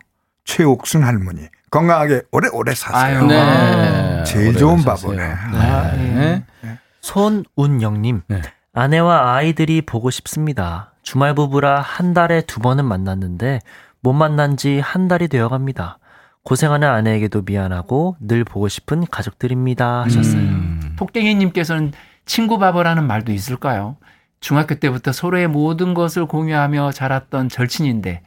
최옥순 0.43 1.01
할머니 1.03 1.47
건강하게 1.71 2.23
오래오래 2.33 2.75
사세요. 2.75 3.19
아유. 3.21 3.25
네. 3.27 4.23
제일 4.25 4.49
오래 4.49 4.57
좋은. 4.57 4.83
바보네. 4.83 5.23
아, 5.23 5.91
네. 5.95 6.43
네. 6.61 6.79
손운영님, 6.99 8.23
네. 8.27 8.41
아내와 8.73 9.35
아이들이 9.35 9.81
보고 9.83 10.11
싶습니다. 10.11 10.91
주말 11.01 11.33
부부라 11.33 11.79
한 11.79 12.13
달에 12.13 12.41
두 12.41 12.59
번은 12.59 12.83
만났는데 12.85 13.59
못 14.01 14.11
만난 14.11 14.57
지 14.57 14.81
한 14.83 15.07
달이 15.07 15.29
되어 15.29 15.47
갑니다. 15.47 15.97
고생하는 16.43 16.89
아내에게도 16.89 17.43
미안하고 17.43 18.17
늘 18.19 18.43
보고 18.43 18.67
싶은 18.67 19.05
가족들입니다. 19.09 20.03
하셨어요. 20.03 20.41
음. 20.41 20.95
토깽이님께서는 20.97 21.93
친구 22.25 22.59
바보라는 22.59 23.07
말도 23.07 23.31
있을까요? 23.31 23.95
중학교 24.43 24.75
때부터 24.75 25.13
서로의 25.13 25.47
모든 25.47 25.93
것을 25.93 26.25
공유하며 26.25 26.91
자랐던 26.91 27.47
절친인데 27.47 28.21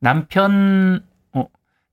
남편 0.00 1.04
어, 1.34 1.44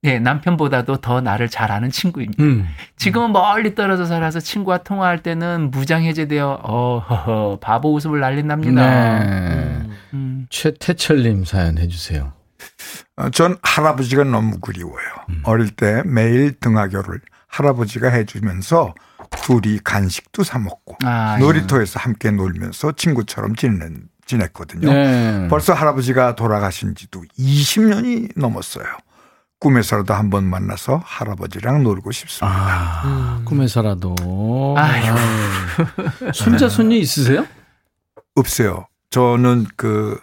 네, 0.01 0.17
남편보다도 0.17 1.01
더 1.01 1.19
나를 1.19 1.49
잘 1.49 1.73
아는 1.73 1.91
친구입니다. 1.91 2.41
음. 2.41 2.65
지금은 2.95 3.34
멀리 3.34 3.76
떨어져 3.76 4.05
살아서 4.05 4.39
친구와 4.39 4.78
통화할 4.78 5.21
때는 5.21 5.71
무장해제되어 5.71 6.61
어 6.63 6.99
허허 6.99 7.59
바보 7.59 7.93
웃음을 7.93 8.21
날린답니다. 8.21 9.19
네. 9.19 9.82
음. 10.13 10.47
최태철님 10.49 11.43
사연 11.43 11.78
해주세요. 11.78 12.32
어, 13.17 13.30
전 13.32 13.57
할아버지가 13.61 14.23
너무 14.23 14.61
그리워요. 14.61 15.05
어릴 15.43 15.69
때 15.69 16.01
매일 16.05 16.57
등하교를 16.61 17.19
할아버지가 17.47 18.07
해주면서 18.09 18.95
둘이 19.32 19.80
간식도 19.84 20.43
사 20.43 20.59
먹고 20.59 20.97
아, 21.03 21.38
놀이터에서 21.39 21.99
함께 21.99 22.32
놀면서 22.32 22.93
친구처럼 22.93 23.55
지낸, 23.55 24.07
지냈거든요. 24.26 24.91
네. 24.91 25.47
벌써 25.49 25.73
할아버지가 25.73 26.36
돌아가신 26.36 26.95
지도 26.95 27.21
20년이 27.38 28.32
넘었어요. 28.38 28.86
꿈에서라도 29.59 30.13
한 30.13 30.30
번 30.30 30.43
만나서 30.45 31.01
할아버지랑 31.05 31.84
놀고 31.84 32.11
싶습니다. 32.11 32.47
아, 32.47 33.41
꿈에서라도. 33.45 34.15
아이고. 34.78 34.78
아유. 34.78 35.15
손자, 36.34 36.67
손녀 36.69 36.95
있으세요? 36.97 37.45
없어요. 38.36 38.88
저는 39.11 39.65
그 39.78 40.19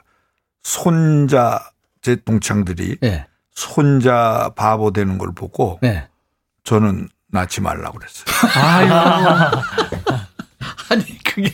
손자 0.63 1.61
제 2.03 2.17
동창들이 2.17 2.99
네. 3.01 3.27
손자 3.55 4.51
바보 4.57 4.93
되는 4.93 5.19
걸 5.19 5.33
보고 5.35 5.79
네. 5.83 6.09
저는 6.65 7.09
낳지 7.33 7.61
말라고 7.63 7.99
그랬어요. 7.99 8.25
아니, 10.91 11.19
그게, 11.25 11.53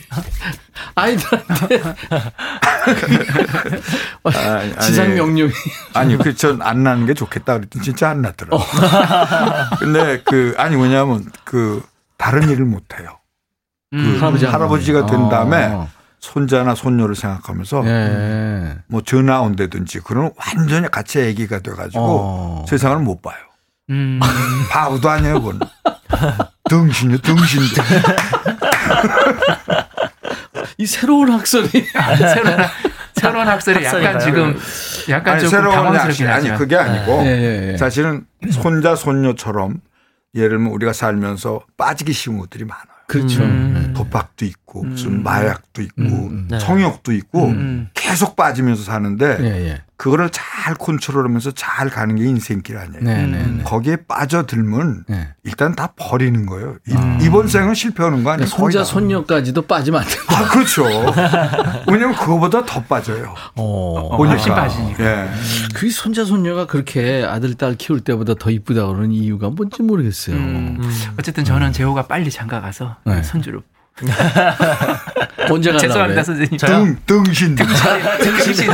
아이들한테. 0.95 1.81
아니, 4.23 4.79
지상 4.81 5.15
명령이. 5.15 5.51
아니, 5.93 6.17
그 6.17 6.35
전 6.35 6.61
안 6.61 6.83
낳는 6.83 7.05
게 7.05 7.13
좋겠다 7.13 7.53
그랬더니 7.55 7.83
진짜 7.85 8.09
안 8.09 8.21
낳더라고요. 8.21 8.65
근데 9.79 10.21
그 10.25 10.53
아니 10.57 10.75
뭐냐면 10.75 11.25
그 11.45 11.81
다른 12.17 12.49
일을 12.49 12.65
못 12.65 12.83
해요. 12.99 13.17
그 13.91 14.17
할아버지 14.19 14.45
안 14.45 14.53
할아버지 14.53 14.91
가 14.93 15.05
된 15.05 15.17
나오네. 15.17 15.29
다음에 15.29 15.65
어. 15.73 15.87
손자나 16.19 16.75
손녀를 16.75 17.15
생각하면서 17.15 17.85
예. 17.87 18.77
뭐 18.87 19.01
전화 19.01 19.39
온다든지 19.39 20.01
그러면 20.03 20.31
완전히 20.37 20.89
같이 20.91 21.19
아기가 21.21 21.59
돼가지고 21.59 22.03
어. 22.03 22.65
세상을 22.67 22.99
못 22.99 23.21
봐요. 23.21 23.37
음. 23.89 24.19
바보도 24.69 25.09
아니에요, 25.09 25.41
그건. 25.41 25.59
등신이요, 26.69 27.17
등신. 27.19 27.61
이 30.77 30.85
새로운 30.85 31.31
학설이. 31.31 31.67
새로운 31.69 32.57
새로운 33.15 33.47
학설이 33.47 33.83
약간 33.83 34.15
학설인가요? 34.15 34.19
지금 34.19 34.59
약간 35.09 35.33
아니, 35.33 35.43
조금 35.43 35.57
새로운 35.57 35.75
당황스럽긴 35.75 36.25
약식, 36.27 36.49
아니. 36.49 36.57
그게 36.57 36.75
아니고 36.77 37.21
예, 37.25 37.27
예, 37.27 37.71
예. 37.73 37.77
사실은 37.77 38.25
손자, 38.49 38.95
손녀처럼 38.95 39.81
예를 40.35 40.49
들면 40.49 40.71
우리가 40.71 40.93
살면서 40.93 41.61
빠지기 41.77 42.13
쉬운 42.13 42.37
것들이 42.37 42.63
많아요. 42.63 42.85
그렇죠. 43.07 43.41
음. 43.43 43.93
도박도 43.95 44.45
있고 44.45 44.83
무슨 44.83 45.23
마약도 45.23 45.81
있고 45.81 46.01
음, 46.03 46.47
네. 46.49 46.59
성욕도 46.59 47.11
있고 47.13 47.47
음. 47.47 47.89
계속 47.93 48.35
빠지면서 48.35 48.83
사는데. 48.83 49.81
그거를 49.99 50.29
잘 50.31 50.75
컨트롤하면서 50.75 51.51
잘 51.51 51.89
가는 51.89 52.15
게 52.15 52.23
인생길 52.23 52.77
아니에요. 52.77 53.03
네, 53.03 53.25
네, 53.27 53.45
네. 53.45 53.63
거기에 53.65 53.97
빠져들면 54.07 55.03
네. 55.09 55.27
일단 55.43 55.75
다 55.75 55.89
버리는 55.97 56.45
거예요. 56.45 56.77
이- 56.87 57.25
이번 57.25 57.49
생은 57.49 57.73
실패하는 57.73 58.23
거 58.23 58.29
아니에요. 58.31 58.47
손자, 58.47 58.79
다. 58.79 58.85
손녀까지도 58.85 59.63
빠지면 59.63 59.99
안 60.01 60.07
된다. 60.07 60.23
아, 60.29 60.47
그렇죠. 60.51 60.85
왜냐면 61.91 62.15
그거보다 62.15 62.65
더 62.65 62.81
빠져요. 62.81 63.35
어. 63.55 64.15
보니까. 64.15 64.35
훨씬 64.37 64.55
빠지니까. 64.55 65.03
예. 65.25 65.29
그 65.75 65.89
손자, 65.89 66.23
손녀가 66.23 66.65
그렇게 66.65 67.25
아들, 67.27 67.53
딸 67.55 67.75
키울 67.75 67.99
때보다 67.99 68.35
더 68.39 68.51
이쁘다 68.51 68.87
그러는 68.87 69.11
이유가 69.11 69.49
뭔지 69.49 69.83
모르겠어요. 69.83 70.37
음. 70.37 70.79
어쨌든 71.19 71.43
저는 71.43 71.73
재호가 71.73 72.03
빨리 72.07 72.31
장가 72.31 72.61
가서 72.61 72.95
네. 73.03 73.21
손주를 73.21 73.59
언제 75.49 75.71
가려고 75.71 75.87
죄송합니다? 75.87 76.23
선생님. 76.23 76.57
등, 76.57 76.97
등신. 77.05 77.55
등신 77.55 78.69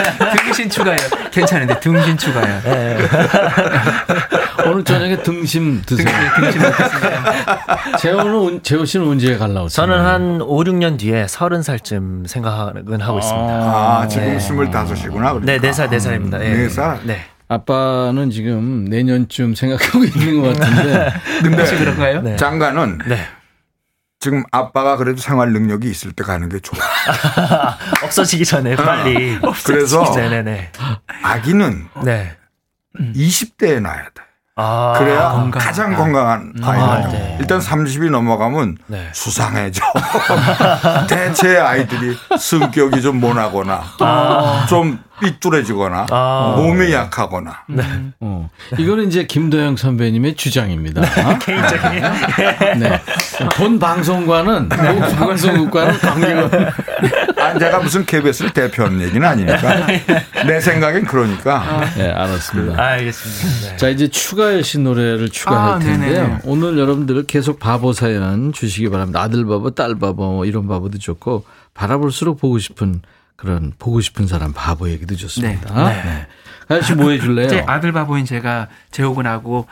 등신 0.45 0.69
추가요. 0.69 0.97
괜찮은데 1.31 1.79
등신 1.79 2.17
추가요. 2.17 2.61
오늘 4.67 4.83
저녁에 4.83 5.21
등심 5.21 5.81
드세요. 5.85 6.07
등신 6.39 6.61
먹겠습니다. 6.61 7.97
재호는, 7.99 8.63
재호 8.63 8.83
씨는 8.85 9.07
언제 9.07 9.37
가려고 9.37 9.67
저는 9.67 9.99
한 9.99 10.41
5, 10.41 10.63
6년 10.63 10.97
뒤에 10.97 11.25
30살쯤 11.25 12.27
생각은 12.27 13.01
하고 13.01 13.19
있습니다. 13.19 13.53
아, 13.53 14.07
지금 14.07 14.25
네. 14.27 14.39
스물다섯이구나. 14.39 15.33
그러니까. 15.33 15.45
네, 15.45 15.59
4살, 15.59 15.89
4살입니다. 15.89 16.39
네 16.39 16.69
살? 16.69 16.99
네. 17.03 17.25
아빠는 17.47 18.31
지금 18.31 18.85
내년쯤 18.85 19.53
생각하고 19.53 20.03
있는 20.05 20.41
것 20.41 20.57
같은데. 20.57 21.13
혹시 21.59 21.75
그런가요? 21.77 22.21
네. 22.21 22.35
장가는 22.37 22.99
네. 23.05 23.19
지금 24.25 24.41
아빠가 24.49 24.97
그래도 24.97 25.21
생활 25.21 25.53
능력이 25.53 25.87
있을 25.87 26.11
때 26.11 26.23
가는 26.23 26.49
게 26.49 26.59
좋아. 26.59 26.79
없어지기 28.01 28.43
전에 28.43 28.75
빨리. 28.75 29.39
그래서 29.63 30.03
네네네. 30.15 30.71
아기는 31.21 31.87
네. 32.03 32.35
20대에 32.97 33.79
낳아야 33.79 34.05
돼. 34.05 34.23
아, 34.57 34.93
그래야 34.97 35.31
건강. 35.31 35.61
가장 35.61 35.93
건강한 35.93 36.53
아이가 36.63 36.93
아, 36.93 37.01
돼. 37.09 37.17
네. 37.17 37.37
일단 37.41 37.59
30이 37.59 38.09
넘어가면 38.09 38.77
네. 38.87 39.09
수상해져. 39.11 39.81
대체 41.09 41.57
아이들이 41.57 42.15
성격이 42.39 43.01
좀 43.01 43.19
모나거나 43.19 43.83
좀 44.69 44.97
삐뚤어지거나 45.19 46.05
아. 46.09 46.53
몸이 46.57 46.93
약하거나 46.93 47.63
어. 48.21 48.49
이거는 48.77 49.07
이제 49.07 49.25
김도영 49.25 49.75
선배님의 49.75 50.35
주장입니다. 50.35 51.01
개인적인. 51.39 52.01
네. 52.79 53.01
본 53.57 53.77
방송과는 53.77 54.69
본 54.69 54.99
방송국과는 55.17 55.97
관계가 55.99 56.49
아, 57.45 57.59
제가 57.59 57.79
무슨 57.79 58.05
KBS를 58.05 58.51
대표하는 58.51 59.01
얘기는 59.01 59.25
아니니까. 59.27 59.87
내 60.47 60.59
생각엔 60.59 61.05
그러니까. 61.05 61.91
네, 61.95 62.09
알았습니다. 62.09 62.81
알겠습니다. 62.83 63.71
네. 63.71 63.77
자, 63.77 63.89
이제 63.89 64.07
추가열 64.07 64.63
씨 64.63 64.79
노래를 64.79 65.29
추가할 65.29 65.73
아, 65.75 65.79
텐데요. 65.79 66.23
네네네. 66.23 66.39
오늘 66.43 66.77
여러분들 66.77 67.23
계속 67.23 67.59
바보 67.59 67.93
사연 67.93 68.53
주시기 68.53 68.89
바랍니다. 68.89 69.21
아들 69.21 69.45
바보, 69.45 69.71
딸 69.71 69.95
바보, 69.95 70.33
뭐 70.33 70.45
이런 70.45 70.67
바보도 70.67 70.97
좋고, 70.97 71.45
바라볼수록 71.73 72.39
보고 72.39 72.57
싶은 72.59 73.01
그런, 73.35 73.73
보고 73.77 74.01
싶은 74.01 74.27
사람 74.27 74.53
바보 74.53 74.89
얘기도 74.89 75.15
좋습니다. 75.15 75.89
네. 75.89 76.27
가열 76.67 76.83
씨뭐 76.83 77.11
해줄래요? 77.11 77.47
제 77.49 77.63
아들 77.67 77.91
바보인 77.91 78.25
제가 78.25 78.67
재호군하고 78.91 79.67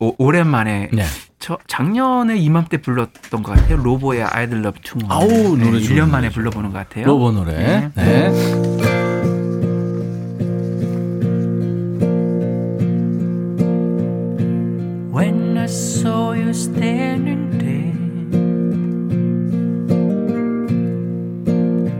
오, 0.00 0.14
오랜만에 0.18 0.90
네. 0.92 1.04
저 1.38 1.56
작년에 1.68 2.36
이맘때 2.36 2.78
불렀던 2.78 3.42
것 3.42 3.52
같아요. 3.54 3.76
Lobo의 3.76 4.24
I'd 4.24 4.62
Love 4.62 4.80
You 4.82 4.90
to. 4.90 4.98
아우, 5.08 5.28
노래 5.56 5.78
좋은 5.78 5.96
1년 5.96 6.10
만에. 6.10 6.30
불러보는 6.30 6.72
것 6.72 6.78
같아요. 6.78 7.06
Lobo 7.06 7.32
노래. 7.32 7.52
네. 7.54 7.90
네. 7.94 8.28
When 15.12 15.56
I 15.56 15.66
saw 15.66 16.32
you 16.32 16.50
standing 16.52 17.50
there, 17.58 17.94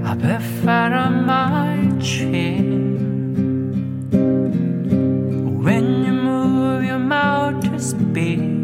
up 0.05 0.23
a 0.25 0.41
far 0.63 0.93
on 0.95 1.25
my 1.25 1.99
chair. 2.01 2.63
When 5.63 6.05
you 6.05 6.13
move 6.13 6.85
your 6.85 6.99
mouth 6.99 7.61
to 7.63 7.79
speak, 7.79 8.58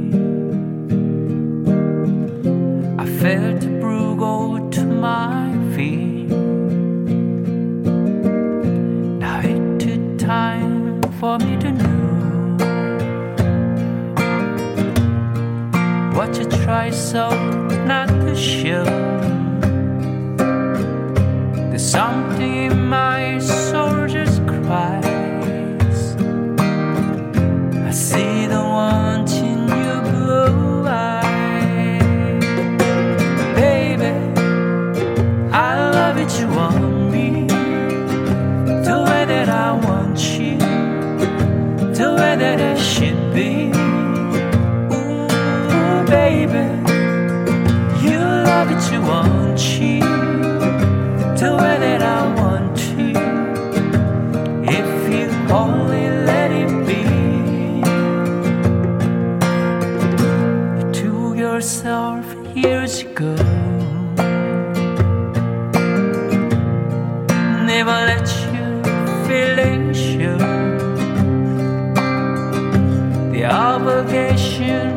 felt 3.25 3.64
a 3.64 3.68
brew 3.81 4.14
go 4.16 4.68
to 4.68 4.85
my 4.85 5.51
feet. 5.75 6.29
Now 9.22 9.41
it 9.41 9.81
took 9.81 10.18
time 10.18 11.01
for 11.18 11.39
me 11.39 11.57
to 11.64 11.72
know. 11.72 11.95
what 16.16 16.37
you 16.39 16.45
try 16.64 16.91
so 16.91 17.25
not 17.87 18.09
to 18.09 18.37
show. 18.37 18.85
There's 21.70 21.91
something 22.01 22.55
in 22.66 22.87
my 22.89 23.39
just 23.39 24.47
cries. 24.47 26.01
I 27.89 27.91
see 27.91 28.47
the 28.55 28.62
want 28.77 29.33
in 29.33 29.84
the 51.45 51.53
way 51.63 51.77
that 51.79 52.01
I 52.01 52.21
want 52.41 52.75
to. 52.89 53.07
If 54.81 54.91
you 55.15 55.27
only 55.53 56.05
let 56.31 56.51
it 56.63 56.73
be, 56.89 57.03
took 60.99 61.37
yourself 61.37 62.25
years 62.57 63.03
ago. 63.03 63.35
Never 67.73 67.99
let 68.11 68.27
your 68.57 68.75
feelings 69.27 69.99
show 69.99 70.39
the 73.35 73.45
obligation 73.45 74.94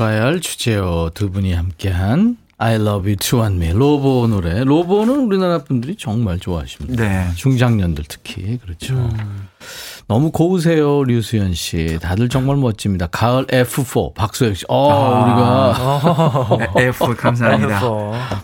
예, 0.00 0.04
추가열 0.04 0.40
주제요 0.40 1.10
두 1.12 1.30
분이 1.30 1.52
함께한 1.52 2.38
I 2.56 2.76
Love 2.76 3.10
You 3.10 3.16
To 3.16 3.40
Want 3.40 3.62
Me 3.62 3.72
로보 3.72 4.26
노래. 4.28 4.64
로보는 4.64 5.26
우리나라 5.26 5.58
분들이 5.58 5.94
정말 5.96 6.38
좋아하십니다. 6.38 7.02
네. 7.02 7.30
중장년들 7.34 8.04
특히 8.08 8.58
그렇죠. 8.58 8.94
너무 10.10 10.32
고우세요, 10.32 11.04
류수연 11.04 11.54
씨. 11.54 12.00
다들 12.02 12.28
정말 12.28 12.56
멋집니다. 12.56 13.06
가을 13.06 13.46
F4 13.46 14.12
박소영 14.12 14.54
씨. 14.54 14.64
어, 14.68 15.22
우리가 15.22 16.74
네, 16.74 16.86
F 16.88 17.14
감사합니다. 17.14 17.80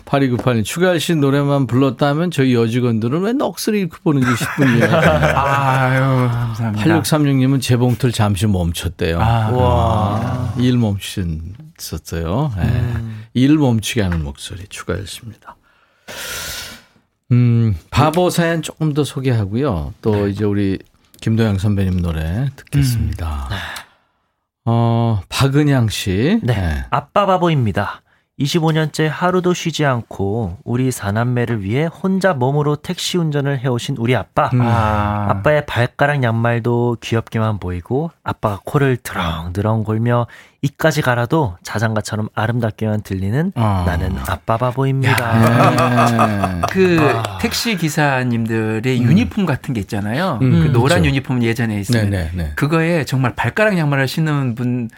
8298님 0.05 0.63
추가열 0.63 1.01
씨 1.01 1.13
노래만 1.15 1.67
불렀다면 1.67 2.31
저희 2.31 2.55
여직원들은 2.55 3.19
왜 3.19 3.33
넋을 3.33 3.75
잃고 3.75 3.97
보는 4.01 4.21
게 4.21 4.27
싶군요. 4.37 4.85
아유, 5.35 6.29
감사합니다. 6.29 7.01
8636님은 7.01 7.61
재봉틀 7.61 8.13
잠시 8.13 8.47
멈췄대요. 8.47 9.19
아, 9.19 9.51
와. 9.51 10.53
일 10.57 10.77
멈추셨어요. 10.77 12.53
네. 12.55 12.93
일 13.33 13.57
멈추게 13.57 14.03
하는 14.03 14.23
목소리 14.23 14.63
추가였습니다. 14.69 15.57
음, 17.33 17.75
바보 17.89 18.29
사연 18.29 18.61
조금 18.61 18.93
더 18.93 19.03
소개하고요. 19.03 19.93
또 20.01 20.29
이제 20.29 20.45
우리 20.45 20.79
김도영 21.21 21.57
선배님 21.57 22.01
노래 22.01 22.49
듣겠습니다. 22.55 23.49
어, 24.65 25.21
박은양 25.29 25.89
씨. 25.89 26.39
네. 26.43 26.85
아빠 26.89 27.25
바보입니다. 27.25 28.01
25년째 28.39 29.09
하루도 29.11 29.55
쉬지 29.55 29.83
않고 29.83 30.59
우리 30.63 30.91
사남매를 30.91 31.63
위해 31.63 31.85
혼자 31.85 32.33
몸으로 32.33 32.75
택시 32.75 33.17
운전을 33.17 33.59
해오신 33.59 33.95
우리 33.97 34.15
아빠. 34.15 34.51
아, 34.53 35.27
아빠의 35.29 35.65
발가락 35.65 36.21
양말도 36.21 36.97
귀엽게만 37.01 37.57
보이고 37.59 38.11
아빠가 38.23 38.59
코를 38.63 38.97
드렁드렁 38.97 39.83
골며 39.83 40.27
이까지 40.61 41.01
갈아도 41.01 41.57
자장가처럼 41.63 42.29
아름답게만 42.35 43.01
들리는 43.01 43.53
어. 43.55 43.83
나는 43.87 44.15
아빠 44.27 44.57
바보입니다. 44.57 45.39
네. 45.39 46.61
그 46.69 46.99
택시 47.41 47.75
기사님들의 47.75 49.01
유니폼 49.01 49.47
같은 49.47 49.73
게 49.73 49.79
있잖아요. 49.81 50.37
음, 50.43 50.51
그 50.61 50.67
노란 50.71 51.01
그렇죠. 51.01 51.05
유니폼 51.07 51.41
예전에 51.41 51.79
있어요. 51.79 52.03
네, 52.03 52.09
네, 52.09 52.31
네. 52.35 52.51
그거에 52.55 53.03
정말 53.03 53.33
발가락 53.35 53.77
양말을 53.79 54.07
신는 54.07 54.53
분 54.53 54.89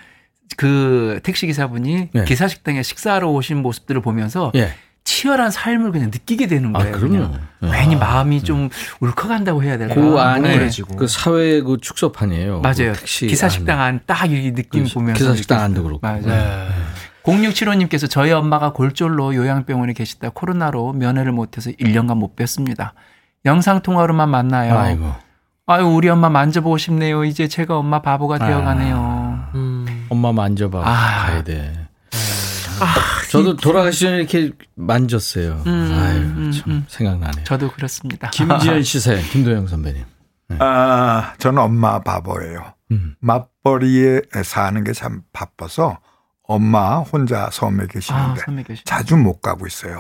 그 0.58 1.20
택시 1.24 1.48
기사분이 1.48 2.10
네. 2.14 2.24
기사 2.26 2.48
식당에 2.48 2.84
식사하러 2.84 3.30
오신 3.30 3.62
모습들을 3.62 4.02
보면서 4.02 4.52
예. 4.56 4.74
치열한 5.06 5.50
삶을 5.52 5.92
그냥 5.92 6.08
느끼게 6.12 6.48
되는 6.48 6.76
아, 6.76 6.80
거예요. 6.80 6.96
그럼요. 6.98 7.32
그냥. 7.60 7.74
괜히 7.74 7.96
마음이 7.96 8.44
좀 8.44 8.70
울컥한다고 9.00 9.64
해야 9.64 9.78
될까? 9.78 9.96
그 9.96 10.20
안에 10.20 10.58
네. 10.68 10.70
그 10.98 11.08
사회 11.08 11.62
그 11.62 11.78
축소판이에요. 11.82 12.62
맞아요. 12.62 12.92
그 12.94 13.00
택시 13.00 13.28
기사. 13.28 13.50
식당 13.50 13.80
안 13.82 14.02
딱 14.06 14.26
이 14.32 14.54
느낌 14.54 14.84
그 14.84 14.94
보면서 14.94 15.20
기사 15.20 15.36
식당. 15.36 15.62
안도 15.62 15.84
그렇고. 15.84 16.00
맞아요. 16.02 16.22
네. 16.26 16.68
0675님께서 17.24 18.10
저희 18.10 18.32
엄마가 18.32 18.74
골절로 18.74 19.36
요양병원에 19.36 19.94
계시다 19.94 20.30
코로나로 20.30 20.94
면회를 20.94 21.32
못해서 21.32 21.70
1년간 21.72 22.16
못 22.18 22.36
뵀습니다. 22.36 22.92
영상 23.46 23.82
통화로만 23.82 24.30
만나요. 24.30 24.78
아이고. 24.78 25.12
아유 25.68 25.86
우리 25.86 26.10
엄마 26.10 26.30
만져보고 26.30 26.78
싶네요. 26.78 27.24
이제 27.26 27.48
제가 27.48 27.78
엄마 27.78 28.02
바보가 28.02 28.40
되어가네요. 28.40 29.19
엄마 30.10 30.32
만져봐. 30.32 30.80
아. 30.86 31.26
가야 31.28 31.44
돼. 31.44 31.88
저도 33.32 33.56
돌아가시 33.58 34.02
전에 34.02 34.18
이렇게 34.18 34.52
만졌어요. 34.76 35.64
음, 35.68 35.98
아유, 36.00 36.18
음, 36.20 36.52
참 36.52 36.64
음. 36.72 36.86
생각나네요. 36.88 37.44
저도 37.44 37.72
그렇습니다. 37.72 38.30
김지현 38.32 38.82
씨 38.84 39.00
사연, 39.02 39.22
김도영 39.22 39.68
선배님. 39.68 40.04
아, 40.60 41.34
저는 41.38 41.62
엄마 41.62 42.00
바보예요. 42.00 42.74
음. 42.92 43.16
맞벌이에 43.20 44.22
사는 44.44 44.84
게 44.84 44.94
참 44.94 45.22
바빠서 45.32 46.00
엄마 46.44 47.00
혼자 47.00 47.50
섬에 47.52 47.84
아, 47.84 47.88
계시는데 47.88 48.42
선배 48.42 48.64
계시. 48.64 48.84
자주 48.86 49.16
못 49.16 49.42
가고 49.42 49.68
있어요. 49.68 50.00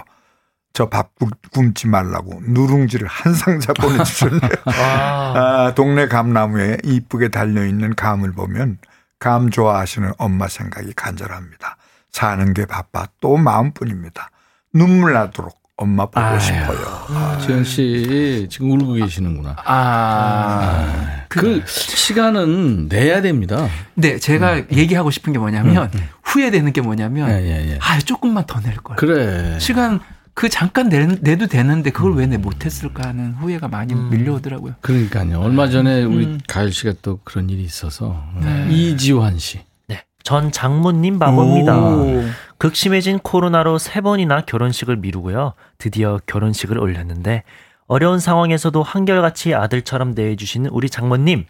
저밥 0.74 1.12
굶지 1.51 1.88
말라고 1.88 2.41
누룽지를 2.47 3.07
한 3.07 3.34
상자 3.34 3.74
보내주셨네요. 3.74 4.49
아, 4.66 5.74
동네 5.76 6.07
감나무에 6.07 6.78
이쁘게 6.84 7.30
달려있는 7.30 7.95
감을 7.95 8.32
보면 8.32 8.78
감 9.20 9.49
좋아하시는 9.49 10.13
엄마 10.17 10.47
생각이 10.47 10.93
간절합니다. 10.95 11.78
사는 12.11 12.53
게 12.53 12.65
바빠 12.65 13.05
또 13.22 13.38
마음뿐입니다. 13.38 14.32
눈물 14.74 15.13
나도록 15.13 15.59
엄마 15.76 16.05
보고 16.05 16.20
아유. 16.20 16.39
싶어요. 16.39 17.39
지현 17.41 17.63
씨 17.63 18.47
지금 18.49 18.72
울고 18.72 18.93
계시는구나. 18.93 19.55
아, 19.63 21.24
그 21.30 21.63
시간은 21.65 22.88
내야 22.89 23.22
됩니다. 23.22 23.67
네, 23.93 24.17
제가 24.20 24.57
얘기하고 24.72 25.09
싶은 25.11 25.32
게 25.34 25.39
뭐냐면 25.39 25.89
후회되는 26.24 26.74
게 26.74 26.82
뭐냐면 26.82 27.30
예, 27.30 27.43
예, 27.43 27.72
예. 27.72 27.80
아 27.82 27.97
조금만 27.99 28.45
더 28.45 28.59
낼 28.59 28.76
걸. 28.78 28.95
그래. 28.97 29.57
시간 29.59 29.99
그 30.40 30.48
잠깐 30.48 30.88
내, 30.88 31.06
내도 31.06 31.48
되는데 31.48 31.90
그걸 31.90 32.14
왜 32.16 32.26
내 32.26 32.38
못했을까 32.38 33.10
하는 33.10 33.34
후회가 33.34 33.68
많이 33.68 33.94
밀려오더라고요. 33.94 34.76
그러니까요. 34.80 35.42
얼마 35.42 35.68
전에 35.68 36.04
우리 36.06 36.28
음. 36.28 36.40
가열 36.48 36.72
씨가 36.72 36.94
또 37.02 37.20
그런 37.26 37.50
일이 37.50 37.62
있어서 37.64 38.24
네. 38.42 38.68
이지환 38.70 39.38
씨. 39.38 39.60
네. 39.88 40.06
전 40.24 40.54
장모님 40.54 41.20
바보입니다. 41.20 41.78
오. 41.78 42.24
극심해진 42.58 43.20
코로나로 43.20 43.80
세 43.80 44.00
번이나 44.00 44.46
결혼식을 44.46 44.96
미루고요. 44.96 45.56
드디어 45.78 46.22
결혼식을 46.26 46.78
올렸는데 46.80 47.44
어려운 47.88 48.20
상황에서도 48.20 48.82
한결같이 48.82 49.54
아들처럼 49.54 50.16
대해주시는 50.16 50.70
우리 50.72 50.90
장모님. 50.90 51.48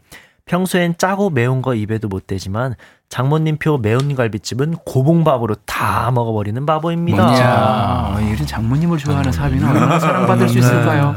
평소엔 0.49 0.95
짜고 0.97 1.29
매운 1.29 1.61
거 1.61 1.75
입에도 1.75 2.07
못 2.07 2.25
대지만 2.25 2.73
장모님표 3.07 3.77
매운 3.77 4.15
갈비집은 4.15 4.77
고봉밥으로 4.83 5.55
다 5.67 6.09
먹어버리는 6.09 6.65
바보입니다. 6.65 7.37
이야, 7.37 8.19
이런 8.19 8.47
장모님을 8.47 8.97
좋아하는 8.97 9.31
사위는 9.31 9.67
얼마나 9.67 9.99
사랑받을 9.99 10.49
수 10.49 10.57
있을까요? 10.57 11.15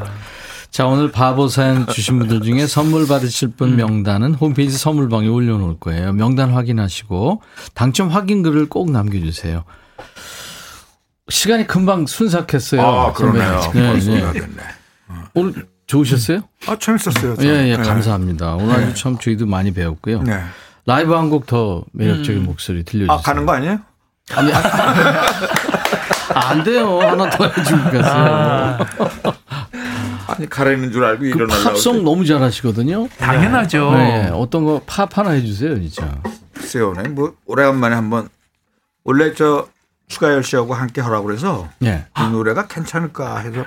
자, 0.70 0.86
오늘 0.86 1.10
바보 1.10 1.48
사연 1.48 1.86
주신 1.86 2.18
분들 2.18 2.42
중에 2.42 2.66
선물 2.66 3.06
받으실 3.08 3.48
음. 3.48 3.52
분 3.56 3.76
명단은 3.76 4.34
홈페이지 4.34 4.76
선물방에 4.76 5.28
올려놓을 5.28 5.78
거예요. 5.80 6.12
명단 6.12 6.50
확인하시고 6.52 7.40
당첨 7.72 8.08
확인 8.08 8.42
글을 8.42 8.68
꼭 8.68 8.90
남겨주세요. 8.90 9.64
시간이 11.30 11.66
금방 11.66 12.06
순삭했어요. 12.06 12.82
아, 12.82 13.12
그러네요. 13.14 13.60
네, 13.72 14.20
다 14.20 14.32
네. 14.32 14.42
오늘 15.34 15.66
좋으셨어요? 15.92 16.40
아, 16.66 16.76
재밌었어요. 16.78 17.36
저는. 17.36 17.44
예, 17.44 17.68
예, 17.68 17.76
네. 17.76 17.82
감사합니다. 17.82 18.54
오늘 18.54 18.74
아주 18.76 18.94
참 18.94 19.18
저희도 19.18 19.44
많이 19.46 19.72
배웠고요. 19.74 20.22
네. 20.22 20.40
라이브 20.86 21.12
한 21.12 21.28
곡 21.30 21.46
더 21.46 21.84
매력적인 21.92 22.44
목소리 22.44 22.82
들려주세요. 22.82 23.12
아, 23.12 23.20
가는 23.20 23.44
거 23.44 23.52
아니에요? 23.52 23.78
아니, 24.34 24.52
아, 24.52 24.62
안 26.48 26.64
돼요. 26.64 26.98
하나 27.00 27.28
더 27.28 27.46
해주고 27.46 27.82
가세요. 27.90 28.78
아니, 30.28 30.48
가라는 30.48 30.90
줄 30.92 31.04
알고 31.04 31.20
그 31.20 31.26
일어나려고. 31.26 31.64
팝송 31.70 32.04
너무 32.04 32.24
잘하시거든요. 32.24 33.08
당연하죠. 33.18 33.92
네, 33.92 34.30
어떤 34.32 34.64
거 34.64 34.80
팝 34.86 35.18
하나 35.18 35.30
해주세요, 35.30 35.74
진짜. 35.80 36.08
글쎄요. 36.54 36.94
네. 36.94 37.08
뭐, 37.08 37.34
오래간만에 37.46 37.94
한번, 37.94 38.28
원래 39.04 39.34
저, 39.34 39.68
추가열 40.08 40.42
씨하고 40.42 40.74
함께 40.74 41.00
하라고 41.00 41.26
그래서 41.26 41.68
예. 41.84 42.06
이 42.18 42.22
노래가 42.30 42.66
괜찮을까 42.66 43.38
해서. 43.38 43.64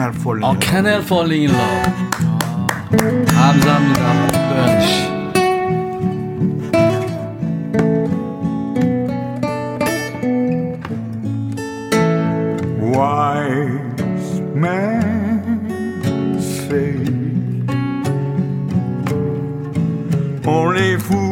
Help 0.00 0.14
Falling. 0.16 0.44
어, 0.44 0.50
in 0.50 0.56
Love. 0.56 0.60
Can 0.60 0.86
I 0.86 1.02
Falling 1.02 1.44
in 1.44 1.50
Love. 1.50 1.92
감사합니다. 3.26 4.28
도현 4.48 4.80
씨. 4.80 5.16
wise 12.96 14.40
men 14.54 16.40
say 16.40 16.96
only 20.46 20.98
fools 20.98 21.29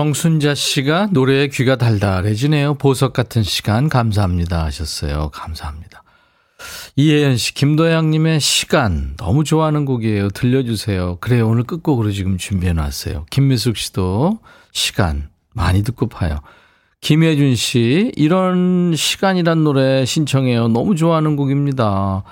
정순자 0.00 0.54
씨가 0.54 1.08
노래에 1.10 1.48
귀가 1.48 1.76
달달해지네요. 1.76 2.72
보석 2.76 3.12
같은 3.12 3.42
시간 3.42 3.90
감사합니다 3.90 4.64
하셨어요. 4.64 5.28
감사합니다. 5.28 6.04
이혜연 6.96 7.36
씨, 7.36 7.52
김도양님의 7.52 8.40
시간 8.40 9.12
너무 9.18 9.44
좋아하는 9.44 9.84
곡이에요. 9.84 10.30
들려주세요. 10.30 11.18
그래요. 11.20 11.46
오늘 11.46 11.64
끝곡으로 11.64 12.12
지금 12.12 12.38
준비해놨어요. 12.38 13.26
김미숙 13.28 13.76
씨도 13.76 14.38
시간 14.72 15.28
많이 15.52 15.82
듣고 15.82 16.08
파요. 16.08 16.40
김혜준 17.02 17.54
씨, 17.56 18.10
이런 18.16 18.94
시간이란 18.96 19.64
노래 19.64 20.06
신청해요. 20.06 20.68
너무 20.68 20.96
좋아하는 20.96 21.36
곡입니다. 21.36 22.24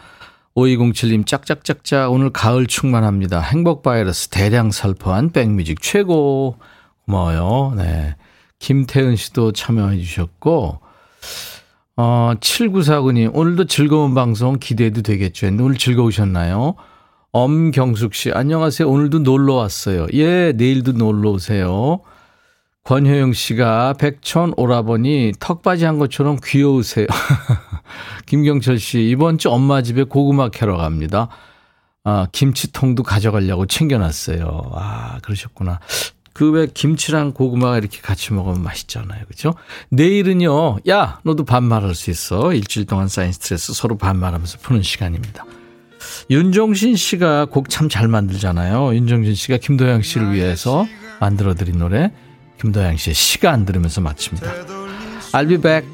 5207님, 0.57 1.27
짝짝짝짝 1.27 2.13
오늘 2.13 2.31
가을 2.31 2.67
충만합니다. 2.67 3.43
행복 3.43 3.83
바이러스 3.83 4.29
대량 4.29 4.71
살포한 4.71 5.33
백뮤직 5.33 5.83
최고. 5.83 6.57
고마워요. 7.09 7.73
네. 7.77 8.15
김태은 8.59 9.17
씨도 9.17 9.53
참여해 9.53 9.99
주셨고, 9.99 10.81
어, 11.97 12.33
7949님, 12.39 13.35
오늘도 13.35 13.65
즐거운 13.65 14.15
방송 14.15 14.59
기대해도 14.59 15.03
되겠죠? 15.03 15.47
오늘 15.47 15.77
즐거우셨나요? 15.77 16.75
엄경숙 17.33 18.15
씨, 18.15 18.31
안녕하세요. 18.33 18.89
오늘도 18.89 19.21
놀러 19.21 19.55
왔어요. 19.55 20.07
예, 20.13 20.53
내일도 20.53 20.93
놀러 20.93 21.31
오세요. 21.31 22.01
권효영 22.85 23.33
씨가 23.33 23.95
백천 23.95 24.55
오라버니 24.57 25.33
턱받이 25.39 25.85
한 25.85 25.99
것처럼 25.99 26.39
귀여우세요. 26.43 27.07
김경철 28.27 28.79
씨, 28.79 29.09
이번 29.09 29.39
주 29.39 29.51
엄마 29.51 29.83
집에 29.83 30.05
고구마 30.05 30.49
캐러 30.49 30.77
갑니다. 30.77 31.29
아, 32.05 32.27
김치통도 32.33 33.03
가져가려고 33.03 33.67
챙겨놨어요. 33.67 34.71
아, 34.75 35.19
그러셨구나. 35.23 35.81
그 36.39 36.53
왜 36.53 36.69
김치랑 36.73 37.33
고구마가 37.33 37.79
이렇게 37.79 38.01
같이 38.01 38.33
먹으면 38.33 38.63
맛있잖아요. 38.63 39.25
그죠? 39.27 39.55
내일은요, 39.89 40.79
야, 40.89 41.19
너도 41.25 41.45
반말할 41.45 41.97
수 41.97 42.11
있어. 42.11 42.53
일주일 42.53 42.87
동안 42.87 43.09
쌓인 43.09 43.33
스트레스 43.33 43.73
서로 43.75 43.99
반말하면서 43.99 44.59
푸는 44.63 44.83
시간입니다. 44.83 45.45
윤종신 46.31 46.95
씨가 46.95 47.47
곡 47.47 47.69
참 47.69 47.89
잘 47.89 48.07
만들잖아요. 48.07 48.95
윤종신 48.95 49.35
씨가 49.35 49.57
김도영 49.57 50.03
씨를 50.03 50.33
위해서 50.33 50.87
만들어드린 51.19 51.77
노래, 51.77 52.13
김도영 52.61 52.99
씨의 52.99 53.15
시간 53.15 53.65
들으면서 53.65 54.01
마칩니다. 54.01 54.53
I'll 55.33 55.49
be 55.49 55.57
back. 55.57 55.89